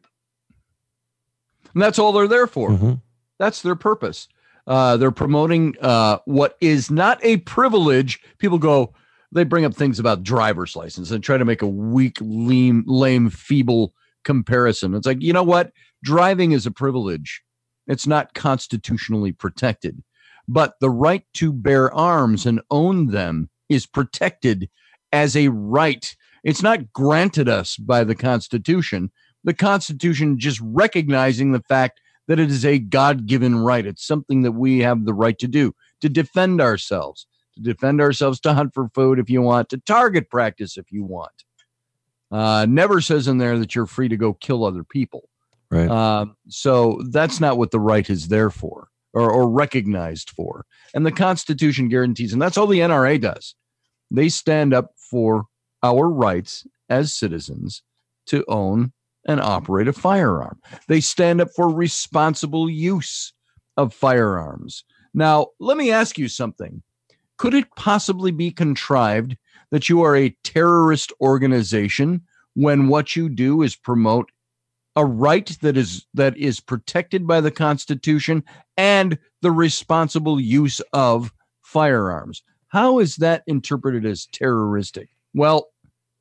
and 1.74 1.82
that's 1.82 1.98
all 1.98 2.12
they're 2.12 2.28
there 2.28 2.46
for. 2.48 2.70
Mhm. 2.70 3.02
That's 3.40 3.64
their 3.64 3.76
purpose. 3.76 4.28
Uh, 4.68 4.96
they're 4.96 5.10
promoting 5.12 5.76
uh, 5.82 6.20
what 6.26 6.56
is 6.62 6.92
not 6.92 7.20
a 7.24 7.38
privilege. 7.38 8.22
People 8.38 8.60
go, 8.60 8.94
they 9.32 9.44
bring 9.44 9.66
up 9.66 9.74
things 9.74 9.98
about 10.00 10.22
driver's 10.22 10.76
license 10.76 11.10
and 11.10 11.24
try 11.24 11.36
to 11.38 11.44
make 11.46 11.64
a 11.64 11.68
weak, 11.68 12.18
lame, 12.22 12.84
lame, 12.86 13.30
feeble 13.32 13.94
comparison. 14.24 14.94
It's 14.94 15.08
like, 15.08 15.22
you 15.22 15.34
know 15.34 15.44
what? 15.44 15.72
Driving 16.04 16.52
is 16.52 16.68
a 16.68 16.72
privilege. 16.72 17.42
It's 17.88 18.06
not 18.06 18.36
constitutionally 18.36 19.32
protected, 19.32 20.04
but 20.48 20.76
the 20.80 20.92
right 20.92 21.26
to 21.36 21.52
bear 21.52 21.92
arms 21.92 22.46
and 22.46 22.62
own 22.70 23.08
them 23.08 23.50
is 23.68 23.88
protected 23.88 24.70
as 25.14 25.38
a 25.38 25.48
right. 25.48 26.16
It's 26.44 26.62
not 26.62 26.92
granted 26.92 27.48
us 27.48 27.78
by 27.78 28.04
the 28.04 28.16
Constitution. 28.16 29.12
The 29.46 29.54
Constitution 29.54 30.40
just 30.40 30.60
recognizing 30.62 31.54
the 31.54 31.62
fact 31.62 32.02
that 32.28 32.40
it 32.40 32.50
is 32.50 32.66
a 32.66 32.80
God 32.80 33.26
given 33.26 33.60
right. 33.60 33.86
It's 33.86 34.06
something 34.06 34.42
that 34.42 34.54
we 34.54 34.80
have 34.80 35.06
the 35.06 35.14
right 35.14 35.38
to 35.40 35.48
do 35.48 35.74
to 36.02 36.10
defend 36.10 36.60
ourselves, 36.60 37.28
to 37.56 37.62
defend 37.62 38.02
ourselves, 38.02 38.40
to 38.42 38.54
hunt 38.54 38.74
for 38.74 38.90
food 38.90 39.20
if 39.20 39.30
you 39.30 39.42
want, 39.42 39.70
to 39.70 39.78
target 39.78 40.30
practice 40.30 40.78
if 40.78 40.92
you 40.92 41.04
want. 41.06 41.32
Uh, 42.32 42.66
never 42.68 43.00
says 43.00 43.28
in 43.28 43.38
there 43.38 43.60
that 43.60 43.76
you're 43.76 43.86
free 43.86 44.10
to 44.10 44.18
go 44.18 44.34
kill 44.34 44.66
other 44.66 44.84
people. 44.84 45.30
Right. 45.70 45.90
Um, 45.90 46.36
so 46.50 47.02
that's 47.10 47.40
not 47.40 47.58
what 47.58 47.72
the 47.72 47.80
right 47.80 48.10
is 48.10 48.28
there 48.28 48.50
for 48.50 48.90
or, 49.14 49.32
or 49.32 49.50
recognized 49.50 50.32
for. 50.32 50.66
And 50.94 51.06
the 51.06 51.12
Constitution 51.12 51.90
guarantees, 51.90 52.34
and 52.34 52.42
that's 52.42 52.58
all 52.58 52.68
the 52.68 52.80
NRA 52.80 53.22
does. 53.22 53.56
They 54.14 54.30
stand 54.30 54.76
up 54.76 54.92
for 54.96 55.46
our 55.82 56.08
rights 56.08 56.68
as 56.88 57.14
citizens 57.14 57.82
to 58.28 58.46
own 58.48 58.94
and 59.28 59.42
operate 59.42 59.88
a 59.88 59.94
firearm. 59.94 60.60
They 60.88 61.02
stand 61.02 61.42
up 61.42 61.50
for 61.56 61.68
responsible 61.68 62.70
use 62.70 63.34
of 63.76 63.94
firearms. 63.94 64.84
Now, 65.16 65.48
let 65.60 65.78
me 65.78 65.92
ask 65.92 66.18
you 66.20 66.28
something. 66.28 66.84
Could 67.38 67.56
it 67.56 67.76
possibly 67.76 68.32
be 68.32 68.52
contrived 68.52 69.36
that 69.72 69.90
you 69.90 70.04
are 70.04 70.16
a 70.16 70.36
terrorist 70.44 71.12
organization 71.20 72.22
when 72.54 72.88
what 72.88 73.16
you 73.16 73.30
do 73.30 73.64
is 73.64 73.76
promote 73.76 74.32
a 74.96 75.04
right 75.04 75.58
that 75.62 75.76
is 75.76 76.06
that 76.14 76.38
is 76.38 76.60
protected 76.60 77.26
by 77.26 77.42
the 77.42 77.50
constitution 77.50 78.44
and 78.78 79.18
the 79.42 79.50
responsible 79.50 80.40
use 80.40 80.80
of 80.94 81.34
firearms 81.64 82.44
how 82.74 83.00
is 83.00 83.16
that 83.18 83.44
interpreted 83.48 84.06
as 84.06 84.26
terroristic 84.34 85.08
well 85.34 85.68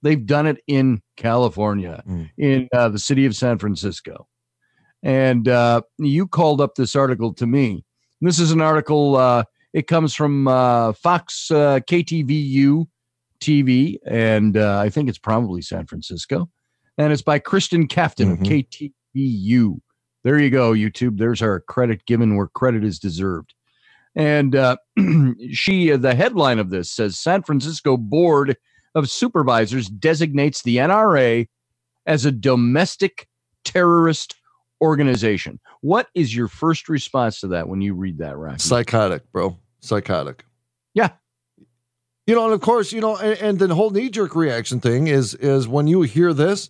they've 0.02 0.26
done 0.26 0.46
it 0.46 0.58
in 0.66 1.00
california 1.16 2.02
Mm. 2.08 2.30
in 2.38 2.68
uh, 2.72 2.88
the 2.88 2.98
city 2.98 3.26
of 3.26 3.34
san 3.34 3.58
francisco 3.58 4.28
and 5.02 5.48
uh, 5.48 5.82
you 5.98 6.26
called 6.28 6.60
up 6.60 6.74
this 6.76 6.94
article 6.94 7.32
to 7.34 7.46
me 7.46 7.84
this 8.20 8.38
is 8.38 8.52
an 8.52 8.60
article 8.60 9.16
uh, 9.16 9.42
it 9.72 9.86
comes 9.88 10.14
from 10.14 10.46
uh, 10.46 10.92
fox 10.92 11.50
uh, 11.50 11.80
ktvu 11.90 12.86
tv 13.40 13.96
and 14.06 14.56
uh, 14.56 14.78
i 14.78 14.88
think 14.88 15.08
it's 15.08 15.18
probably 15.18 15.60
san 15.62 15.86
francisco 15.86 16.48
and 16.98 17.10
it's 17.12 17.22
by 17.22 17.38
Kristen 17.38 17.88
Kafton 17.88 18.32
of 18.32 18.38
Mhm. 18.40 18.92
KTVU. 19.16 19.80
There 20.24 20.38
you 20.38 20.50
go, 20.50 20.72
YouTube. 20.72 21.16
There's 21.16 21.40
our 21.40 21.60
credit 21.60 22.04
given 22.04 22.36
where 22.36 22.48
credit 22.48 22.84
is 22.84 22.98
deserved. 22.98 23.54
And 24.14 24.55
uh, 24.55 24.77
she, 25.53 25.90
the 25.90 26.14
headline 26.14 26.59
of 26.59 26.70
this 26.70 26.90
says 26.90 27.18
San 27.18 27.42
Francisco 27.42 27.96
Board 27.96 28.57
of 28.94 29.11
Supervisors 29.11 29.88
designates 29.88 30.62
the 30.62 30.77
NRA 30.77 31.48
as 32.07 32.25
a 32.25 32.33
domestic 32.33 33.29
terrorist 33.64 34.35
organization. 34.83 35.61
What 35.81 36.09
is 36.14 36.35
your 36.35 36.48
first 36.48 36.88
response 36.88 37.40
to 37.40 37.48
that 37.48 37.68
when 37.68 37.81
you 37.81 37.94
read 37.94 38.18
that, 38.18 38.35
Rocci? 38.35 38.61
Psychotic, 38.61 39.31
bro. 39.33 39.57
Psychotic. 39.81 40.44
Yeah. 40.94 41.11
You 42.27 42.35
know, 42.35 42.44
and 42.44 42.53
of 42.53 42.61
course, 42.61 42.92
you 42.92 43.01
know, 43.01 43.16
and, 43.16 43.38
and 43.40 43.59
the 43.59 43.75
whole 43.75 43.90
knee 43.90 44.11
jerk 44.11 44.37
reaction 44.37 44.81
thing 44.81 45.09
is 45.09 45.35
is 45.35 45.66
when 45.66 45.87
you 45.87 46.03
hear 46.03 46.33
this, 46.33 46.68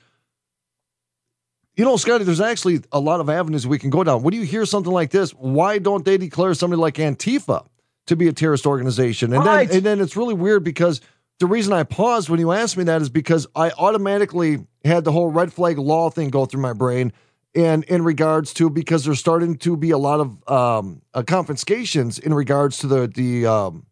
you 1.77 1.85
know, 1.85 1.97
Scotty, 1.97 2.25
there's 2.25 2.41
actually 2.41 2.81
a 2.93 3.01
lot 3.01 3.21
of 3.21 3.31
avenues 3.31 3.67
we 3.67 3.79
can 3.79 3.91
go 3.91 4.05
down. 4.05 4.23
When 4.23 4.35
you 4.35 4.43
hear 4.43 4.67
something 4.67 4.93
like 4.93 5.11
this, 5.11 5.31
why 5.33 5.79
don't 5.79 6.05
they 6.05 6.19
declare 6.19 6.53
somebody 6.55 6.81
like 6.81 6.95
Antifa 6.97 7.67
to 8.07 8.17
be 8.17 8.29
a 8.29 8.33
terrorist 8.33 8.67
organization? 8.67 9.33
And 9.33 9.45
Right. 9.45 9.69
then 9.69 9.79
and 9.79 9.87
then 9.87 10.01
it's 10.01 10.17
really 10.17 10.35
weird 10.35 10.65
because 10.65 11.01
the 11.39 11.47
reason 11.47 11.73
I 11.73 11.83
paused 11.83 12.29
when 12.29 12.39
you 12.41 12.53
asked 12.53 12.77
me 12.77 12.85
that 12.85 13.01
is 13.03 13.09
because 13.09 13.47
I 13.57 13.71
automatically 13.79 14.67
had 14.85 15.05
the 15.05 15.13
whole 15.13 15.31
red 15.31 15.53
flag 15.53 15.79
law 15.79 16.11
thing 16.11 16.29
go 16.29 16.45
through 16.45 16.61
my 16.61 16.73
brain. 16.73 17.13
And 17.55 17.85
in 17.85 18.03
regards 18.03 18.55
to 18.55 18.71
because 18.71 19.05
there's 19.05 19.19
starting 19.21 19.57
to 19.59 19.77
be 19.77 19.91
a 19.91 19.99
lot 19.99 20.21
of 20.21 20.51
um, 20.51 21.03
uh, 21.13 21.23
confiscations 21.23 22.19
in 22.19 22.33
regards 22.33 22.79
to 22.79 22.87
the 22.87 23.07
the 23.07 23.47
um, 23.47 23.87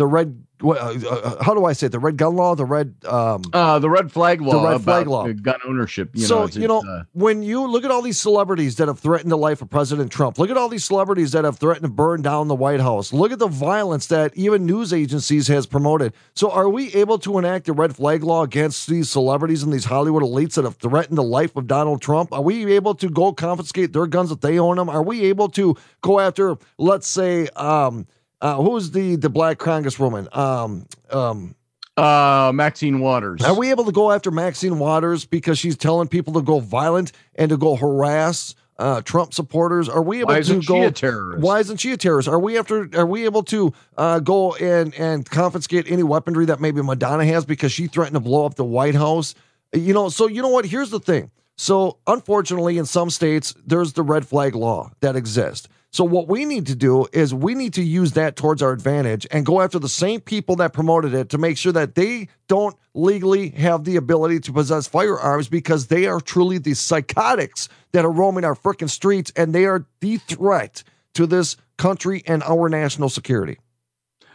the 0.00 0.06
red 0.06 0.42
what, 0.62 0.78
uh, 0.78 1.08
uh, 1.10 1.42
how 1.42 1.52
do 1.52 1.66
I 1.66 1.74
say 1.74 1.86
it? 1.86 1.92
the 1.92 1.98
red 1.98 2.16
gun 2.16 2.34
law 2.34 2.54
the 2.54 2.64
red 2.64 2.94
um, 3.04 3.42
uh, 3.52 3.78
the 3.78 3.90
red 3.90 4.10
flag 4.10 4.40
law. 4.40 4.52
The 4.52 4.68
red 4.70 4.82
flag 4.82 5.06
about, 5.06 5.12
law. 5.12 5.28
uh, 5.28 5.32
Gun 5.32 5.60
ownership. 5.66 6.10
You 6.14 6.22
so 6.22 6.46
know, 6.46 6.50
you 6.54 6.68
know 6.68 6.82
uh, 6.82 7.02
when 7.12 7.42
you 7.42 7.66
look 7.66 7.84
at 7.84 7.90
all 7.90 8.00
these 8.00 8.18
celebrities 8.18 8.76
that 8.76 8.88
have 8.88 8.98
threatened 8.98 9.30
the 9.30 9.36
life 9.36 9.60
of 9.60 9.68
President 9.68 10.10
Trump, 10.10 10.38
look 10.38 10.48
at 10.48 10.56
all 10.56 10.70
these 10.70 10.86
celebrities 10.86 11.32
that 11.32 11.44
have 11.44 11.58
threatened 11.58 11.84
to 11.84 11.90
burn 11.90 12.22
down 12.22 12.48
the 12.48 12.54
White 12.54 12.80
House. 12.80 13.12
Look 13.12 13.30
at 13.30 13.38
the 13.38 13.46
violence 13.46 14.06
that 14.06 14.34
even 14.36 14.64
news 14.64 14.94
agencies 14.94 15.48
has 15.48 15.66
promoted. 15.66 16.14
So 16.34 16.50
are 16.50 16.70
we 16.70 16.94
able 16.94 17.18
to 17.18 17.36
enact 17.36 17.68
a 17.68 17.74
red 17.74 17.94
flag 17.94 18.24
law 18.24 18.42
against 18.42 18.86
these 18.86 19.10
celebrities 19.10 19.62
and 19.62 19.70
these 19.70 19.84
Hollywood 19.84 20.22
elites 20.22 20.54
that 20.54 20.64
have 20.64 20.76
threatened 20.76 21.18
the 21.18 21.22
life 21.22 21.56
of 21.56 21.66
Donald 21.66 22.00
Trump? 22.00 22.32
Are 22.32 22.42
we 22.42 22.72
able 22.72 22.94
to 22.94 23.10
go 23.10 23.34
confiscate 23.34 23.92
their 23.92 24.06
guns 24.06 24.30
if 24.30 24.40
they 24.40 24.58
own 24.58 24.76
them? 24.76 24.88
Are 24.88 25.02
we 25.02 25.24
able 25.24 25.48
to 25.50 25.76
go 26.00 26.20
after, 26.20 26.56
let's 26.78 27.06
say, 27.06 27.48
um, 27.56 28.06
uh, 28.40 28.56
who's 28.56 28.90
the 28.90 29.16
the 29.16 29.30
black 29.30 29.58
congresswoman? 29.58 30.34
Um, 30.36 30.86
um, 31.10 31.54
uh, 31.96 32.50
Maxine 32.54 33.00
Waters. 33.00 33.42
are 33.42 33.54
we 33.54 33.70
able 33.70 33.84
to 33.84 33.92
go 33.92 34.10
after 34.10 34.30
Maxine 34.30 34.78
Waters 34.78 35.24
because 35.26 35.58
she's 35.58 35.76
telling 35.76 36.08
people 36.08 36.32
to 36.34 36.42
go 36.42 36.60
violent 36.60 37.12
and 37.34 37.50
to 37.50 37.56
go 37.56 37.76
harass 37.76 38.54
uh, 38.78 39.02
Trump 39.02 39.34
supporters? 39.34 39.88
Are 39.88 40.02
we 40.02 40.20
able 40.20 40.28
Why 40.34 40.40
to 40.40 40.62
go? 40.62 40.82
a 40.82 40.90
terrorist? 40.90 41.42
Why 41.42 41.60
isn't 41.60 41.76
she 41.78 41.92
a 41.92 41.96
terrorist? 41.96 42.28
Are 42.28 42.38
we 42.38 42.58
after? 42.58 42.88
Are 42.94 43.06
we 43.06 43.24
able 43.26 43.42
to 43.44 43.74
uh, 43.98 44.20
go 44.20 44.54
and 44.54 44.94
and 44.94 45.28
confiscate 45.28 45.90
any 45.90 46.02
weaponry 46.02 46.46
that 46.46 46.60
maybe 46.60 46.80
Madonna 46.82 47.26
has 47.26 47.44
because 47.44 47.72
she 47.72 47.86
threatened 47.86 48.14
to 48.14 48.20
blow 48.20 48.46
up 48.46 48.54
the 48.54 48.64
White 48.64 48.94
House? 48.94 49.34
You 49.74 49.92
know. 49.92 50.08
So 50.08 50.26
you 50.26 50.40
know 50.40 50.48
what? 50.48 50.64
Here's 50.64 50.90
the 50.90 51.00
thing. 51.00 51.30
So 51.56 51.98
unfortunately, 52.06 52.78
in 52.78 52.86
some 52.86 53.10
states, 53.10 53.54
there's 53.66 53.92
the 53.92 54.02
red 54.02 54.26
flag 54.26 54.54
law 54.54 54.92
that 55.00 55.14
exists. 55.14 55.68
So 55.92 56.04
what 56.04 56.28
we 56.28 56.44
need 56.44 56.66
to 56.68 56.76
do 56.76 57.06
is 57.12 57.34
we 57.34 57.54
need 57.54 57.74
to 57.74 57.82
use 57.82 58.12
that 58.12 58.36
towards 58.36 58.62
our 58.62 58.70
advantage 58.72 59.26
and 59.32 59.44
go 59.44 59.60
after 59.60 59.78
the 59.80 59.88
same 59.88 60.20
people 60.20 60.54
that 60.56 60.72
promoted 60.72 61.14
it 61.14 61.30
to 61.30 61.38
make 61.38 61.58
sure 61.58 61.72
that 61.72 61.96
they 61.96 62.28
don't 62.46 62.76
legally 62.94 63.48
have 63.50 63.82
the 63.84 63.96
ability 63.96 64.38
to 64.40 64.52
possess 64.52 64.86
firearms 64.86 65.48
because 65.48 65.88
they 65.88 66.06
are 66.06 66.20
truly 66.20 66.58
the 66.58 66.74
psychotics 66.74 67.68
that 67.90 68.04
are 68.04 68.10
roaming 68.12 68.44
our 68.44 68.54
freaking 68.54 68.88
streets 68.88 69.32
and 69.34 69.52
they 69.52 69.64
are 69.66 69.84
the 70.00 70.16
threat 70.18 70.84
to 71.14 71.26
this 71.26 71.56
country 71.76 72.22
and 72.24 72.44
our 72.44 72.68
national 72.68 73.08
security. 73.08 73.58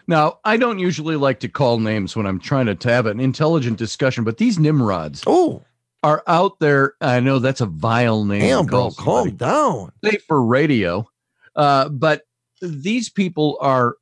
Now, 0.07 0.39
I 0.43 0.57
don't 0.57 0.77
usually 0.79 1.15
like 1.15 1.39
to 1.39 1.47
call 1.47 1.79
names 1.79 2.17
when 2.17 2.25
I'm 2.25 2.39
trying 2.39 2.75
to, 2.75 2.89
have 2.89 3.05
an 3.05 3.19
intelligent 3.21 3.77
discussion, 3.77 4.23
but 4.25 4.37
these 4.37 4.59
Nimrods 4.59 5.23
Oh, 5.25 5.63
are 6.03 6.21
out 6.27 6.59
there. 6.59 6.95
I 6.99 7.21
know 7.21 7.39
that's 7.39 7.61
a 7.61 7.65
vile 7.65 8.25
name. 8.25 8.41
to 8.41 8.47
damn, 8.47 8.65
bro, 8.65 8.91
calm 8.91 9.31
down. 9.37 9.93
Safe 10.03 10.21
for 10.27 10.43
radio, 10.43 11.07
uh, 11.55 11.89
but 11.89 12.23
these 12.61 13.09
people 13.09 13.57
are 13.61 13.95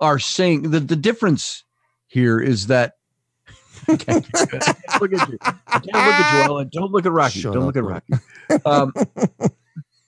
are 0.00 0.18
saying 0.18 0.70
that 0.70 0.88
the 0.88 0.96
difference 0.96 1.64
here 2.06 2.40
is 2.40 2.68
that. 2.68 2.94
I 3.88 3.96
can't 3.96 4.26
look 5.00 5.12
at 5.12 5.28
you. 5.28 5.38
I 5.42 5.78
can't 5.78 5.86
look 5.86 5.94
at 5.94 6.34
you, 6.34 6.42
Ellen. 6.44 6.70
Don't 6.72 6.90
look 6.90 7.06
at 7.06 7.12
Rocci. 7.12 7.42
Shut 7.42 7.52
Don't 7.52 7.68
up, 7.68 7.74
look 7.74 7.76
at. 7.76 8.02
Rocci. 8.08 8.66
Um, 8.66 8.92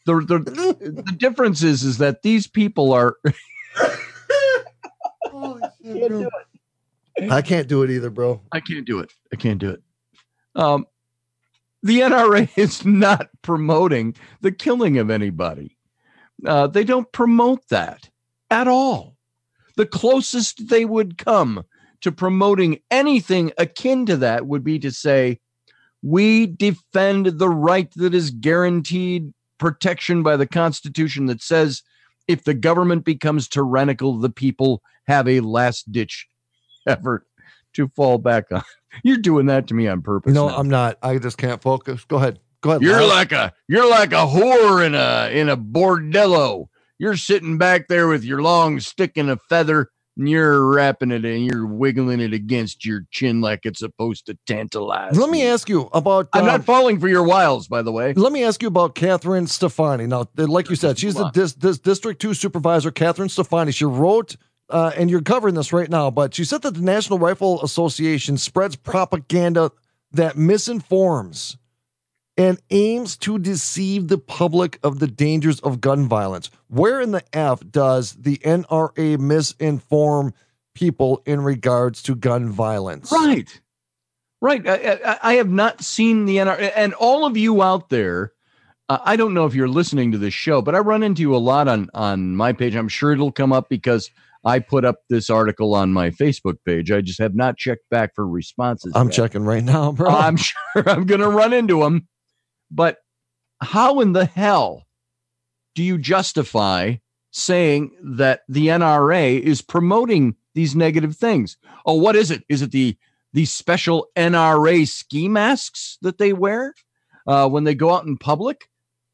the, 0.07 0.15
the 0.25 1.03
the 1.07 1.13
difference 1.13 1.63
is 1.63 1.85
is 1.85 1.99
that 1.99 2.23
these 2.23 2.47
people 2.47 2.93
are 2.93 3.17
I 7.31 7.43
can't 7.43 7.69
do 7.69 7.83
it 7.83 7.91
either, 7.91 8.11
bro. 8.11 8.41
I 8.53 8.61
can't 8.61 8.87
do 8.87 9.01
it. 9.01 9.13
I 9.33 9.37
can't 9.37 9.59
do 9.59 9.71
it. 9.71 9.83
Um, 10.55 10.87
the 11.83 12.01
NRA 12.01 12.49
is 12.57 12.85
not 12.85 13.29
promoting 13.43 14.15
the 14.41 14.53
killing 14.53 14.99
of 14.99 15.11
anybody. 15.11 15.77
Uh, 16.47 16.67
they 16.67 16.85
don't 16.85 17.11
promote 17.13 17.69
that 17.69 18.09
at 18.51 18.69
all. 18.69 19.17
The 19.77 19.87
closest 19.87 20.69
they 20.69 20.85
would 20.85 21.19
come 21.19 21.65
to 22.01 22.13
promoting 22.13 22.81
anything 22.91 23.53
akin 23.59 24.07
to 24.07 24.17
that 24.19 24.47
would 24.47 24.65
be 24.65 24.79
to 24.79 24.91
say, 24.91 25.41
we 26.03 26.47
defend 26.47 27.27
the 27.27 27.49
right 27.49 27.91
that 27.97 28.15
is 28.15 28.31
guaranteed 28.31 29.33
protection 29.59 30.23
by 30.23 30.37
the 30.37 30.47
Constitution 30.47 31.27
that 31.27 31.43
says 31.43 31.83
if 32.29 32.45
the 32.45 32.55
government 32.55 33.05
becomes 33.05 33.49
tyrannical, 33.49 34.19
the 34.19 34.31
people 34.31 34.83
have 35.07 35.27
a 35.27 35.41
last 35.41 35.91
ditch 35.91 36.29
effort 36.87 37.27
to 37.75 37.89
fall 37.89 38.19
back 38.19 38.45
on. 38.53 38.63
You're 39.03 39.17
doing 39.17 39.47
that 39.47 39.67
to 39.69 39.75
me 39.75 39.89
on 39.89 40.03
purpose. 40.03 40.35
No, 40.35 40.49
now. 40.49 40.57
I'm 40.57 40.69
not. 40.69 40.99
I 41.03 41.19
just 41.19 41.39
can't 41.39 41.61
focus. 41.61 42.05
Go 42.05 42.17
ahead. 42.17 42.39
Go 42.61 42.71
ahead. 42.71 42.83
You're 42.83 43.01
Lyle. 43.01 43.09
like 43.09 43.33
a 43.33 43.53
you're 43.69 43.89
like 43.89 44.13
a 44.13 44.27
whore 44.27 44.85
in 44.85 44.95
a 44.95 45.31
in 45.33 45.49
a 45.49 45.57
bordello. 45.57 46.67
You're 46.99 47.17
sitting 47.17 47.59
back 47.59 47.89
there 47.89 48.09
with 48.09 48.25
your 48.25 48.43
long 48.43 48.81
stick 48.81 49.13
and 49.17 49.31
a 49.31 49.37
feather, 49.49 49.91
and 50.17 50.29
you're 50.29 50.67
wrapping 50.67 51.13
it 51.13 51.25
and 51.25 51.47
you're 51.47 51.67
wiggling 51.67 52.19
it 52.21 52.33
against 52.33 52.85
your 52.85 53.03
chin 53.13 53.41
like 53.41 53.61
it's 53.65 53.79
supposed 53.79 54.27
to 54.27 54.37
tantalize. 54.47 55.17
Let 55.17 55.31
me 55.31 55.47
ask 55.47 55.69
you 55.69 55.89
about. 55.93 56.29
I'm 56.33 56.41
um, 56.43 56.47
not 56.49 56.65
falling 56.65 56.99
for 56.99 57.07
your 57.09 57.23
wiles, 57.23 57.69
by 57.69 57.83
the 57.83 57.93
way. 57.93 58.13
Let 58.15 58.33
me 58.33 58.43
ask 58.43 58.61
you 58.61 58.69
about 58.69 58.97
Catherine 58.97 59.47
Stefani. 59.47 60.07
Now, 60.07 60.29
like 60.37 60.69
you 60.69 60.77
said, 60.77 60.99
she's 60.99 61.15
the 61.15 61.31
dis- 61.31 61.55
dis- 61.55 61.79
District 61.79 62.21
2 62.21 62.35
supervisor, 62.35 62.91
Catherine 62.91 63.29
Stefani. 63.29 63.71
She 63.71 63.85
wrote, 63.85 64.35
uh, 64.69 64.91
and 64.97 65.09
you're 65.09 65.23
covering 65.23 65.55
this 65.55 65.73
right 65.73 65.89
now, 65.89 66.11
but 66.11 66.35
she 66.35 66.45
said 66.45 66.63
that 66.63 66.75
the 66.75 66.83
National 66.83 67.21
Rifle 67.21 67.63
Association 67.63 68.37
spreads 68.37 68.75
propaganda 68.75 69.71
that 70.11 70.37
misinforms 70.37 71.57
and 72.39 72.61
aims 72.71 73.17
to 73.17 73.37
deceive 73.37 74.07
the 74.07 74.17
public 74.17 74.79
of 74.85 75.01
the 75.01 75.09
dangers 75.09 75.59
of 75.61 75.81
gun 75.81 76.07
violence. 76.07 76.51
Where 76.69 77.01
in 77.01 77.11
the 77.11 77.25
F 77.37 77.61
does 77.69 78.13
the 78.13 78.37
NRA 78.39 79.19
misinform 79.19 80.33
people 80.73 81.21
in 81.27 81.41
regards 81.43 82.01
to 82.05 82.15
gun 82.15 82.49
violence? 82.49 83.11
Right. 83.11 83.61
Right. 84.41 84.67
I, 84.67 85.01
I, 85.05 85.19
I 85.23 85.35
have 85.35 85.51
not 85.51 85.83
seen 85.83 86.27
the 86.27 86.37
NRA. 86.37 86.71
And 86.77 86.95
all 86.95 87.27
of 87.27 87.37
you 87.37 87.61
out 87.61 87.89
there, 87.91 88.33
uh, 88.89 88.99
I 89.03 89.17
don't 89.17 89.35
know 89.35 89.45
if 89.45 89.55
you're 89.55 89.67
listening 89.67 90.13
to 90.13 90.19
this 90.19 90.33
show, 90.33 90.63
but 90.63 90.77
I 90.77 90.79
run 90.79 91.03
into 91.03 91.23
you 91.23 91.35
a 91.35 91.39
lot 91.39 91.67
on, 91.67 91.91
on 91.93 92.37
my 92.37 92.53
page. 92.53 92.77
I'm 92.77 92.89
sure 92.89 93.11
it'll 93.11 93.33
come 93.33 93.53
up 93.53 93.69
because 93.69 94.11
I 94.45 94.61
put 94.61 94.85
up 94.85 95.01
this 95.11 95.29
article 95.29 95.75
on 95.75 95.93
my 95.93 96.11
Facebook 96.11 96.59
page. 96.65 96.93
I 96.93 97.01
just 97.01 97.19
have 97.19 97.35
not 97.35 97.57
checked 97.57 97.91
back 97.91 98.15
for 98.15 98.25
responses. 98.25 98.93
I'm 98.95 99.09
yet. 99.09 99.15
checking 99.15 99.43
right 99.43 99.65
now, 99.65 99.91
bro. 99.91 100.09
I'm 100.09 100.37
sure 100.37 100.89
I'm 100.89 101.05
going 101.05 101.21
to 101.21 101.29
run 101.29 101.53
into 101.53 101.81
them. 101.81 102.07
But 102.71 102.99
how 103.61 104.01
in 104.01 104.13
the 104.13 104.25
hell 104.25 104.85
do 105.75 105.83
you 105.83 105.99
justify 105.99 106.97
saying 107.31 107.93
that 108.03 108.41
the 108.49 108.69
NRA 108.69 109.41
is 109.41 109.63
promoting 109.63 110.37
these 110.55 110.75
negative 110.75 111.17
things? 111.17 111.57
Oh, 111.87 111.95
what 111.95 112.17
is 112.17 112.31
it? 112.31 112.45
Is 112.49 112.63
it 112.63 112.71
the 112.73 112.97
these 113.33 113.53
special 113.53 114.09
NRA 114.17 114.89
ski 114.89 115.29
masks 115.29 115.99
that 116.03 116.19
they 116.19 116.33
wear 116.33 116.75
uh, 117.27 117.49
when 117.49 117.65
they 117.65 117.75
go 117.75 117.95
out 117.95 118.07
in 118.07 118.17
public? 118.17 118.69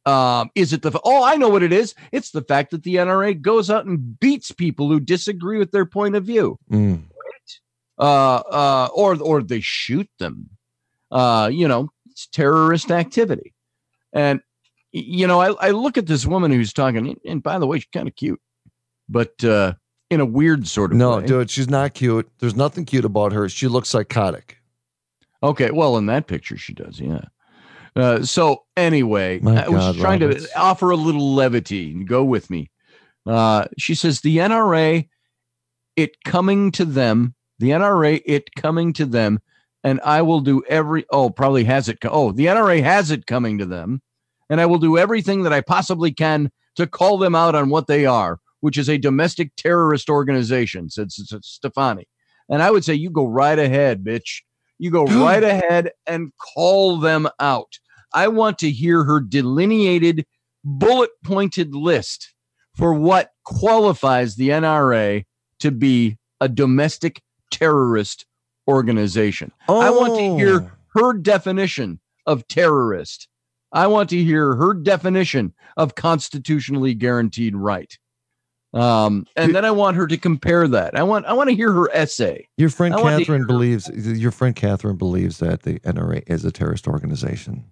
Um, 0.06 0.50
is 0.54 0.72
it 0.72 0.82
the 0.82 0.98
oh 1.04 1.24
I 1.24 1.36
know 1.36 1.48
what 1.48 1.62
it 1.62 1.72
is? 1.72 1.94
It's 2.12 2.30
the 2.30 2.42
fact 2.42 2.70
that 2.72 2.82
the 2.82 2.96
NRA 2.96 3.40
goes 3.40 3.70
out 3.70 3.86
and 3.86 4.18
beats 4.20 4.52
people 4.52 4.88
who 4.88 5.00
disagree 5.00 5.58
with 5.58 5.70
their 5.72 5.86
point 5.86 6.14
of 6.14 6.24
view 6.24 6.58
Mm. 6.70 7.04
uh, 7.98 8.02
uh, 8.36 8.88
or 8.94 9.20
or 9.22 9.42
they 9.42 9.60
shoot 9.60 10.08
them. 10.18 10.50
Uh, 11.10 11.48
you 11.52 11.66
know, 11.68 11.88
it's 12.14 12.26
terrorist 12.28 12.90
activity. 12.90 13.52
And 14.12 14.40
you 14.92 15.26
know, 15.26 15.40
I, 15.40 15.50
I 15.68 15.70
look 15.72 15.98
at 15.98 16.06
this 16.06 16.24
woman 16.24 16.52
who's 16.52 16.72
talking, 16.72 17.16
and- 17.26 17.42
by 17.42 17.58
the 17.58 17.66
way, 17.66 17.80
she's 17.80 17.88
kind 17.92 18.06
of 18.08 18.14
cute, 18.14 18.40
but 19.08 19.42
uh, 19.44 19.74
in 20.08 20.20
a 20.20 20.24
weird 20.24 20.68
sort 20.68 20.92
of 20.92 20.98
No, 20.98 21.16
way. 21.18 21.26
dude, 21.26 21.50
she's 21.50 21.68
not 21.68 21.94
cute. 21.94 22.30
There's 22.38 22.54
nothing 22.54 22.84
cute 22.84 23.04
about 23.04 23.32
her. 23.32 23.48
She 23.48 23.66
looks 23.66 23.88
psychotic. 23.88 24.58
Okay, 25.42 25.72
well, 25.72 25.96
in 25.96 26.06
that 26.06 26.28
picture, 26.28 26.56
she 26.56 26.72
does, 26.72 27.00
yeah. 27.00 27.22
Uh, 27.96 28.22
so 28.22 28.64
anyway, 28.76 29.40
My 29.40 29.64
I 29.64 29.68
was 29.68 29.82
God, 29.84 29.96
trying 29.96 30.20
Roberts. 30.20 30.48
to 30.48 30.58
offer 30.58 30.90
a 30.90 30.96
little 30.96 31.34
levity 31.34 31.90
and 31.92 32.06
go 32.08 32.22
with 32.24 32.48
me. 32.48 32.70
Uh, 33.26 33.64
she 33.76 33.94
says 33.96 34.20
the 34.20 34.36
NRA, 34.38 35.08
it 35.96 36.22
coming 36.24 36.70
to 36.72 36.84
them, 36.84 37.34
the 37.58 37.70
NRA, 37.70 38.22
it 38.24 38.54
coming 38.54 38.92
to 38.94 39.06
them, 39.06 39.40
and 39.84 40.00
I 40.02 40.22
will 40.22 40.40
do 40.40 40.64
every. 40.68 41.04
Oh, 41.10 41.30
probably 41.30 41.64
has 41.64 41.88
it. 41.88 41.98
Oh, 42.04 42.32
the 42.32 42.46
NRA 42.46 42.82
has 42.82 43.10
it 43.10 43.26
coming 43.26 43.58
to 43.58 43.66
them, 43.66 44.00
and 44.50 44.60
I 44.60 44.66
will 44.66 44.78
do 44.78 44.98
everything 44.98 45.42
that 45.42 45.52
I 45.52 45.60
possibly 45.60 46.10
can 46.10 46.50
to 46.76 46.86
call 46.86 47.18
them 47.18 47.34
out 47.34 47.54
on 47.54 47.68
what 47.68 47.86
they 47.86 48.06
are, 48.06 48.40
which 48.60 48.78
is 48.78 48.88
a 48.88 48.98
domestic 48.98 49.54
terrorist 49.56 50.08
organization. 50.08 50.90
Said 50.90 51.12
Stefani, 51.12 52.08
and 52.48 52.62
I 52.62 52.70
would 52.70 52.84
say 52.84 52.94
you 52.94 53.10
go 53.10 53.26
right 53.26 53.58
ahead, 53.58 54.02
bitch. 54.02 54.40
You 54.78 54.90
go 54.90 55.04
right 55.04 55.44
ahead 55.44 55.92
and 56.06 56.32
call 56.56 56.98
them 56.98 57.28
out. 57.38 57.78
I 58.12 58.28
want 58.28 58.58
to 58.58 58.70
hear 58.70 59.04
her 59.04 59.20
delineated, 59.20 60.26
bullet 60.64 61.10
pointed 61.24 61.74
list 61.74 62.34
for 62.76 62.92
what 62.92 63.30
qualifies 63.44 64.34
the 64.34 64.48
NRA 64.48 65.24
to 65.60 65.70
be 65.70 66.18
a 66.40 66.48
domestic 66.48 67.22
terrorist 67.50 68.26
organization. 68.68 69.52
I 69.68 69.90
want 69.90 70.16
to 70.16 70.36
hear 70.36 70.72
her 70.94 71.12
definition 71.12 72.00
of 72.26 72.46
terrorist. 72.48 73.28
I 73.72 73.88
want 73.88 74.10
to 74.10 74.22
hear 74.22 74.54
her 74.54 74.72
definition 74.72 75.52
of 75.76 75.94
constitutionally 75.94 76.94
guaranteed 76.94 77.56
right. 77.56 77.98
Um, 78.72 79.26
and 79.36 79.54
then 79.54 79.64
I 79.64 79.70
want 79.70 79.96
her 79.96 80.06
to 80.06 80.16
compare 80.16 80.66
that. 80.66 80.98
I 80.98 81.04
want 81.04 81.26
I 81.26 81.32
want 81.32 81.48
to 81.50 81.54
hear 81.54 81.72
her 81.72 81.88
essay. 81.92 82.48
Your 82.56 82.70
friend 82.70 82.94
I 82.94 83.00
Catherine 83.02 83.46
believes 83.46 83.88
your 83.88 84.32
friend 84.32 84.54
Catherine 84.54 84.96
believes 84.96 85.38
that 85.38 85.62
the 85.62 85.78
NRA 85.80 86.24
is 86.26 86.44
a 86.44 86.50
terrorist 86.50 86.88
organization. 86.88 87.64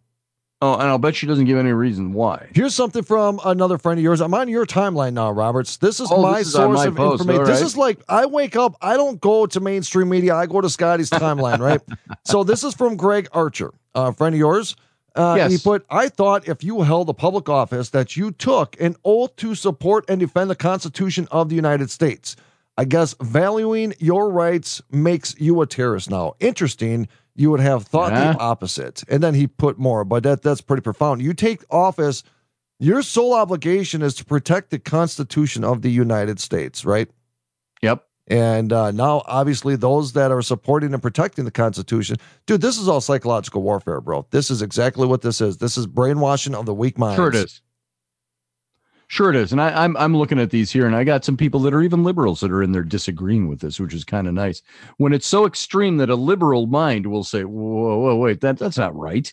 Oh, 0.64 0.74
and 0.74 0.82
I'll 0.84 0.96
bet 0.98 1.16
she 1.16 1.26
doesn't 1.26 1.46
give 1.46 1.58
any 1.58 1.72
reason 1.72 2.12
why. 2.12 2.46
Here's 2.54 2.72
something 2.74 3.02
from 3.02 3.40
another 3.44 3.78
friend 3.78 3.98
of 3.98 4.04
yours. 4.04 4.20
I'm 4.20 4.32
on 4.32 4.48
your 4.48 4.64
timeline 4.64 5.12
now, 5.12 5.30
Roberts. 5.32 5.76
This 5.78 5.98
is 5.98 6.08
Oh, 6.10 6.22
my 6.22 6.38
this 6.38 6.46
is 6.46 6.52
source 6.52 6.76
my 6.78 6.86
of 6.86 6.94
post. 6.94 7.20
information. 7.22 7.40
All 7.40 7.46
This 7.48 7.60
is 7.62 7.76
like 7.76 8.00
I 8.08 8.26
wake 8.26 8.54
up, 8.54 8.76
I 8.80 8.96
don't 8.96 9.20
go 9.20 9.44
to 9.46 9.58
mainstream 9.60 10.08
media, 10.08 10.36
I 10.36 10.46
go 10.46 10.60
to 10.60 10.70
Scotty's 10.70 11.10
timeline, 11.10 11.58
right? 11.58 11.80
so 12.24 12.44
this 12.44 12.62
is 12.62 12.74
from 12.74 12.96
Greg 12.96 13.28
Archer, 13.32 13.72
a 13.96 14.12
friend 14.12 14.34
of 14.34 14.38
yours. 14.38 14.76
Uh, 15.16 15.34
Yes. 15.36 15.50
He 15.50 15.58
put, 15.58 15.84
I 15.90 16.08
thought 16.08 16.48
if 16.48 16.62
you 16.64 16.80
held 16.82 17.08
a 17.08 17.12
public 17.12 17.48
office 17.48 17.90
that 17.90 18.16
you 18.16 18.30
took 18.30 18.80
an 18.80 18.94
oath 19.04 19.34
to 19.36 19.54
support 19.56 20.04
and 20.08 20.20
defend 20.20 20.48
the 20.48 20.54
Constitution 20.54 21.26
of 21.32 21.48
the 21.50 21.54
United 21.56 21.90
States. 21.90 22.36
I 22.76 22.84
guess 22.84 23.14
valuing 23.20 23.94
your 23.98 24.30
rights 24.30 24.80
makes 24.90 25.34
you 25.38 25.60
a 25.60 25.66
terrorist 25.66 26.10
now. 26.10 26.34
Interesting. 26.40 27.08
You 27.34 27.50
would 27.50 27.60
have 27.60 27.84
thought 27.84 28.12
Yeah. 28.12 28.32
the 28.32 28.38
opposite. 28.38 29.04
And 29.08 29.22
then 29.22 29.34
he 29.34 29.46
put 29.46 29.78
more, 29.78 30.04
but 30.04 30.22
that 30.22 30.42
that's 30.42 30.60
pretty 30.60 30.82
profound. 30.82 31.22
You 31.22 31.34
take 31.34 31.62
office, 31.70 32.22
your 32.78 33.02
sole 33.02 33.34
obligation 33.34 34.02
is 34.02 34.14
to 34.16 34.24
protect 34.24 34.70
the 34.70 34.78
Constitution 34.78 35.64
of 35.64 35.82
the 35.82 35.90
United 35.90 36.40
States, 36.40 36.84
right? 36.84 37.10
Yep. 37.82 38.04
And 38.28 38.72
uh, 38.72 38.90
now, 38.92 39.22
obviously, 39.26 39.76
those 39.76 40.12
that 40.12 40.30
are 40.30 40.42
supporting 40.42 40.94
and 40.94 41.02
protecting 41.02 41.44
the 41.44 41.50
Constitution, 41.50 42.16
dude, 42.46 42.60
this 42.60 42.78
is 42.78 42.88
all 42.88 43.00
psychological 43.00 43.62
warfare, 43.62 44.00
bro. 44.00 44.26
This 44.30 44.50
is 44.50 44.62
exactly 44.62 45.06
what 45.06 45.22
this 45.22 45.40
is. 45.40 45.58
This 45.58 45.76
is 45.76 45.86
brainwashing 45.86 46.54
of 46.54 46.64
the 46.64 46.74
weak 46.74 46.98
minds. 46.98 47.16
Sure 47.16 47.28
it 47.28 47.34
is. 47.34 47.60
Sure 49.12 49.28
it 49.28 49.36
is. 49.36 49.52
And 49.52 49.60
I, 49.60 49.84
I'm 49.84 49.94
I'm 49.98 50.16
looking 50.16 50.38
at 50.38 50.48
these 50.48 50.72
here, 50.72 50.86
and 50.86 50.96
I 50.96 51.04
got 51.04 51.22
some 51.22 51.36
people 51.36 51.60
that 51.60 51.74
are 51.74 51.82
even 51.82 52.02
liberals 52.02 52.40
that 52.40 52.50
are 52.50 52.62
in 52.62 52.72
there 52.72 52.82
disagreeing 52.82 53.46
with 53.46 53.60
this, 53.60 53.78
which 53.78 53.92
is 53.92 54.04
kind 54.04 54.26
of 54.26 54.32
nice. 54.32 54.62
When 54.96 55.12
it's 55.12 55.26
so 55.26 55.44
extreme 55.44 55.98
that 55.98 56.08
a 56.08 56.14
liberal 56.14 56.66
mind 56.66 57.06
will 57.06 57.22
say, 57.22 57.44
"Whoa, 57.44 57.98
whoa, 57.98 58.16
wait, 58.16 58.40
that 58.40 58.58
that's 58.58 58.78
not 58.78 58.96
right." 58.96 59.30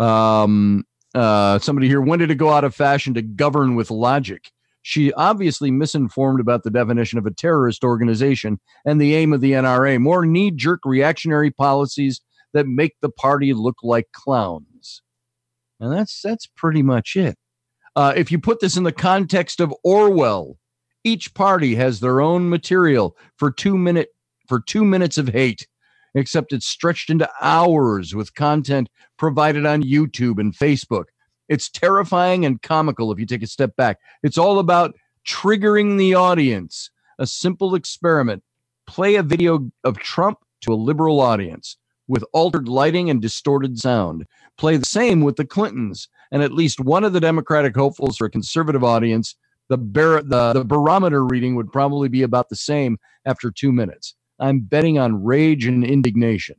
Um, 0.00 0.84
uh, 1.14 1.60
somebody 1.60 1.86
here, 1.86 2.00
when 2.00 2.18
did 2.18 2.32
it 2.32 2.34
go 2.34 2.50
out 2.50 2.64
of 2.64 2.74
fashion 2.74 3.14
to 3.14 3.22
govern 3.22 3.76
with 3.76 3.92
logic? 3.92 4.50
She 4.82 5.12
obviously 5.12 5.70
misinformed 5.70 6.40
about 6.40 6.64
the 6.64 6.70
definition 6.72 7.20
of 7.20 7.26
a 7.26 7.30
terrorist 7.32 7.84
organization 7.84 8.58
and 8.84 9.00
the 9.00 9.14
aim 9.14 9.32
of 9.32 9.40
the 9.40 9.52
NRA. 9.52 10.00
More 10.00 10.26
knee-jerk 10.26 10.80
reactionary 10.84 11.52
policies 11.52 12.22
that 12.54 12.66
make 12.66 12.96
the 13.02 13.10
party 13.10 13.52
look 13.52 13.76
like 13.84 14.10
clowns. 14.10 15.02
And 15.78 15.92
that's 15.92 16.20
that's 16.22 16.48
pretty 16.48 16.82
much 16.82 17.14
it. 17.14 17.36
Uh, 17.96 18.12
if 18.14 18.30
you 18.30 18.38
put 18.38 18.60
this 18.60 18.76
in 18.76 18.82
the 18.82 18.92
context 18.92 19.58
of 19.58 19.74
Orwell, 19.82 20.58
each 21.02 21.32
party 21.32 21.74
has 21.76 21.98
their 21.98 22.20
own 22.20 22.48
material 22.50 23.16
for 23.36 23.50
two 23.50 23.78
minute 23.78 24.10
for 24.46 24.60
two 24.60 24.84
minutes 24.84 25.16
of 25.16 25.28
hate, 25.28 25.66
except 26.14 26.52
it's 26.52 26.66
stretched 26.66 27.08
into 27.08 27.28
hours 27.40 28.14
with 28.14 28.34
content 28.34 28.90
provided 29.16 29.64
on 29.64 29.82
YouTube 29.82 30.38
and 30.38 30.54
Facebook. 30.54 31.06
It's 31.48 31.70
terrifying 31.70 32.44
and 32.44 32.60
comical 32.60 33.10
if 33.10 33.18
you 33.18 33.26
take 33.26 33.42
a 33.42 33.46
step 33.46 33.74
back. 33.76 33.98
It's 34.22 34.38
all 34.38 34.58
about 34.58 34.94
triggering 35.26 35.96
the 35.96 36.14
audience. 36.14 36.90
A 37.18 37.26
simple 37.26 37.74
experiment. 37.74 38.42
Play 38.86 39.14
a 39.14 39.22
video 39.22 39.70
of 39.84 39.98
Trump 39.98 40.38
to 40.60 40.72
a 40.72 40.74
liberal 40.74 41.20
audience 41.20 41.76
with 42.08 42.24
altered 42.32 42.68
lighting 42.68 43.10
and 43.10 43.20
distorted 43.20 43.78
sound. 43.78 44.26
Play 44.56 44.76
the 44.76 44.86
same 44.86 45.20
with 45.22 45.36
the 45.36 45.44
Clintons 45.44 46.08
and 46.30 46.42
at 46.42 46.52
least 46.52 46.80
one 46.80 47.04
of 47.04 47.12
the 47.12 47.20
Democratic 47.20 47.74
hopefuls 47.74 48.16
for 48.16 48.26
a 48.26 48.30
conservative 48.30 48.84
audience. 48.84 49.34
The, 49.68 49.78
bar- 49.78 50.22
the, 50.22 50.52
the 50.52 50.64
barometer 50.64 51.24
reading 51.24 51.56
would 51.56 51.72
probably 51.72 52.08
be 52.08 52.22
about 52.22 52.48
the 52.48 52.56
same 52.56 52.98
after 53.24 53.50
two 53.50 53.72
minutes. 53.72 54.14
I'm 54.38 54.60
betting 54.60 54.98
on 54.98 55.24
rage 55.24 55.66
and 55.66 55.84
indignation. 55.84 56.56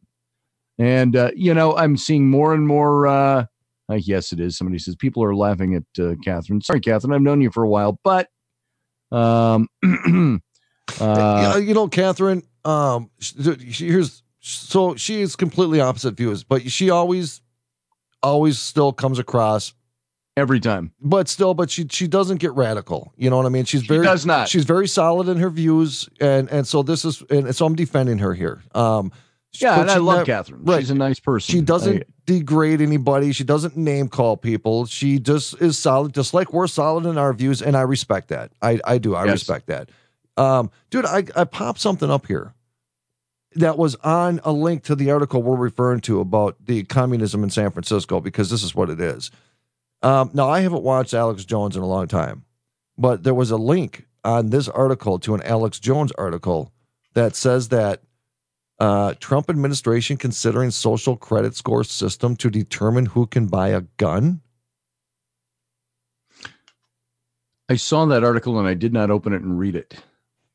And, 0.80 1.16
uh, 1.16 1.32
you 1.36 1.54
know, 1.54 1.76
I'm 1.76 1.98
seeing 1.98 2.30
more 2.30 2.54
and 2.54 2.68
more. 2.68 3.08
Uh, 3.08 3.46
uh, 3.90 3.96
yes, 3.96 4.34
it 4.34 4.40
is. 4.40 4.58
Somebody 4.58 4.80
says 4.80 4.96
people 4.96 5.24
are 5.24 5.36
laughing 5.36 5.76
at 5.76 6.04
uh, 6.04 6.16
Catherine. 6.24 6.62
Sorry, 6.62 6.82
Catherine. 6.82 7.14
I've 7.14 7.22
known 7.22 7.42
you 7.42 7.50
for 7.52 7.64
a 7.64 7.70
while, 7.70 8.00
but 8.04 8.28
um, 9.12 9.68
uh, 11.00 11.60
you 11.64 11.74
know, 11.74 11.88
Catherine, 11.88 12.44
um, 12.66 13.10
here's 13.48 14.24
so 14.48 14.96
she 14.96 15.22
is 15.22 15.36
completely 15.36 15.80
opposite 15.82 16.16
views, 16.16 16.44
but 16.44 16.70
she 16.72 16.90
always 16.90 17.42
always 18.24 18.60
still 18.60 18.92
comes 18.94 19.20
across 19.20 19.74
every 20.36 20.60
time. 20.60 20.92
But 21.02 21.28
still, 21.28 21.54
but 21.54 21.70
she 21.70 21.88
she 21.90 22.08
doesn't 22.08 22.38
get 22.38 22.54
radical. 22.54 23.14
You 23.18 23.30
know 23.30 23.38
what 23.38 23.46
I 23.46 23.50
mean? 23.50 23.66
She's 23.66 23.82
She 23.82 23.88
very 23.88 24.06
does 24.06 24.26
not. 24.26 24.50
She's 24.50 24.66
very 24.66 24.88
solid 24.88 25.28
in 25.28 25.38
her 25.38 25.50
views, 25.50 26.10
and 26.20 26.50
and 26.50 26.68
so 26.68 26.84
this 26.84 27.06
is 27.06 27.24
and 27.30 27.56
so 27.56 27.66
I'm 27.66 27.76
defending 27.76 28.20
her 28.20 28.34
here. 28.34 28.62
Um, 28.74 29.12
Yeah, 29.60 29.80
and 29.82 29.90
I 29.90 29.98
love 29.98 30.20
ne- 30.20 30.26
Catherine. 30.26 30.64
right. 30.64 30.80
She's 30.80 30.92
a 30.92 30.96
nice 30.96 31.20
person. 31.20 31.52
She 31.54 31.62
doesn't 31.62 32.02
I- 32.02 32.06
degrade 32.26 32.82
anybody. 32.82 33.32
She 33.32 33.44
doesn't 33.44 33.76
name 33.78 34.08
call 34.10 34.38
people. 34.38 34.86
She 34.86 35.20
just 35.20 35.60
is 35.62 35.78
solid, 35.78 36.14
just 36.14 36.34
like 36.34 36.54
we're 36.54 36.68
solid 36.68 37.06
in 37.06 37.18
our 37.18 37.34
views, 37.34 37.62
and 37.62 37.76
I 37.76 37.82
respect 37.82 38.28
that. 38.30 38.52
I 38.62 38.80
I 38.86 38.98
do. 38.98 39.16
I 39.16 39.26
Yes. 39.26 39.34
respect 39.34 39.68
that. 39.68 39.90
Um, 40.38 40.70
dude, 40.92 41.06
I 41.06 41.24
I 41.36 41.44
popped 41.46 41.80
something 41.80 42.12
up 42.12 42.28
here 42.28 42.54
that 43.56 43.78
was 43.78 43.96
on 43.96 44.40
a 44.44 44.52
link 44.52 44.84
to 44.84 44.96
the 44.96 45.12
article 45.12 45.42
we're 45.42 45.56
referring 45.56 46.02
to 46.02 46.20
about 46.20 46.58
the 46.66 46.84
communism 46.84 47.44
in 47.44 47.50
San 47.50 47.72
Francisco 47.72 48.20
because 48.20 48.50
this 48.50 48.64
is 48.64 48.76
what 48.76 48.90
it 48.90 49.00
is. 49.00 49.32
Um, 50.02 50.30
now 50.34 50.50
I 50.50 50.60
haven't 50.60 50.84
watched 50.84 51.14
Alex 51.14 51.46
Jones 51.46 51.76
in 51.76 51.82
a 51.82 51.88
long 51.88 52.08
time, 52.08 52.46
but 52.98 53.24
there 53.24 53.34
was 53.34 53.52
a 53.52 53.58
link 53.58 54.06
on 54.24 54.50
this 54.50 54.68
article 54.68 55.18
to 55.20 55.34
an 55.34 55.42
Alex 55.44 55.80
Jones 55.80 56.12
article 56.14 56.72
that 57.14 57.36
says 57.36 57.70
that 57.70 58.02
uh, 58.80 59.16
Trump 59.20 59.50
administration 59.50 60.18
considering 60.18 60.70
social 60.70 61.16
credit 61.16 61.56
score 61.56 61.84
system 61.84 62.36
to 62.36 62.50
determine 62.50 63.08
who 63.08 63.26
can 63.26 63.48
buy 63.48 63.70
a 63.70 63.82
gun. 63.98 64.42
I 67.70 67.76
saw 67.76 68.06
that 68.06 68.24
article 68.24 68.60
and 68.60 68.68
I 68.68 68.76
did 68.76 68.94
not 68.94 69.10
open 69.10 69.34
it 69.34 69.42
and 69.42 69.58
read 69.58 69.76
it. 69.76 69.96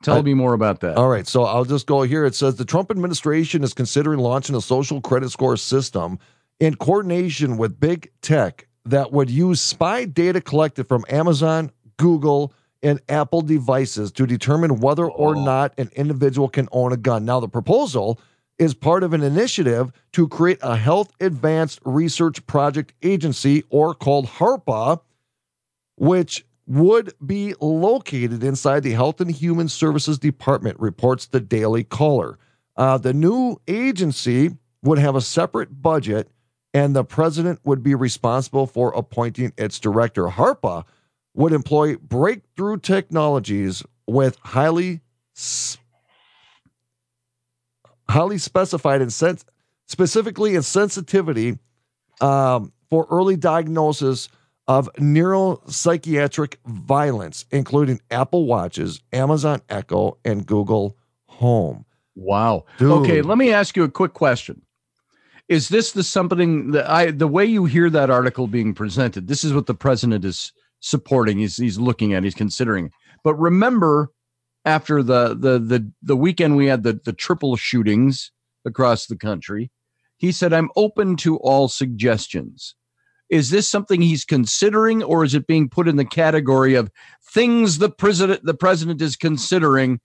Tell 0.02 0.18
I- 0.18 0.22
me 0.22 0.34
more 0.34 0.52
about 0.54 0.80
that. 0.80 0.96
All 0.96 1.08
right, 1.08 1.26
so 1.26 1.44
I'll 1.44 1.64
just 1.64 1.86
go 1.86 2.02
here. 2.02 2.24
It 2.24 2.34
says 2.34 2.56
the 2.56 2.64
Trump 2.64 2.90
administration 2.90 3.62
is 3.64 3.72
considering 3.74 4.18
launching 4.18 4.54
a 4.56 4.60
social 4.60 5.00
credit 5.00 5.30
score 5.30 5.56
system 5.56 6.18
in 6.60 6.76
coordination 6.76 7.56
with 7.56 7.80
big 7.80 8.10
tech 8.20 8.66
that 8.84 9.12
would 9.12 9.30
use 9.30 9.60
spy 9.60 10.04
data 10.04 10.40
collected 10.40 10.88
from 10.88 11.04
Amazon, 11.08 11.70
Google, 11.96 12.52
and 12.82 13.00
Apple 13.08 13.42
devices 13.42 14.10
to 14.12 14.26
determine 14.26 14.80
whether 14.80 15.06
or 15.08 15.36
Oh. 15.36 15.44
not 15.44 15.72
an 15.78 15.88
individual 15.94 16.48
can 16.48 16.68
own 16.72 16.92
a 16.92 16.96
gun. 16.96 17.24
Now, 17.24 17.38
the 17.38 17.48
proposal 17.48 18.18
is 18.58 18.74
part 18.74 19.02
of 19.04 19.12
an 19.12 19.22
initiative 19.22 19.92
to 20.12 20.26
create 20.28 20.58
a 20.62 20.76
Health 20.76 21.12
Advanced 21.20 21.78
Research 21.84 22.44
Project 22.46 22.92
Agency, 23.02 23.62
or 23.70 23.94
called 23.94 24.26
HARPA, 24.26 25.00
which 25.96 26.44
would 26.66 27.12
be 27.24 27.54
located 27.60 28.44
inside 28.44 28.82
the 28.82 28.92
Health 28.92 29.20
and 29.20 29.30
Human 29.30 29.68
Services 29.68 30.18
Department, 30.18 30.78
reports 30.78 31.26
the 31.26 31.40
Daily 31.40 31.84
Caller. 31.84 32.38
Uh, 32.76 32.98
the 32.98 33.12
new 33.12 33.60
agency 33.68 34.50
would 34.82 34.98
have 34.98 35.16
a 35.16 35.20
separate 35.20 35.82
budget, 35.82 36.30
and 36.72 36.94
the 36.94 37.04
president 37.04 37.60
would 37.64 37.82
be 37.82 37.94
responsible 37.94 38.66
for 38.66 38.92
appointing 38.92 39.52
its 39.58 39.78
director. 39.78 40.26
HARPA 40.26 40.84
would 41.34 41.52
employ 41.52 41.96
breakthrough 41.96 42.78
technologies 42.78 43.82
with 44.06 44.36
highly 44.42 45.00
highly 48.08 48.38
specified 48.38 49.00
and 49.00 49.12
sens- 49.12 49.44
specifically 49.86 50.54
in 50.54 50.62
sensitivity 50.62 51.58
um, 52.20 52.72
for 52.90 53.06
early 53.10 53.36
diagnosis 53.36 54.28
of 54.68 54.88
neuropsychiatric 54.94 56.56
violence, 56.66 57.44
including 57.50 58.00
Apple 58.10 58.46
Watches, 58.46 59.00
Amazon 59.12 59.60
Echo, 59.68 60.18
and 60.24 60.46
Google 60.46 60.96
Home. 61.26 61.84
Wow. 62.14 62.64
Dude. 62.78 62.92
Okay, 62.92 63.22
let 63.22 63.38
me 63.38 63.52
ask 63.52 63.76
you 63.76 63.84
a 63.84 63.90
quick 63.90 64.12
question. 64.12 64.62
Is 65.48 65.68
this 65.68 65.92
the 65.92 66.02
something 66.02 66.70
that 66.70 66.88
I 66.88 67.10
the 67.10 67.26
way 67.26 67.44
you 67.44 67.64
hear 67.64 67.90
that 67.90 68.10
article 68.10 68.46
being 68.46 68.74
presented? 68.74 69.26
This 69.26 69.44
is 69.44 69.52
what 69.52 69.66
the 69.66 69.74
president 69.74 70.24
is 70.24 70.52
supporting. 70.80 71.38
He's 71.38 71.56
he's 71.56 71.78
looking 71.78 72.14
at. 72.14 72.24
He's 72.24 72.34
considering. 72.34 72.90
But 73.24 73.34
remember, 73.34 74.10
after 74.64 75.02
the 75.02 75.30
the 75.30 75.58
the 75.58 75.92
the 76.02 76.16
weekend 76.16 76.56
we 76.56 76.66
had 76.66 76.84
the 76.84 77.00
the 77.04 77.12
triple 77.12 77.56
shootings 77.56 78.30
across 78.64 79.06
the 79.06 79.16
country, 79.16 79.70
he 80.16 80.32
said, 80.32 80.52
"I'm 80.52 80.70
open 80.76 81.16
to 81.18 81.36
all 81.38 81.68
suggestions." 81.68 82.74
Is 83.32 83.48
this 83.48 83.66
something 83.66 84.02
he's 84.02 84.26
considering, 84.26 85.02
or 85.02 85.24
is 85.24 85.34
it 85.34 85.46
being 85.46 85.70
put 85.70 85.88
in 85.88 85.96
the 85.96 86.04
category 86.04 86.74
of 86.74 86.90
things 87.30 87.78
the 87.78 87.88
president 87.88 88.44
the 88.44 88.52
president 88.52 89.00
is 89.00 89.16
considering 89.16 90.00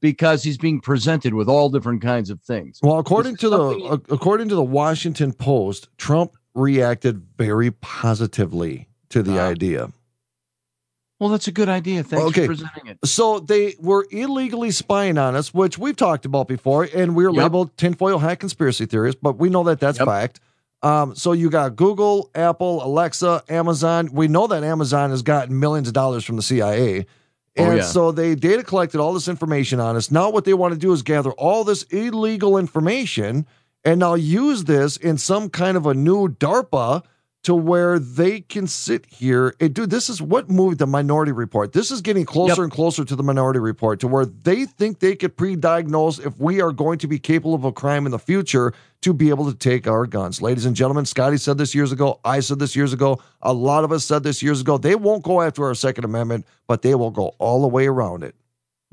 because 0.00 0.42
he's 0.42 0.56
being 0.56 0.80
presented 0.80 1.34
with 1.34 1.46
all 1.46 1.68
different 1.68 2.00
kinds 2.00 2.30
of 2.30 2.40
things? 2.40 2.78
Well, 2.82 2.98
according 2.98 3.36
to 3.36 3.50
the 3.50 4.00
according 4.08 4.48
to 4.48 4.54
the 4.54 4.62
Washington 4.64 5.34
Post, 5.34 5.90
Trump 5.98 6.32
reacted 6.54 7.22
very 7.36 7.70
positively 7.70 8.88
to 9.10 9.22
the 9.22 9.38
Ah. 9.38 9.48
idea. 9.48 9.92
Well, 11.18 11.28
that's 11.28 11.48
a 11.48 11.52
good 11.52 11.68
idea. 11.68 12.02
Thanks 12.02 12.24
Okay. 12.28 12.40
for 12.46 12.54
presenting 12.54 12.86
it. 12.86 12.98
So 13.04 13.40
they 13.40 13.74
were 13.78 14.06
illegally 14.10 14.70
spying 14.70 15.18
on 15.18 15.36
us, 15.36 15.52
which 15.52 15.76
we've 15.76 15.96
talked 15.96 16.24
about 16.24 16.48
before, 16.48 16.88
and 16.94 17.14
we 17.14 17.26
are 17.26 17.30
Yep. 17.30 17.42
labeled 17.42 17.76
tinfoil 17.76 18.20
hat 18.20 18.40
conspiracy 18.40 18.86
theorists, 18.86 19.20
but 19.22 19.36
we 19.38 19.50
know 19.50 19.62
that 19.64 19.80
that's 19.80 19.98
Yep. 19.98 20.08
fact. 20.08 20.40
Um, 20.82 21.14
so 21.14 21.32
you 21.32 21.50
got 21.50 21.76
Google, 21.76 22.30
Apple, 22.34 22.82
Alexa, 22.84 23.44
Amazon. 23.48 24.08
We 24.12 24.28
know 24.28 24.46
that 24.46 24.64
Amazon 24.64 25.10
has 25.10 25.22
gotten 25.22 25.58
millions 25.60 25.88
of 25.88 25.94
dollars 25.94 26.24
from 26.24 26.36
the 26.36 26.42
CIA. 26.42 27.06
Oh, 27.58 27.64
And 27.64 27.76
yeah. 27.78 27.82
so 27.82 28.12
they 28.12 28.34
data 28.34 28.62
collected 28.62 29.00
all 29.00 29.12
this 29.12 29.28
information 29.28 29.78
on 29.80 29.96
us. 29.96 30.10
Now 30.10 30.30
what 30.30 30.44
they 30.44 30.54
want 30.54 30.72
to 30.72 30.78
do 30.80 30.92
is 30.92 31.02
gather 31.02 31.32
all 31.32 31.64
this 31.64 31.82
illegal 31.84 32.56
information 32.56 33.46
and 33.84 34.00
now 34.00 34.14
use 34.14 34.64
this 34.64 34.96
in 34.96 35.18
some 35.18 35.50
kind 35.50 35.76
of 35.76 35.86
a 35.86 35.94
new 35.94 36.28
DARPA 36.28 37.02
to 37.42 37.54
where 37.54 37.98
they 37.98 38.40
can 38.40 38.66
sit 38.66 39.06
here 39.06 39.54
and 39.60 39.72
dude 39.74 39.88
this 39.88 40.10
is 40.10 40.20
what 40.20 40.50
moved 40.50 40.78
the 40.78 40.86
minority 40.86 41.32
report. 41.32 41.72
This 41.72 41.90
is 41.90 42.00
getting 42.02 42.24
closer 42.26 42.62
Yep. 42.62 42.64
and 42.64 42.72
closer 42.72 43.04
to 43.04 43.16
the 43.16 43.22
minority 43.22 43.58
report 43.58 44.00
to 44.00 44.08
where 44.08 44.26
they 44.26 44.66
think 44.66 44.98
they 44.98 45.16
could 45.16 45.36
pre-diagnose 45.36 46.18
if 46.18 46.38
we 46.38 46.60
are 46.60 46.72
going 46.72 46.98
to 46.98 47.08
be 47.08 47.18
capable 47.18 47.54
of 47.54 47.64
a 47.64 47.72
crime 47.72 48.04
in 48.04 48.12
the 48.12 48.18
future 48.18 48.74
to 49.02 49.14
be 49.14 49.30
able 49.30 49.50
to 49.50 49.56
take 49.56 49.86
our 49.86 50.06
guns. 50.06 50.42
Ladies 50.42 50.66
and 50.66 50.76
gentlemen 50.76 51.06
scotty 51.06 51.38
said 51.38 51.56
this 51.56 51.74
years 51.74 51.92
ago. 51.92 52.20
I 52.24 52.40
said 52.40 52.58
this 52.58 52.76
years 52.76 52.92
ago. 52.92 53.22
A 53.40 53.52
lot 53.54 53.84
of 53.84 53.92
us 53.92 54.04
said 54.04 54.22
this 54.22 54.42
years 54.42 54.60
ago. 54.60 54.76
They 54.76 54.94
won't 54.94 55.22
go 55.22 55.40
after 55.40 55.64
our 55.64 55.74
second 55.74 56.04
amendment 56.04 56.46
but 56.66 56.82
they 56.82 56.94
will 56.94 57.10
go 57.10 57.34
all 57.38 57.62
the 57.62 57.68
way 57.68 57.86
around 57.86 58.22
it. 58.22 58.34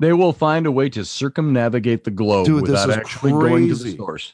They 0.00 0.12
will 0.12 0.32
find 0.32 0.66
a 0.66 0.72
way 0.72 0.88
to 0.90 1.04
circumnavigate 1.04 2.04
the 2.04 2.10
globe 2.10 2.46
Dude, 2.46 2.62
without 2.62 2.90
actually 2.90 3.32
going 3.32 3.68
to 3.68 3.74
the 3.74 3.96
source. 3.96 4.32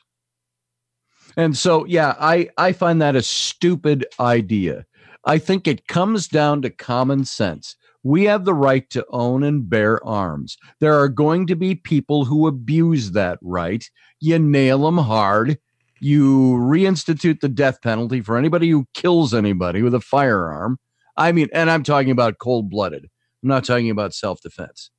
And 1.37 1.57
so, 1.57 1.85
yeah, 1.87 2.15
I 2.21 2.49
I 2.57 2.73
find 2.73 3.01
that 3.03 3.17
a 3.17 3.23
stupid 3.23 4.07
idea. 4.21 4.85
I 5.25 5.39
think 5.39 5.67
it 5.67 5.87
comes 5.89 6.29
down 6.29 6.63
to 6.63 6.71
common 6.71 7.25
sense. 7.25 7.77
We 8.03 8.25
have 8.25 8.45
the 8.45 8.55
right 8.55 8.89
to 8.91 9.07
own 9.11 9.43
and 9.43 9.69
bear 9.69 10.05
arms. 10.07 10.59
There 10.81 10.95
are 10.99 11.09
going 11.09 11.47
to 11.47 11.57
be 11.57 11.75
people 11.75 12.27
who 12.27 12.47
abuse 12.47 13.13
that 13.13 13.39
right. 13.41 13.89
You 14.21 14.39
nail 14.39 14.85
them 14.85 14.99
hard. 14.99 15.59
You 16.01 16.53
reinstitute 16.61 17.41
the 17.41 17.49
death 17.49 17.81
penalty 17.81 18.21
for 18.21 18.37
anybody 18.37 18.69
who 18.69 18.87
kills 18.93 19.33
anybody 19.33 19.81
with 19.81 19.95
a 19.95 20.01
firearm. 20.01 20.79
I 21.17 21.33
mean, 21.33 21.49
and 21.55 21.71
I'm 21.71 21.83
talking 21.83 22.11
about 22.11 22.39
cold 22.39 22.69
blooded. 22.69 23.05
I'm 23.43 23.49
not 23.49 23.65
talking 23.65 23.89
about 23.91 24.13
self 24.13 24.43
defense. 24.43 24.91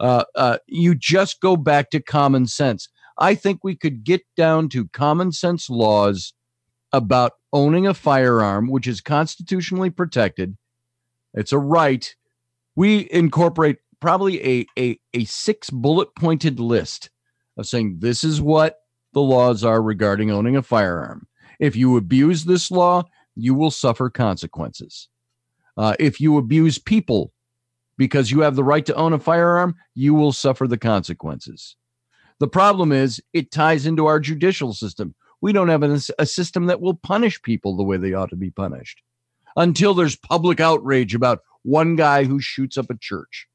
Uh, 0.00 0.24
uh, 0.34 0.58
you 0.66 0.94
just 0.94 1.40
go 1.40 1.56
back 1.56 1.90
to 1.90 2.02
common 2.02 2.46
sense. 2.46 2.88
I 3.18 3.34
think 3.34 3.62
we 3.62 3.76
could 3.76 4.04
get 4.04 4.22
down 4.36 4.68
to 4.70 4.88
common 4.88 5.32
sense 5.32 5.70
laws 5.70 6.32
about 6.92 7.32
owning 7.52 7.86
a 7.86 7.94
firearm, 7.94 8.68
which 8.68 8.86
is 8.86 9.00
constitutionally 9.00 9.90
protected. 9.90 10.56
It's 11.32 11.52
a 11.52 11.58
right. 11.58 12.14
We 12.76 13.08
incorporate 13.10 13.78
probably 14.00 14.44
a, 14.44 14.66
a, 14.78 14.98
a 15.12 15.24
six 15.24 15.70
bullet 15.70 16.14
pointed 16.16 16.60
list 16.60 17.10
of 17.56 17.66
saying 17.66 17.96
this 18.00 18.24
is 18.24 18.40
what 18.40 18.78
the 19.12 19.22
laws 19.22 19.64
are 19.64 19.80
regarding 19.80 20.30
owning 20.30 20.56
a 20.56 20.62
firearm. 20.62 21.26
If 21.60 21.76
you 21.76 21.96
abuse 21.96 22.44
this 22.44 22.70
law, 22.70 23.04
you 23.36 23.54
will 23.54 23.70
suffer 23.70 24.10
consequences. 24.10 25.08
Uh, 25.76 25.94
if 25.98 26.20
you 26.20 26.36
abuse 26.36 26.78
people 26.78 27.32
because 27.96 28.30
you 28.30 28.40
have 28.40 28.56
the 28.56 28.64
right 28.64 28.84
to 28.86 28.94
own 28.94 29.12
a 29.12 29.18
firearm, 29.18 29.76
you 29.94 30.14
will 30.14 30.32
suffer 30.32 30.66
the 30.66 30.78
consequences. 30.78 31.76
The 32.40 32.48
problem 32.48 32.92
is 32.92 33.20
it 33.32 33.50
ties 33.50 33.86
into 33.86 34.06
our 34.06 34.20
judicial 34.20 34.72
system. 34.72 35.14
We 35.40 35.52
don't 35.52 35.68
have 35.68 35.82
an, 35.82 36.00
a 36.18 36.26
system 36.26 36.66
that 36.66 36.80
will 36.80 36.94
punish 36.94 37.40
people 37.42 37.76
the 37.76 37.84
way 37.84 37.96
they 37.96 38.14
ought 38.14 38.30
to 38.30 38.36
be 38.36 38.50
punished 38.50 39.02
until 39.56 39.94
there's 39.94 40.16
public 40.16 40.60
outrage 40.60 41.14
about 41.14 41.40
one 41.62 41.96
guy 41.96 42.24
who 42.24 42.40
shoots 42.40 42.76
up 42.76 42.90
a 42.90 42.98
church 42.98 43.46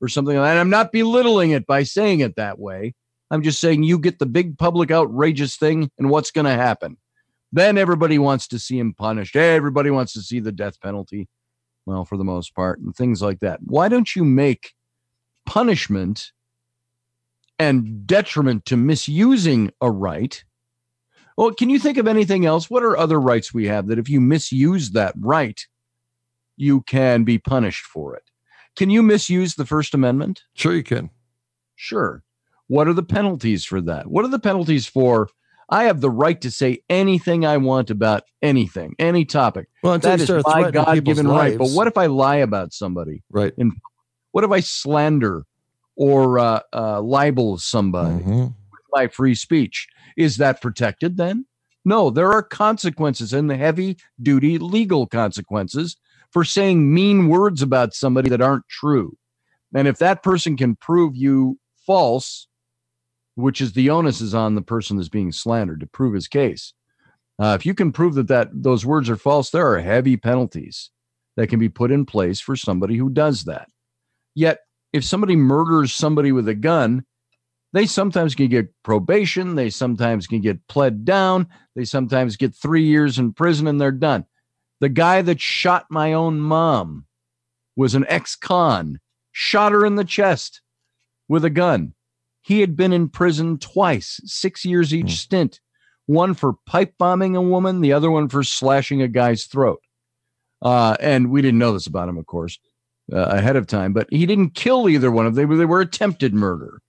or 0.00 0.08
something 0.08 0.36
like 0.36 0.44
that. 0.44 0.50
And 0.52 0.60
I'm 0.60 0.70
not 0.70 0.92
belittling 0.92 1.50
it 1.50 1.66
by 1.66 1.82
saying 1.82 2.20
it 2.20 2.36
that 2.36 2.58
way. 2.58 2.94
I'm 3.30 3.42
just 3.42 3.60
saying 3.60 3.82
you 3.82 3.98
get 3.98 4.18
the 4.18 4.26
big 4.26 4.56
public 4.56 4.90
outrageous 4.90 5.56
thing, 5.56 5.90
and 5.98 6.08
what's 6.08 6.30
going 6.30 6.46
to 6.46 6.52
happen? 6.52 6.96
Then 7.52 7.76
everybody 7.76 8.18
wants 8.18 8.48
to 8.48 8.58
see 8.58 8.78
him 8.78 8.94
punished. 8.94 9.36
Everybody 9.36 9.90
wants 9.90 10.14
to 10.14 10.22
see 10.22 10.40
the 10.40 10.52
death 10.52 10.80
penalty 10.80 11.28
well, 11.88 12.04
for 12.04 12.18
the 12.18 12.24
most 12.24 12.54
part, 12.54 12.80
and 12.80 12.94
things 12.94 13.22
like 13.22 13.40
that. 13.40 13.60
Why 13.64 13.88
don't 13.88 14.14
you 14.14 14.22
make 14.22 14.74
punishment 15.46 16.32
and 17.58 18.06
detriment 18.06 18.64
to 18.66 18.76
misusing 18.76 19.70
a 19.80 19.90
right 19.90 20.44
Well, 21.36 21.52
can 21.52 21.70
you 21.70 21.78
think 21.78 21.98
of 21.98 22.08
anything 22.08 22.46
else? 22.46 22.68
What 22.68 22.82
are 22.82 22.96
other 22.96 23.20
rights 23.20 23.54
we 23.54 23.66
have 23.66 23.86
that 23.86 23.98
if 23.98 24.08
you 24.08 24.20
misuse 24.20 24.90
that 24.90 25.14
right, 25.16 25.64
you 26.56 26.82
can 26.82 27.22
be 27.22 27.38
punished 27.38 27.84
for 27.84 28.16
it? 28.16 28.24
Can 28.76 28.90
you 28.90 29.02
misuse 29.02 29.54
the 29.54 29.64
First 29.64 29.94
Amendment? 29.94 30.42
Sure, 30.54 30.74
you 30.74 30.82
can. 30.82 31.10
Sure. 31.76 32.24
What 32.66 32.88
are 32.88 32.92
the 32.92 33.04
penalties 33.04 33.64
for 33.64 33.80
that? 33.82 34.08
What 34.08 34.24
are 34.24 34.28
the 34.28 34.40
penalties 34.40 34.86
for 34.86 35.28
I 35.70 35.84
have 35.84 36.00
the 36.00 36.10
right 36.10 36.40
to 36.40 36.50
say 36.50 36.82
anything 36.88 37.44
I 37.44 37.58
want 37.58 37.90
about 37.90 38.24
anything, 38.40 38.94
any 38.98 39.24
topic. 39.24 39.68
Well, 39.82 39.98
that 39.98 40.20
is 40.20 40.30
my 40.46 40.70
God 40.70 41.04
given 41.04 41.28
right. 41.28 41.58
But 41.58 41.70
what 41.70 41.86
if 41.86 41.98
I 41.98 42.06
lie 42.06 42.36
about 42.36 42.72
somebody? 42.72 43.22
Right. 43.30 43.52
And 43.58 43.74
what 44.32 44.44
if 44.44 44.50
I 44.50 44.60
slander 44.60 45.44
or 45.98 46.38
uh, 46.38 46.60
uh, 46.72 47.02
libel 47.02 47.58
somebody 47.58 48.14
mm-hmm. 48.14 48.42
with 48.44 48.82
my 48.92 49.08
free 49.08 49.34
speech? 49.34 49.86
Is 50.16 50.38
that 50.38 50.62
protected 50.62 51.18
then? 51.18 51.44
No, 51.84 52.08
there 52.08 52.32
are 52.32 52.42
consequences 52.42 53.32
and 53.32 53.50
the 53.50 53.56
heavy 53.56 53.98
duty 54.22 54.58
legal 54.58 55.06
consequences 55.06 55.96
for 56.30 56.44
saying 56.44 56.92
mean 56.92 57.28
words 57.28 57.62
about 57.62 57.94
somebody 57.94 58.30
that 58.30 58.40
aren't 58.40 58.68
true. 58.68 59.16
And 59.74 59.88
if 59.88 59.98
that 59.98 60.22
person 60.22 60.56
can 60.56 60.76
prove 60.76 61.16
you 61.16 61.58
false, 61.86 62.46
which 63.34 63.60
is 63.60 63.72
the 63.72 63.90
onus 63.90 64.20
is 64.20 64.34
on 64.34 64.54
the 64.54 64.62
person 64.62 64.96
that's 64.96 65.08
being 65.08 65.32
slandered 65.32 65.80
to 65.80 65.86
prove 65.86 66.14
his 66.14 66.28
case. 66.28 66.72
Uh, 67.38 67.56
if 67.58 67.64
you 67.64 67.72
can 67.72 67.92
prove 67.92 68.14
that, 68.14 68.26
that 68.28 68.48
those 68.52 68.84
words 68.84 69.08
are 69.08 69.16
false, 69.16 69.50
there 69.50 69.70
are 69.72 69.78
heavy 69.78 70.16
penalties 70.16 70.90
that 71.36 71.46
can 71.46 71.60
be 71.60 71.68
put 71.68 71.92
in 71.92 72.04
place 72.04 72.40
for 72.40 72.56
somebody 72.56 72.96
who 72.96 73.08
does 73.08 73.44
that. 73.44 73.68
Yet, 74.34 74.58
if 74.92 75.04
somebody 75.04 75.36
murders 75.36 75.92
somebody 75.92 76.32
with 76.32 76.48
a 76.48 76.54
gun, 76.54 77.04
they 77.72 77.86
sometimes 77.86 78.34
can 78.34 78.48
get 78.48 78.72
probation, 78.82 79.54
they 79.54 79.70
sometimes 79.70 80.26
can 80.26 80.40
get 80.40 80.66
pled 80.68 81.04
down, 81.04 81.46
they 81.74 81.84
sometimes 81.84 82.36
get 82.36 82.54
three 82.54 82.84
years 82.84 83.18
in 83.18 83.32
prison 83.32 83.66
and 83.66 83.80
they're 83.80 83.92
done. 83.92 84.24
The 84.80 84.88
guy 84.88 85.22
that 85.22 85.40
shot 85.40 85.86
my 85.90 86.12
own 86.12 86.40
mom 86.40 87.04
was 87.76 87.94
an 87.94 88.06
ex 88.08 88.36
con, 88.36 89.00
shot 89.32 89.72
her 89.72 89.84
in 89.84 89.96
the 89.96 90.04
chest 90.04 90.62
with 91.28 91.44
a 91.44 91.50
gun. 91.50 91.94
He 92.40 92.60
had 92.60 92.76
been 92.76 92.92
in 92.92 93.08
prison 93.08 93.58
twice, 93.58 94.20
six 94.24 94.64
years 94.64 94.94
each 94.94 95.06
mm. 95.06 95.10
stint, 95.10 95.60
one 96.06 96.32
for 96.32 96.54
pipe 96.64 96.94
bombing 96.98 97.36
a 97.36 97.42
woman, 97.42 97.82
the 97.82 97.92
other 97.92 98.10
one 98.10 98.28
for 98.28 98.42
slashing 98.42 99.02
a 99.02 99.08
guy's 99.08 99.44
throat. 99.44 99.82
Uh, 100.62 100.96
and 101.00 101.30
we 101.30 101.42
didn't 101.42 101.58
know 101.58 101.72
this 101.72 101.86
about 101.86 102.08
him, 102.08 102.16
of 102.16 102.26
course, 102.26 102.58
uh, 103.12 103.26
ahead 103.30 103.56
of 103.56 103.66
time, 103.66 103.92
but 103.92 104.06
he 104.10 104.26
didn't 104.26 104.54
kill 104.54 104.88
either 104.88 105.10
one 105.10 105.26
of 105.26 105.34
them. 105.34 105.58
They 105.58 105.64
were, 105.64 105.80
attempted 105.80 106.34
murder. 106.34 106.80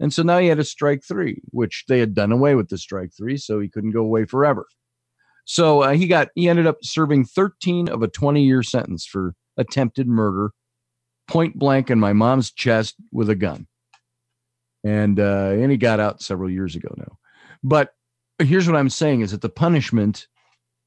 And 0.00 0.12
so 0.12 0.22
now 0.22 0.38
he 0.38 0.46
had 0.46 0.58
a 0.58 0.64
strike 0.64 1.02
three, 1.06 1.42
which 1.50 1.84
they 1.88 1.98
had 1.98 2.14
done 2.14 2.32
away 2.32 2.54
with 2.54 2.68
the 2.68 2.78
strike 2.78 3.10
three, 3.16 3.36
so 3.36 3.58
he 3.58 3.68
couldn't 3.68 3.90
go 3.90 4.02
away 4.02 4.24
forever. 4.24 4.66
So 5.44 5.82
uh, 5.82 5.92
he 5.92 6.06
got 6.06 6.28
he 6.34 6.48
ended 6.48 6.66
up 6.66 6.76
serving 6.82 7.24
13 7.24 7.88
of 7.88 8.02
a 8.02 8.08
20 8.08 8.42
year 8.44 8.62
sentence 8.62 9.06
for 9.06 9.34
attempted 9.56 10.06
murder, 10.06 10.50
point 11.26 11.58
blank 11.58 11.90
in 11.90 11.98
my 11.98 12.12
mom's 12.12 12.52
chest 12.52 12.94
with 13.12 13.28
a 13.28 13.34
gun 13.34 13.66
and 14.84 15.18
uh, 15.20 15.50
and 15.52 15.70
he 15.70 15.76
got 15.76 16.00
out 16.00 16.22
several 16.22 16.50
years 16.50 16.76
ago 16.76 16.94
now. 16.96 17.18
But 17.62 17.94
here's 18.38 18.66
what 18.66 18.76
I'm 18.76 18.90
saying: 18.90 19.22
is 19.22 19.32
that 19.32 19.42
the 19.42 19.48
punishment. 19.48 20.26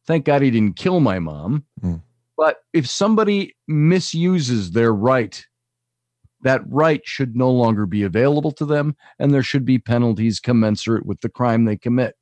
Thank 0.08 0.26
God 0.26 0.42
he 0.42 0.50
didn't 0.50 0.78
kill 0.78 1.00
my 1.00 1.20
mom. 1.20 1.66
Mm. 1.80 2.02
But 2.42 2.58
if 2.74 2.90
somebody 2.90 3.56
misuses 3.68 4.72
their 4.72 4.92
right, 4.92 5.46
that 6.42 6.64
right 6.68 7.02
should 7.06 7.36
no 7.36 7.52
longer 7.52 7.86
be 7.86 8.02
available 8.02 8.52
to 8.54 8.66
them, 8.66 8.96
and 9.20 9.32
there 9.32 9.44
should 9.44 9.64
be 9.64 9.78
penalties 9.78 10.40
commensurate 10.40 11.06
with 11.06 11.22
the 11.22 11.30
crime 11.30 11.66
they 11.66 11.78
commit. 11.78 12.16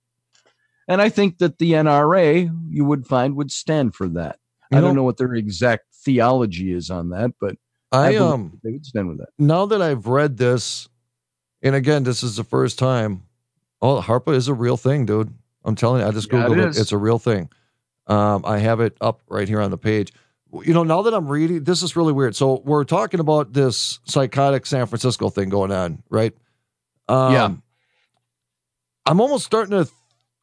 And 0.89 1.01
I 1.01 1.07
think 1.07 1.37
that 1.37 1.57
the 1.57 1.71
NRA, 1.71 2.53
you 2.69 2.83
would 2.83 3.07
find, 3.07 3.37
would 3.37 3.49
stand 3.49 3.95
for 3.95 4.09
that. 4.09 4.39
You 4.73 4.79
I 4.79 4.81
don't 4.81 4.93
know 4.93 5.03
what 5.03 5.15
their 5.15 5.35
exact 5.35 5.85
theology 6.03 6.73
is 6.73 6.89
on 6.89 7.11
that, 7.11 7.31
but 7.39 7.55
I, 7.93 8.15
I 8.15 8.17
um 8.17 8.59
they 8.61 8.71
would 8.71 8.85
stand 8.85 9.07
with 9.07 9.19
that. 9.19 9.29
Now 9.39 9.67
that 9.67 9.81
I've 9.81 10.07
read 10.07 10.35
this, 10.35 10.89
and 11.61 11.75
again, 11.75 12.03
this 12.03 12.23
is 12.23 12.35
the 12.35 12.43
first 12.43 12.77
time. 12.77 13.23
Oh, 13.81 14.01
HARPA 14.01 14.35
is 14.35 14.49
a 14.49 14.53
real 14.53 14.75
thing, 14.75 15.05
dude. 15.05 15.33
I'm 15.63 15.75
telling 15.75 16.01
you, 16.01 16.07
I 16.09 16.11
just 16.11 16.29
googled 16.29 16.57
yeah, 16.57 16.63
it. 16.63 16.75
it. 16.75 16.77
It's 16.77 16.91
a 16.91 16.97
real 16.97 17.19
thing. 17.19 17.49
Um, 18.09 18.43
I 18.45 18.57
have 18.57 18.79
it 18.81 18.97
up 18.99 19.21
right 19.29 19.47
here 19.47 19.61
on 19.61 19.71
the 19.71 19.77
page. 19.77 20.11
You 20.51 20.73
know, 20.73 20.83
now 20.83 21.03
that 21.03 21.13
I'm 21.13 21.27
reading, 21.27 21.63
this 21.63 21.83
is 21.83 21.95
really 21.95 22.11
weird. 22.11 22.35
So 22.35 22.61
we're 22.65 22.83
talking 22.83 23.19
about 23.19 23.53
this 23.53 23.99
psychotic 24.03 24.65
San 24.65 24.87
Francisco 24.87 25.29
thing 25.29 25.49
going 25.49 25.71
on, 25.71 26.01
right? 26.09 26.35
Um, 27.07 27.33
yeah. 27.33 27.51
I'm 29.05 29.21
almost 29.21 29.45
starting 29.45 29.71
to 29.71 29.89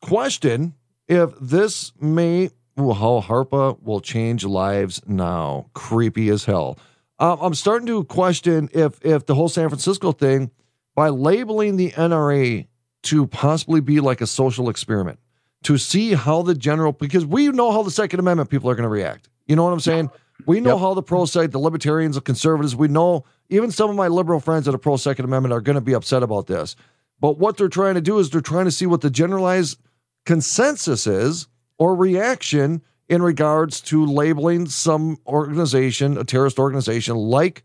question 0.01 0.75
if 1.09 1.31
this 1.41 1.93
may 2.01 2.51
how 2.77 3.25
HARPA 3.27 3.83
will 3.83 4.01
change 4.01 4.45
lives 4.45 5.01
now. 5.07 5.71
Creepy 5.73 6.29
as 6.29 6.45
hell. 6.45 6.79
Um, 7.19 7.39
I'm 7.41 7.55
starting 7.55 7.87
to 7.87 8.05
question 8.05 8.69
if 8.73 9.05
if 9.05 9.27
the 9.27 9.35
whole 9.35 9.49
San 9.49 9.69
Francisco 9.69 10.13
thing 10.13 10.51
by 10.95 11.09
labeling 11.09 11.77
the 11.77 11.91
NRA 11.93 12.67
to 13.05 13.27
possibly 13.27 13.81
be 13.81 14.01
like 14.01 14.21
a 14.21 14.27
social 14.27 14.69
experiment 14.69 15.19
to 15.65 15.79
see 15.79 16.15
how 16.15 16.43
the 16.43 16.55
general, 16.55 16.93
because 16.93 17.27
we 17.27 17.49
know 17.49 17.73
how 17.73 17.83
the 17.83 17.91
Second 17.91 18.21
Amendment 18.21 18.51
people 18.51 18.71
are 18.71 18.75
going 18.75 18.85
to 18.85 18.89
react. 18.89 19.29
You 19.47 19.57
know 19.57 19.65
what 19.65 19.73
I'm 19.73 19.81
saying? 19.81 20.11
We 20.47 20.61
know 20.61 20.75
yep. 20.75 20.81
how 20.81 20.95
the 20.95 21.03
pro 21.03 21.25
side, 21.25 21.53
the 21.53 21.59
libertarians, 21.59 22.17
the 22.17 22.21
conservatives, 22.21 22.77
we 22.77 22.89
know 22.89 23.25
even 23.49 23.71
some 23.71 23.89
of 23.89 23.97
my 23.97 24.09
liberal 24.09 24.41
friends 24.41 24.67
that 24.67 24.75
are 24.75 24.79
pro 24.79 24.97
Second 24.97 25.25
Amendment 25.25 25.53
are 25.53 25.61
going 25.61 25.75
to 25.75 25.81
be 25.81 25.95
upset 25.95 26.23
about 26.23 26.47
this. 26.47 26.77
But 27.21 27.39
what 27.39 27.57
they're 27.57 27.69
trying 27.69 27.95
to 27.95 28.01
do 28.01 28.19
is 28.19 28.31
they're 28.31 28.41
trying 28.41 28.67
to 28.67 28.71
see 28.71 28.87
what 28.87 29.01
the 29.01 29.11
generalized 29.11 29.79
consensus 30.27 31.07
is 31.07 31.47
or 31.79 31.95
reaction 31.95 32.83
in 33.09 33.23
regards 33.23 33.81
to 33.81 34.05
labeling 34.05 34.67
some 34.67 35.19
organization, 35.27 36.19
a 36.19 36.25
terrorist 36.25 36.59
organization 36.59 37.17
like 37.17 37.63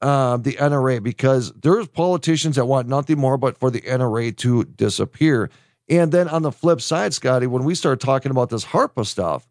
uh, 0.00 0.38
the 0.38 0.54
NRA 0.54 1.02
because 1.02 1.52
there's 1.52 1.86
politicians 1.86 2.56
that 2.56 2.64
want 2.64 2.88
nothing 2.88 3.18
more 3.18 3.36
but 3.36 3.58
for 3.58 3.70
the 3.70 3.82
NRA 3.82 4.34
to 4.38 4.64
disappear. 4.64 5.50
And 5.90 6.12
then 6.12 6.28
on 6.28 6.42
the 6.42 6.52
flip 6.52 6.80
side, 6.80 7.12
Scotty, 7.12 7.48
when 7.48 7.64
we 7.64 7.74
start 7.74 8.00
talking 8.00 8.30
about 8.30 8.48
this 8.48 8.64
HARPA 8.66 9.04
stuff, 9.04 9.48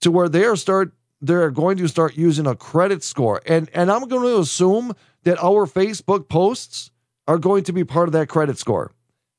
to 0.00 0.10
where 0.10 0.28
they 0.28 0.44
are 0.44 0.56
start 0.56 0.92
they're 1.20 1.52
going 1.52 1.76
to 1.76 1.86
start 1.86 2.16
using 2.16 2.48
a 2.48 2.56
credit 2.56 3.04
score, 3.04 3.40
and 3.46 3.70
and 3.72 3.90
I'm 3.90 4.08
going 4.08 4.22
to 4.22 4.40
assume 4.40 4.94
that 5.22 5.38
our 5.42 5.66
Facebook 5.66 6.28
posts 6.28 6.90
are 7.28 7.38
going 7.38 7.62
to 7.64 7.72
be 7.72 7.84
part 7.84 8.08
of 8.08 8.12
that 8.12 8.28
credit 8.28 8.58
score 8.58 8.90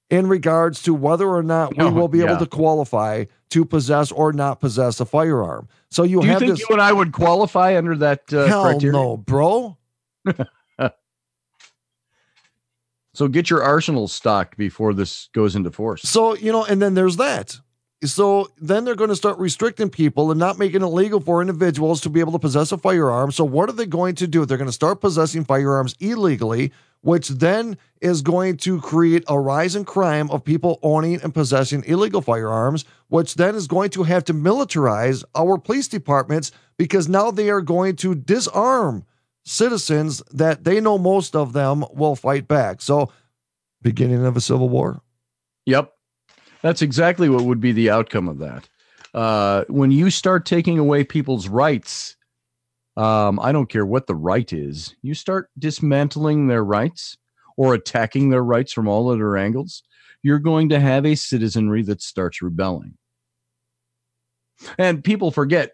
in 0.10 0.28
regards 0.28 0.82
to 0.84 0.94
whether 0.94 1.28
or 1.28 1.44
not 1.44 1.76
we 1.76 1.84
oh, 1.84 1.92
will 1.92 2.08
be 2.08 2.20
yeah. 2.20 2.26
able 2.26 2.38
to 2.38 2.46
qualify 2.46 3.26
to 3.50 3.66
possess 3.66 4.12
or 4.12 4.32
not 4.32 4.62
possess 4.62 5.02
a 5.02 5.06
firearm. 5.06 5.68
So 5.92 6.04
you 6.04 6.22
Do 6.22 6.28
have 6.28 6.42
you 6.42 6.48
think 6.48 6.60
this, 6.60 6.70
you 6.70 6.74
and 6.74 6.82
I 6.82 6.94
would 6.94 7.12
qualify 7.12 7.78
under 7.78 7.96
that 7.98 8.34
uh, 8.34 8.46
hell 8.46 8.64
criteria? 8.64 8.94
no, 8.94 9.18
bro. 9.18 9.78
so 13.14 13.28
get 13.28 13.50
your 13.50 13.64
arsenal 13.64 14.08
stocked 14.08 14.58
before 14.58 14.94
this 14.94 15.30
goes 15.34 15.56
into 15.56 15.72
force. 15.72 16.02
So, 16.02 16.36
you 16.36 16.52
know, 16.52 16.66
and 16.66 16.82
then 16.82 16.96
there's 16.96 17.18
that. 17.18 17.60
So 18.04 18.52
then 18.58 18.84
they're 18.84 18.96
going 18.96 19.12
to 19.12 19.16
start 19.16 19.38
restricting 19.38 19.90
people 19.90 20.30
and 20.32 20.40
not 20.40 20.60
making 20.60 20.82
it 20.82 20.88
legal 20.88 21.22
for 21.22 21.40
individuals 21.40 22.02
to 22.02 22.10
be 22.10 22.20
able 22.20 22.34
to 22.34 22.40
possess 22.40 22.72
a 22.72 22.78
firearm. 22.78 23.32
So 23.32 23.46
what 23.46 23.70
are 23.70 23.74
they 23.74 23.86
going 23.86 24.16
to 24.16 24.28
do? 24.28 24.46
They're 24.46 24.58
going 24.58 24.68
to 24.68 24.74
start 24.74 25.00
possessing 25.00 25.46
firearms 25.46 25.96
illegally, 26.02 26.74
which 27.02 27.30
then 27.30 27.78
is 28.02 28.22
going 28.22 28.58
to 28.58 28.82
create 28.82 29.24
a 29.30 29.40
rise 29.40 29.76
in 29.76 29.86
crime 29.86 30.30
of 30.32 30.44
people 30.44 30.80
owning 30.84 31.22
and 31.22 31.34
possessing 31.34 31.84
illegal 31.86 32.22
firearms, 32.22 32.84
which 33.08 33.36
then 33.36 33.56
is 33.56 33.68
going 33.68 33.92
to 33.92 34.04
have 34.04 34.26
to 34.26 34.34
militarize 34.34 35.24
our 35.34 35.58
police 35.58 35.88
departments 35.88 36.52
because 36.78 37.08
now 37.08 37.32
they 37.32 37.50
are 37.50 37.62
going 37.62 37.96
to 37.98 38.16
disarm 38.16 39.06
citizens 39.46 40.22
that 40.32 40.64
they 40.64 40.80
know 40.80 40.98
most 40.98 41.36
of 41.36 41.54
them 41.54 41.86
will 41.94 42.16
fight 42.16 42.48
back. 42.48 42.82
So, 42.82 43.12
beginning 43.82 44.26
of 44.26 44.38
a 44.38 44.42
civil 44.42 44.70
war. 44.70 45.02
Yep. 45.66 45.94
That's 46.62 46.82
exactly 46.82 47.30
what 47.30 47.44
would 47.44 47.60
be 47.60 47.74
the 47.74 47.90
outcome 47.90 48.30
of 48.30 48.40
that. 48.40 48.70
Uh, 49.14 49.66
when 49.68 49.92
you 49.92 50.10
start 50.10 50.46
taking 50.46 50.80
away 50.80 51.04
people's 51.04 51.48
rights, 51.48 52.16
um, 52.96 53.40
I 53.40 53.52
don't 53.52 53.70
care 53.70 53.86
what 53.86 54.08
the 54.08 54.16
right 54.16 54.52
is, 54.52 54.96
you 55.02 55.14
start 55.14 55.50
dismantling 55.60 56.48
their 56.48 56.64
rights 56.64 57.18
or 57.58 57.74
attacking 57.74 58.30
their 58.30 58.44
rights 58.44 58.72
from 58.72 58.88
all 58.88 59.10
other 59.10 59.38
angles, 59.38 59.84
you're 60.24 60.40
going 60.40 60.70
to 60.70 60.80
have 60.80 61.06
a 61.06 61.16
citizenry 61.16 61.84
that 61.84 62.02
starts 62.02 62.42
rebelling. 62.42 62.98
And 64.78 65.04
people 65.04 65.32
forget 65.32 65.74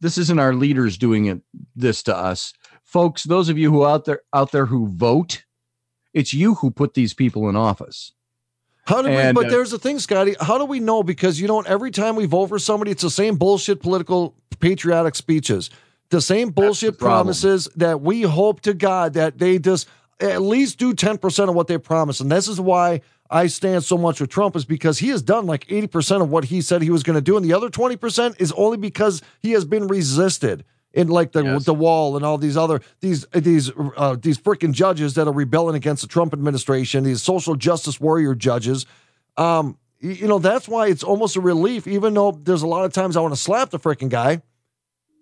this 0.00 0.18
isn't 0.18 0.38
our 0.38 0.54
leaders 0.54 0.98
doing 0.98 1.26
it 1.26 1.40
this 1.74 2.02
to 2.04 2.16
us 2.16 2.52
folks, 2.96 3.24
those 3.24 3.50
of 3.50 3.58
you 3.58 3.70
who 3.70 3.84
out 3.84 4.06
there 4.06 4.22
out 4.32 4.52
there 4.52 4.64
who 4.64 4.88
vote, 4.88 5.44
it's 6.14 6.32
you 6.32 6.54
who 6.54 6.70
put 6.70 6.94
these 6.94 7.12
people 7.12 7.46
in 7.46 7.54
office. 7.54 8.12
How 8.86 9.02
do 9.02 9.08
and, 9.08 9.36
we? 9.36 9.42
But 9.42 9.48
uh, 9.48 9.50
there's 9.50 9.70
the 9.70 9.78
thing, 9.78 9.98
Scotty. 9.98 10.34
How 10.40 10.56
do 10.56 10.64
we 10.64 10.80
know? 10.80 11.02
Because 11.02 11.38
you 11.38 11.46
know, 11.46 11.60
every 11.60 11.90
time 11.90 12.16
we 12.16 12.24
vote 12.24 12.46
for 12.46 12.58
somebody, 12.58 12.90
it's 12.90 13.02
the 13.02 13.10
same 13.10 13.36
bullshit 13.36 13.82
political 13.82 14.34
patriotic 14.60 15.14
speeches, 15.14 15.68
the 16.08 16.22
same 16.22 16.48
bullshit 16.48 16.92
the 16.92 17.04
promises 17.04 17.68
that 17.76 18.00
we 18.00 18.22
hope 18.22 18.62
to 18.62 18.72
God 18.72 19.12
that 19.12 19.36
they 19.36 19.58
just 19.58 19.88
at 20.18 20.40
least 20.40 20.78
do 20.78 20.94
ten 20.94 21.18
percent 21.18 21.50
of 21.50 21.54
what 21.54 21.66
they 21.66 21.76
promise. 21.76 22.20
And 22.20 22.32
this 22.32 22.48
is 22.48 22.58
why 22.58 23.02
I 23.28 23.48
stand 23.48 23.84
so 23.84 23.98
much 23.98 24.22
with 24.22 24.30
Trump 24.30 24.56
is 24.56 24.64
because 24.64 25.00
he 25.00 25.08
has 25.08 25.20
done 25.20 25.44
like 25.46 25.66
80% 25.66 26.22
of 26.22 26.30
what 26.30 26.44
he 26.44 26.62
said 26.62 26.80
he 26.80 26.90
was 26.90 27.02
going 27.02 27.16
to 27.16 27.20
do. 27.20 27.36
And 27.36 27.44
the 27.44 27.54
other 27.54 27.68
20% 27.68 28.40
is 28.40 28.52
only 28.52 28.76
because 28.76 29.20
he 29.40 29.50
has 29.50 29.64
been 29.64 29.88
resisted 29.88 30.64
in 30.96 31.08
like 31.08 31.32
the 31.32 31.44
yes. 31.44 31.64
the 31.66 31.74
wall 31.74 32.16
and 32.16 32.24
all 32.24 32.38
these 32.38 32.56
other 32.56 32.80
these 33.00 33.26
these 33.32 33.70
uh, 33.96 34.16
these 34.18 34.38
freaking 34.38 34.72
judges 34.72 35.14
that 35.14 35.28
are 35.28 35.32
rebelling 35.32 35.76
against 35.76 36.02
the 36.02 36.08
Trump 36.08 36.32
administration, 36.32 37.04
these 37.04 37.22
social 37.22 37.54
justice 37.54 38.00
warrior 38.00 38.34
judges. 38.34 38.86
Um, 39.36 39.78
you 40.00 40.26
know 40.26 40.38
that's 40.38 40.66
why 40.66 40.88
it's 40.88 41.04
almost 41.04 41.36
a 41.36 41.40
relief, 41.40 41.86
even 41.86 42.14
though 42.14 42.32
there's 42.32 42.62
a 42.62 42.66
lot 42.66 42.86
of 42.86 42.94
times 42.94 43.16
I 43.16 43.20
want 43.20 43.34
to 43.34 43.40
slap 43.40 43.70
the 43.70 43.78
freaking 43.78 44.08
guy. 44.08 44.42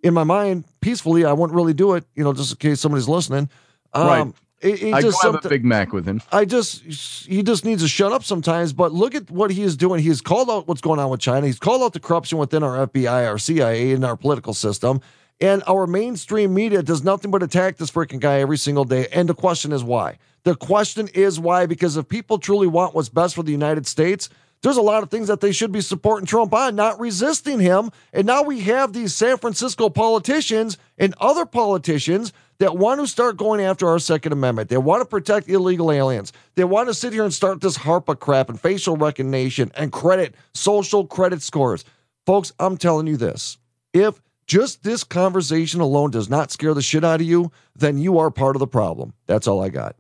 In 0.05 0.15
my 0.15 0.25
mind, 0.25 0.65
peacefully, 0.81 1.25
I 1.25 1.33
wouldn't 1.33 1.57
really 1.57 1.75
do 1.75 1.95
it. 1.95 2.05
You 2.15 2.23
know, 2.23 2.33
just 2.33 2.53
in 2.53 2.59
case 2.59 2.81
somebody's 2.81 3.09
listening. 3.09 3.51
Um, 3.93 4.07
right. 4.07 4.95
I 4.95 5.03
just 5.03 5.23
have 5.23 5.45
a 5.45 5.49
Big 5.49 5.65
Mac 5.65 5.93
with 5.93 6.07
him. 6.07 6.23
I 6.31 6.45
just 6.45 6.83
he 6.83 7.43
just 7.43 7.65
needs 7.65 7.83
to 7.83 7.89
shut 7.89 8.13
up 8.13 8.23
sometimes. 8.23 8.73
But 8.73 8.93
look 8.93 9.15
at 9.15 9.31
what 9.31 9.51
he 9.51 9.63
is 9.63 9.77
doing. 9.77 10.01
He 10.01 10.09
has 10.09 10.21
called 10.21 10.49
out 10.49 10.69
what's 10.69 10.81
going 10.81 11.01
on 11.01 11.11
with 11.11 11.21
China. 11.21 11.47
He's 11.47 11.59
called 11.59 11.83
out 11.83 11.95
the 11.95 12.01
corruption 12.01 12.39
within 12.39 12.63
our 12.63 12.87
FBI, 12.87 13.27
our 13.29 13.39
CIA, 13.39 13.93
and 13.93 14.05
our 14.05 14.17
political 14.17 14.55
system. 14.55 15.01
And 15.41 15.63
our 15.67 15.87
mainstream 15.87 16.55
media 16.55 16.83
does 16.83 17.03
nothing 17.03 17.31
but 17.31 17.43
attack 17.43 17.77
this 17.77 17.91
freaking 17.91 18.21
guy 18.21 18.41
every 18.41 18.59
single 18.59 18.85
day. 18.85 19.09
And 19.13 19.29
the 19.29 19.35
question 19.35 19.73
is 19.73 19.83
why? 19.83 20.19
The 20.45 20.55
question 20.55 21.09
is 21.09 21.41
why? 21.41 21.67
Because 21.67 21.97
if 21.97 22.09
people 22.09 22.39
truly 22.39 22.67
want 22.67 22.95
what's 22.95 23.09
best 23.09 23.35
for 23.35 23.43
the 23.43 23.53
United 23.53 23.87
States, 23.87 24.29
there's 24.63 24.77
a 24.79 24.83
lot 24.83 25.03
of 25.03 25.11
things 25.11 25.29
that 25.29 25.41
they 25.41 25.53
should 25.53 25.73
be 25.73 25.83
supporting 25.83 26.27
Trump 26.27 26.55
on, 26.55 26.75
not 26.75 26.99
resisting 26.99 27.61
him. 27.61 27.91
And 28.15 28.27
now 28.27 28.43
we 28.43 28.61
have 28.61 28.93
these 28.93 29.15
San 29.15 29.37
Francisco 29.37 29.91
politicians 29.91 30.79
and 30.97 31.15
other 31.21 31.45
politicians 31.45 32.33
that 32.59 32.79
want 32.79 33.01
to 33.01 33.07
start 33.07 33.37
going 33.37 33.61
after 33.61 33.87
our 33.89 33.99
Second 33.99 34.33
Amendment. 34.33 34.71
They 34.71 34.79
want 34.79 35.03
to 35.03 35.07
protect 35.07 35.51
illegal 35.51 35.93
aliens. 35.93 36.33
They 36.55 36.65
want 36.65 36.89
to 36.89 36.95
sit 36.95 37.13
here 37.13 37.25
and 37.25 37.35
start 37.35 37.61
this 37.61 37.77
HARPA 37.77 38.19
crap 38.19 38.49
and 38.49 38.59
facial 38.59 38.97
recognition 38.97 39.71
and 39.77 39.93
credit, 39.93 40.35
social 40.55 41.07
credit 41.07 41.43
scores. 41.43 41.85
Folks, 42.25 42.53
I'm 42.59 42.79
telling 42.79 43.07
you 43.07 43.19
this. 43.19 43.59
If 43.93 44.23
just 44.47 44.83
this 44.83 45.05
conversation 45.05 45.81
alone 45.81 46.11
does 46.11 46.29
not 46.29 46.51
scare 46.51 46.75
the 46.75 46.83
shit 46.83 47.05
out 47.05 47.21
of 47.21 47.27
you, 47.27 47.51
then 47.77 47.99
you 47.99 48.19
are 48.19 48.31
part 48.31 48.57
of 48.57 48.61
the 48.61 48.67
problem. 48.67 49.15
That's 49.27 49.47
all 49.47 49.63
I 49.63 49.69
got. 49.69 49.97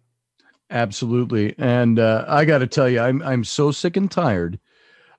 Absolutely. 0.71 1.55
And 1.59 1.99
uh, 1.99 2.25
I 2.27 2.45
got 2.45 2.59
to 2.59 2.67
tell 2.67 2.89
you, 2.89 3.01
I'm, 3.01 3.23
I'm 3.23 3.45
so 3.45 3.71
sick 3.71 3.97
and 3.97 4.11
tired 4.11 4.59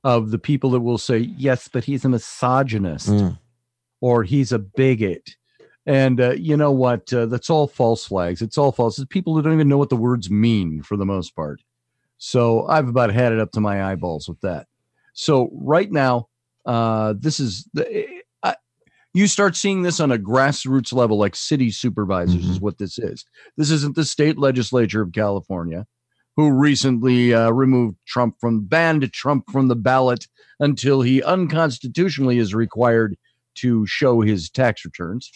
of 0.04 0.32
the 0.32 0.40
people 0.40 0.72
that 0.72 0.82
will 0.82 0.98
say, 0.98 1.18
yes, 1.18 1.68
but 1.68 1.84
he's 1.84 2.06
a 2.06 2.10
misogynist 2.10 3.10
mm. 3.10 3.38
or 4.02 4.24
he's 4.24 4.52
a 4.52 4.60
bigot. 4.60 5.36
And 5.86 6.20
uh, 6.20 6.32
you 6.32 6.58
know 6.58 6.72
what? 6.72 7.14
Uh, 7.14 7.28
that's 7.28 7.50
all 7.50 7.68
false 7.68 8.06
flags. 8.06 8.42
It's 8.42 8.58
all 8.58 8.72
false. 8.72 8.98
It's 8.98 9.08
people 9.08 9.36
who 9.36 9.42
don't 9.42 9.54
even 9.54 9.70
know 9.70 9.78
what 9.78 9.90
the 9.90 9.96
words 9.96 10.30
mean 10.30 10.82
for 10.82 10.98
the 10.98 11.06
most 11.06 11.36
part. 11.36 11.62
So 12.18 12.68
I've 12.68 12.88
about 12.88 13.12
had 13.12 13.34
it 13.34 13.40
up 13.40 13.52
to 13.52 13.62
my 13.62 13.92
eyeballs 13.92 14.28
with 14.28 14.42
that. 14.42 14.68
So 15.14 15.50
right 15.54 15.92
now, 15.92 16.28
uh, 16.66 17.14
this 17.18 17.40
is 17.40 17.68
the 17.74 18.08
you 19.16 19.28
start 19.28 19.56
seeing 19.56 19.82
this 19.82 20.02
on 20.02 20.12
a 20.12 20.18
grassroots 20.18 20.92
level, 20.92 21.18
like 21.18 21.38
city 21.38 21.72
supervisors, 21.72 22.36
mm-hmm. 22.36 22.52
is 22.52 22.60
what 22.60 22.78
this 22.78 23.00
is. 23.00 23.24
This 23.56 23.72
isn't 23.72 23.96
the 23.96 24.04
state 24.04 24.38
legislature 24.38 25.02
of 25.02 25.14
California, 25.14 25.88
who 26.36 26.52
recently 26.52 27.34
uh, 27.34 27.50
removed 27.52 27.96
Trump 28.06 28.36
from, 28.42 28.66
banned 28.66 29.10
Trump 29.14 29.50
from 29.50 29.70
the 29.70 29.76
ballot 29.76 30.28
until 30.60 31.02
he 31.02 31.24
unconstitutionally 31.24 32.40
is 32.40 32.54
required 32.54 33.16
to 33.56 33.86
show 33.86 34.20
his 34.20 34.50
tax 34.50 34.84
returns. 34.84 35.32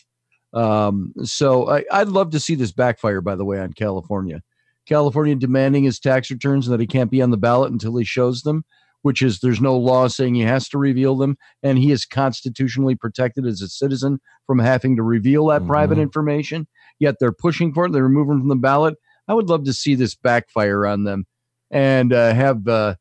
Um, 0.53 1.13
so 1.23 1.69
I, 1.69 1.85
I'd 1.89 2.09
love 2.09 2.31
to 2.31 2.39
see 2.41 2.55
this 2.55 2.73
backfire, 2.73 3.21
by 3.21 3.35
the 3.35 3.45
way, 3.45 3.61
on 3.61 3.71
California. 3.71 4.41
California 4.87 5.35
demanding 5.35 5.85
his 5.85 6.01
tax 6.01 6.29
returns 6.29 6.67
and 6.67 6.73
that 6.73 6.81
he 6.81 6.87
can't 6.87 7.11
be 7.11 7.21
on 7.21 7.31
the 7.31 7.37
ballot 7.37 7.71
until 7.71 7.95
he 7.95 8.03
shows 8.03 8.41
them 8.41 8.65
which 9.01 9.21
is 9.21 9.39
there's 9.39 9.61
no 9.61 9.77
law 9.77 10.07
saying 10.07 10.35
he 10.35 10.41
has 10.41 10.67
to 10.69 10.77
reveal 10.77 11.15
them, 11.15 11.37
and 11.63 11.77
he 11.77 11.91
is 11.91 12.05
constitutionally 12.05 12.95
protected 12.95 13.45
as 13.45 13.61
a 13.61 13.67
citizen 13.67 14.19
from 14.45 14.59
having 14.59 14.95
to 14.95 15.03
reveal 15.03 15.47
that 15.47 15.61
mm-hmm. 15.61 15.71
private 15.71 15.97
information. 15.97 16.67
Yet 16.99 17.15
they're 17.19 17.31
pushing 17.31 17.73
for 17.73 17.85
it; 17.85 17.91
they 17.91 18.01
remove 18.01 18.29
him 18.29 18.39
from 18.39 18.49
the 18.49 18.55
ballot. 18.55 18.95
I 19.27 19.33
would 19.33 19.49
love 19.49 19.63
to 19.65 19.73
see 19.73 19.95
this 19.95 20.15
backfire 20.15 20.85
on 20.85 21.03
them, 21.03 21.25
and 21.71 22.11
uh, 22.11 22.33
have 22.33 22.67
uh, 22.67 22.95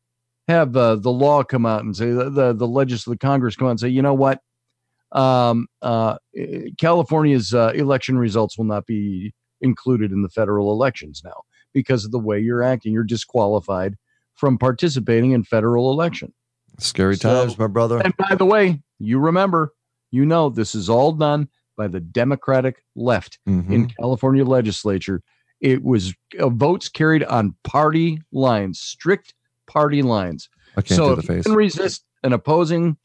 have 0.47 0.75
uh, 0.75 0.95
the 0.95 1.11
law 1.11 1.43
come 1.43 1.65
out 1.65 1.83
and 1.83 1.95
say 1.95 2.11
the 2.11 2.29
the, 2.29 2.53
the 2.53 2.67
legislative 2.67 3.19
Congress 3.19 3.55
come 3.55 3.67
out 3.67 3.71
and 3.71 3.79
say, 3.79 3.89
you 3.89 4.01
know 4.01 4.13
what, 4.13 4.41
um, 5.11 5.67
uh, 5.81 6.17
California's 6.79 7.53
uh, 7.53 7.71
election 7.75 8.17
results 8.17 8.57
will 8.57 8.65
not 8.65 8.85
be 8.85 9.33
included 9.61 10.11
in 10.11 10.21
the 10.21 10.29
federal 10.29 10.71
elections 10.71 11.21
now 11.23 11.41
because 11.73 12.05
of 12.05 12.11
the 12.11 12.19
way 12.19 12.39
you're 12.39 12.63
acting. 12.63 12.93
You're 12.93 13.03
disqualified 13.03 13.95
from 14.39 14.57
participating 14.57 15.31
in 15.31 15.43
federal 15.43 15.91
election. 15.91 16.33
Scary 16.79 17.17
times, 17.17 17.55
so, 17.55 17.57
my 17.59 17.67
brother. 17.67 17.99
And 17.99 18.15
by 18.15 18.35
the 18.35 18.45
way, 18.45 18.81
you 18.99 19.19
remember, 19.19 19.73
you 20.11 20.25
know, 20.25 20.49
this 20.49 20.73
is 20.73 20.89
all 20.89 21.11
done 21.11 21.49
by 21.77 21.87
the 21.89 21.99
Democratic 21.99 22.83
left 22.95 23.37
mm-hmm. 23.47 23.71
in 23.71 23.89
California 23.89 24.45
legislature. 24.45 25.21
It 25.59 25.83
was 25.83 26.13
uh, 26.39 26.49
votes 26.49 26.87
carried 26.87 27.23
on 27.25 27.55
party 27.65 28.21
lines, 28.31 28.79
strict 28.79 29.33
party 29.67 30.01
lines. 30.01 30.49
so 30.85 31.13
if 31.13 31.27
you 31.27 31.43
can 31.43 31.53
resist 31.53 32.05
an 32.23 32.31
opposing 32.31 32.97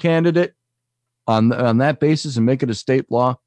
candidate 0.00 0.54
on 1.28 1.52
on 1.52 1.78
that 1.78 2.00
basis 2.00 2.36
and 2.36 2.44
make 2.44 2.64
it 2.64 2.70
a 2.70 2.74
state 2.74 3.10
law, 3.10 3.38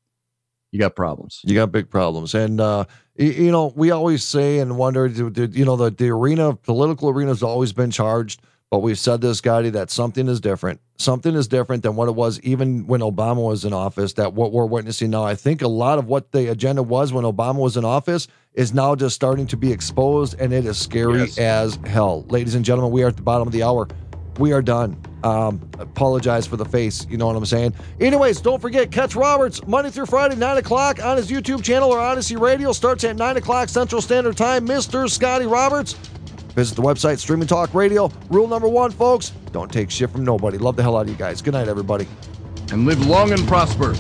you 0.72 0.80
got 0.80 0.96
problems. 0.96 1.42
You 1.44 1.56
got 1.56 1.72
big 1.72 1.90
problems. 1.90 2.34
And, 2.36 2.60
uh, 2.60 2.86
you 3.16 3.52
know, 3.52 3.74
we 3.76 3.92
always 3.92 4.24
say 4.24 4.60
and 4.60 4.78
wonder, 4.78 5.08
you 5.08 5.66
know, 5.66 5.76
the, 5.76 5.90
the 5.92 6.10
arena, 6.10 6.56
political 6.56 7.10
arena 7.10 7.30
has 7.30 7.42
always 7.42 7.74
been 7.74 7.90
charged, 7.90 8.42
but 8.70 8.80
we've 8.80 9.00
said 9.00 9.22
this, 9.22 9.38
Scotty, 9.38 9.70
that 9.72 9.90
something 9.90 10.28
is 10.28 10.42
different. 10.42 10.82
Something 10.98 11.36
is 11.36 11.48
different 11.48 11.84
than 11.84 11.96
what 11.96 12.10
it 12.10 12.16
was 12.16 12.40
even 12.42 12.86
when 12.86 13.00
Obama 13.00 13.48
was 13.48 13.64
in 13.64 13.72
office, 13.72 14.14
that 14.14 14.34
what 14.34 14.52
we're 14.52 14.66
witnessing 14.66 15.10
now. 15.10 15.24
I 15.24 15.36
think 15.36 15.62
a 15.62 15.68
lot 15.68 16.00
of 16.00 16.08
what 16.08 16.32
the 16.32 16.52
agenda 16.52 16.84
was 16.84 17.14
when 17.14 17.24
Obama 17.24 17.60
was 17.60 17.78
in 17.78 17.86
office 17.86 18.28
is 18.54 18.74
now 18.74 18.96
just 18.96 19.16
starting 19.16 19.48
to 19.48 19.58
be 19.58 19.72
exposed, 19.72 20.36
and 20.40 20.52
it 20.52 20.66
is 20.66 20.78
scary 20.78 21.20
yes. 21.20 21.38
as 21.38 21.76
hell. 21.86 22.26
Ladies 22.30 22.56
and 22.56 22.66
gentlemen, 22.66 22.92
we 22.92 23.04
are 23.04 23.08
at 23.08 23.16
the 23.16 23.22
bottom 23.22 23.48
of 23.48 23.54
the 23.54 23.64
hour. 23.64 23.88
We 24.38 24.54
are 24.54 24.62
done. 24.62 24.98
Um, 25.24 25.68
apologize 25.80 26.46
for 26.46 26.58
the 26.58 26.66
face. 26.66 27.06
You 27.10 27.18
know 27.18 27.28
what 27.28 27.36
I'm 27.36 27.46
saying? 27.46 27.74
Anyways, 28.00 28.40
don't 28.42 28.62
forget, 28.62 28.92
catch 28.92 29.16
Roberts 29.16 29.66
Monday 29.66 29.90
through 29.90 30.06
Friday, 30.06 30.36
9 30.36 30.58
o'clock 30.58 31.04
on 31.04 31.18
his 31.18 31.30
YouTube 31.30 31.64
channel 31.64 31.92
or 31.92 32.00
Odyssey 32.00 32.36
Radio. 32.36 32.72
Starts 32.72 33.04
at 33.04 33.16
9 33.16 33.38
o'clock 33.38 33.70
Central 33.70 34.02
Standard 34.02 34.38
Time. 34.38 34.68
Mr. 34.68 35.10
Scotty 35.10 35.46
Roberts. 35.46 35.94
Visit 36.54 36.76
the 36.76 36.82
website, 36.82 37.20
Streaming 37.20 37.48
Talk 37.48 37.74
Radio. 37.74 38.12
Rule 38.30 38.48
number 38.48 38.68
one, 38.68 38.92
folks 38.92 39.32
don't 39.52 39.72
take 39.72 39.90
shit 39.90 40.10
from 40.10 40.24
nobody. 40.24 40.58
Love 40.58 40.76
the 40.76 40.84
hell 40.84 40.98
out 40.98 41.02
of 41.02 41.10
you 41.10 41.16
guys. 41.16 41.42
Good 41.42 41.54
night, 41.54 41.68
everybody. 41.68 42.08
And 42.72 42.86
live 42.86 43.06
long 43.08 43.32
and 43.32 43.48
prosper. 43.48 43.96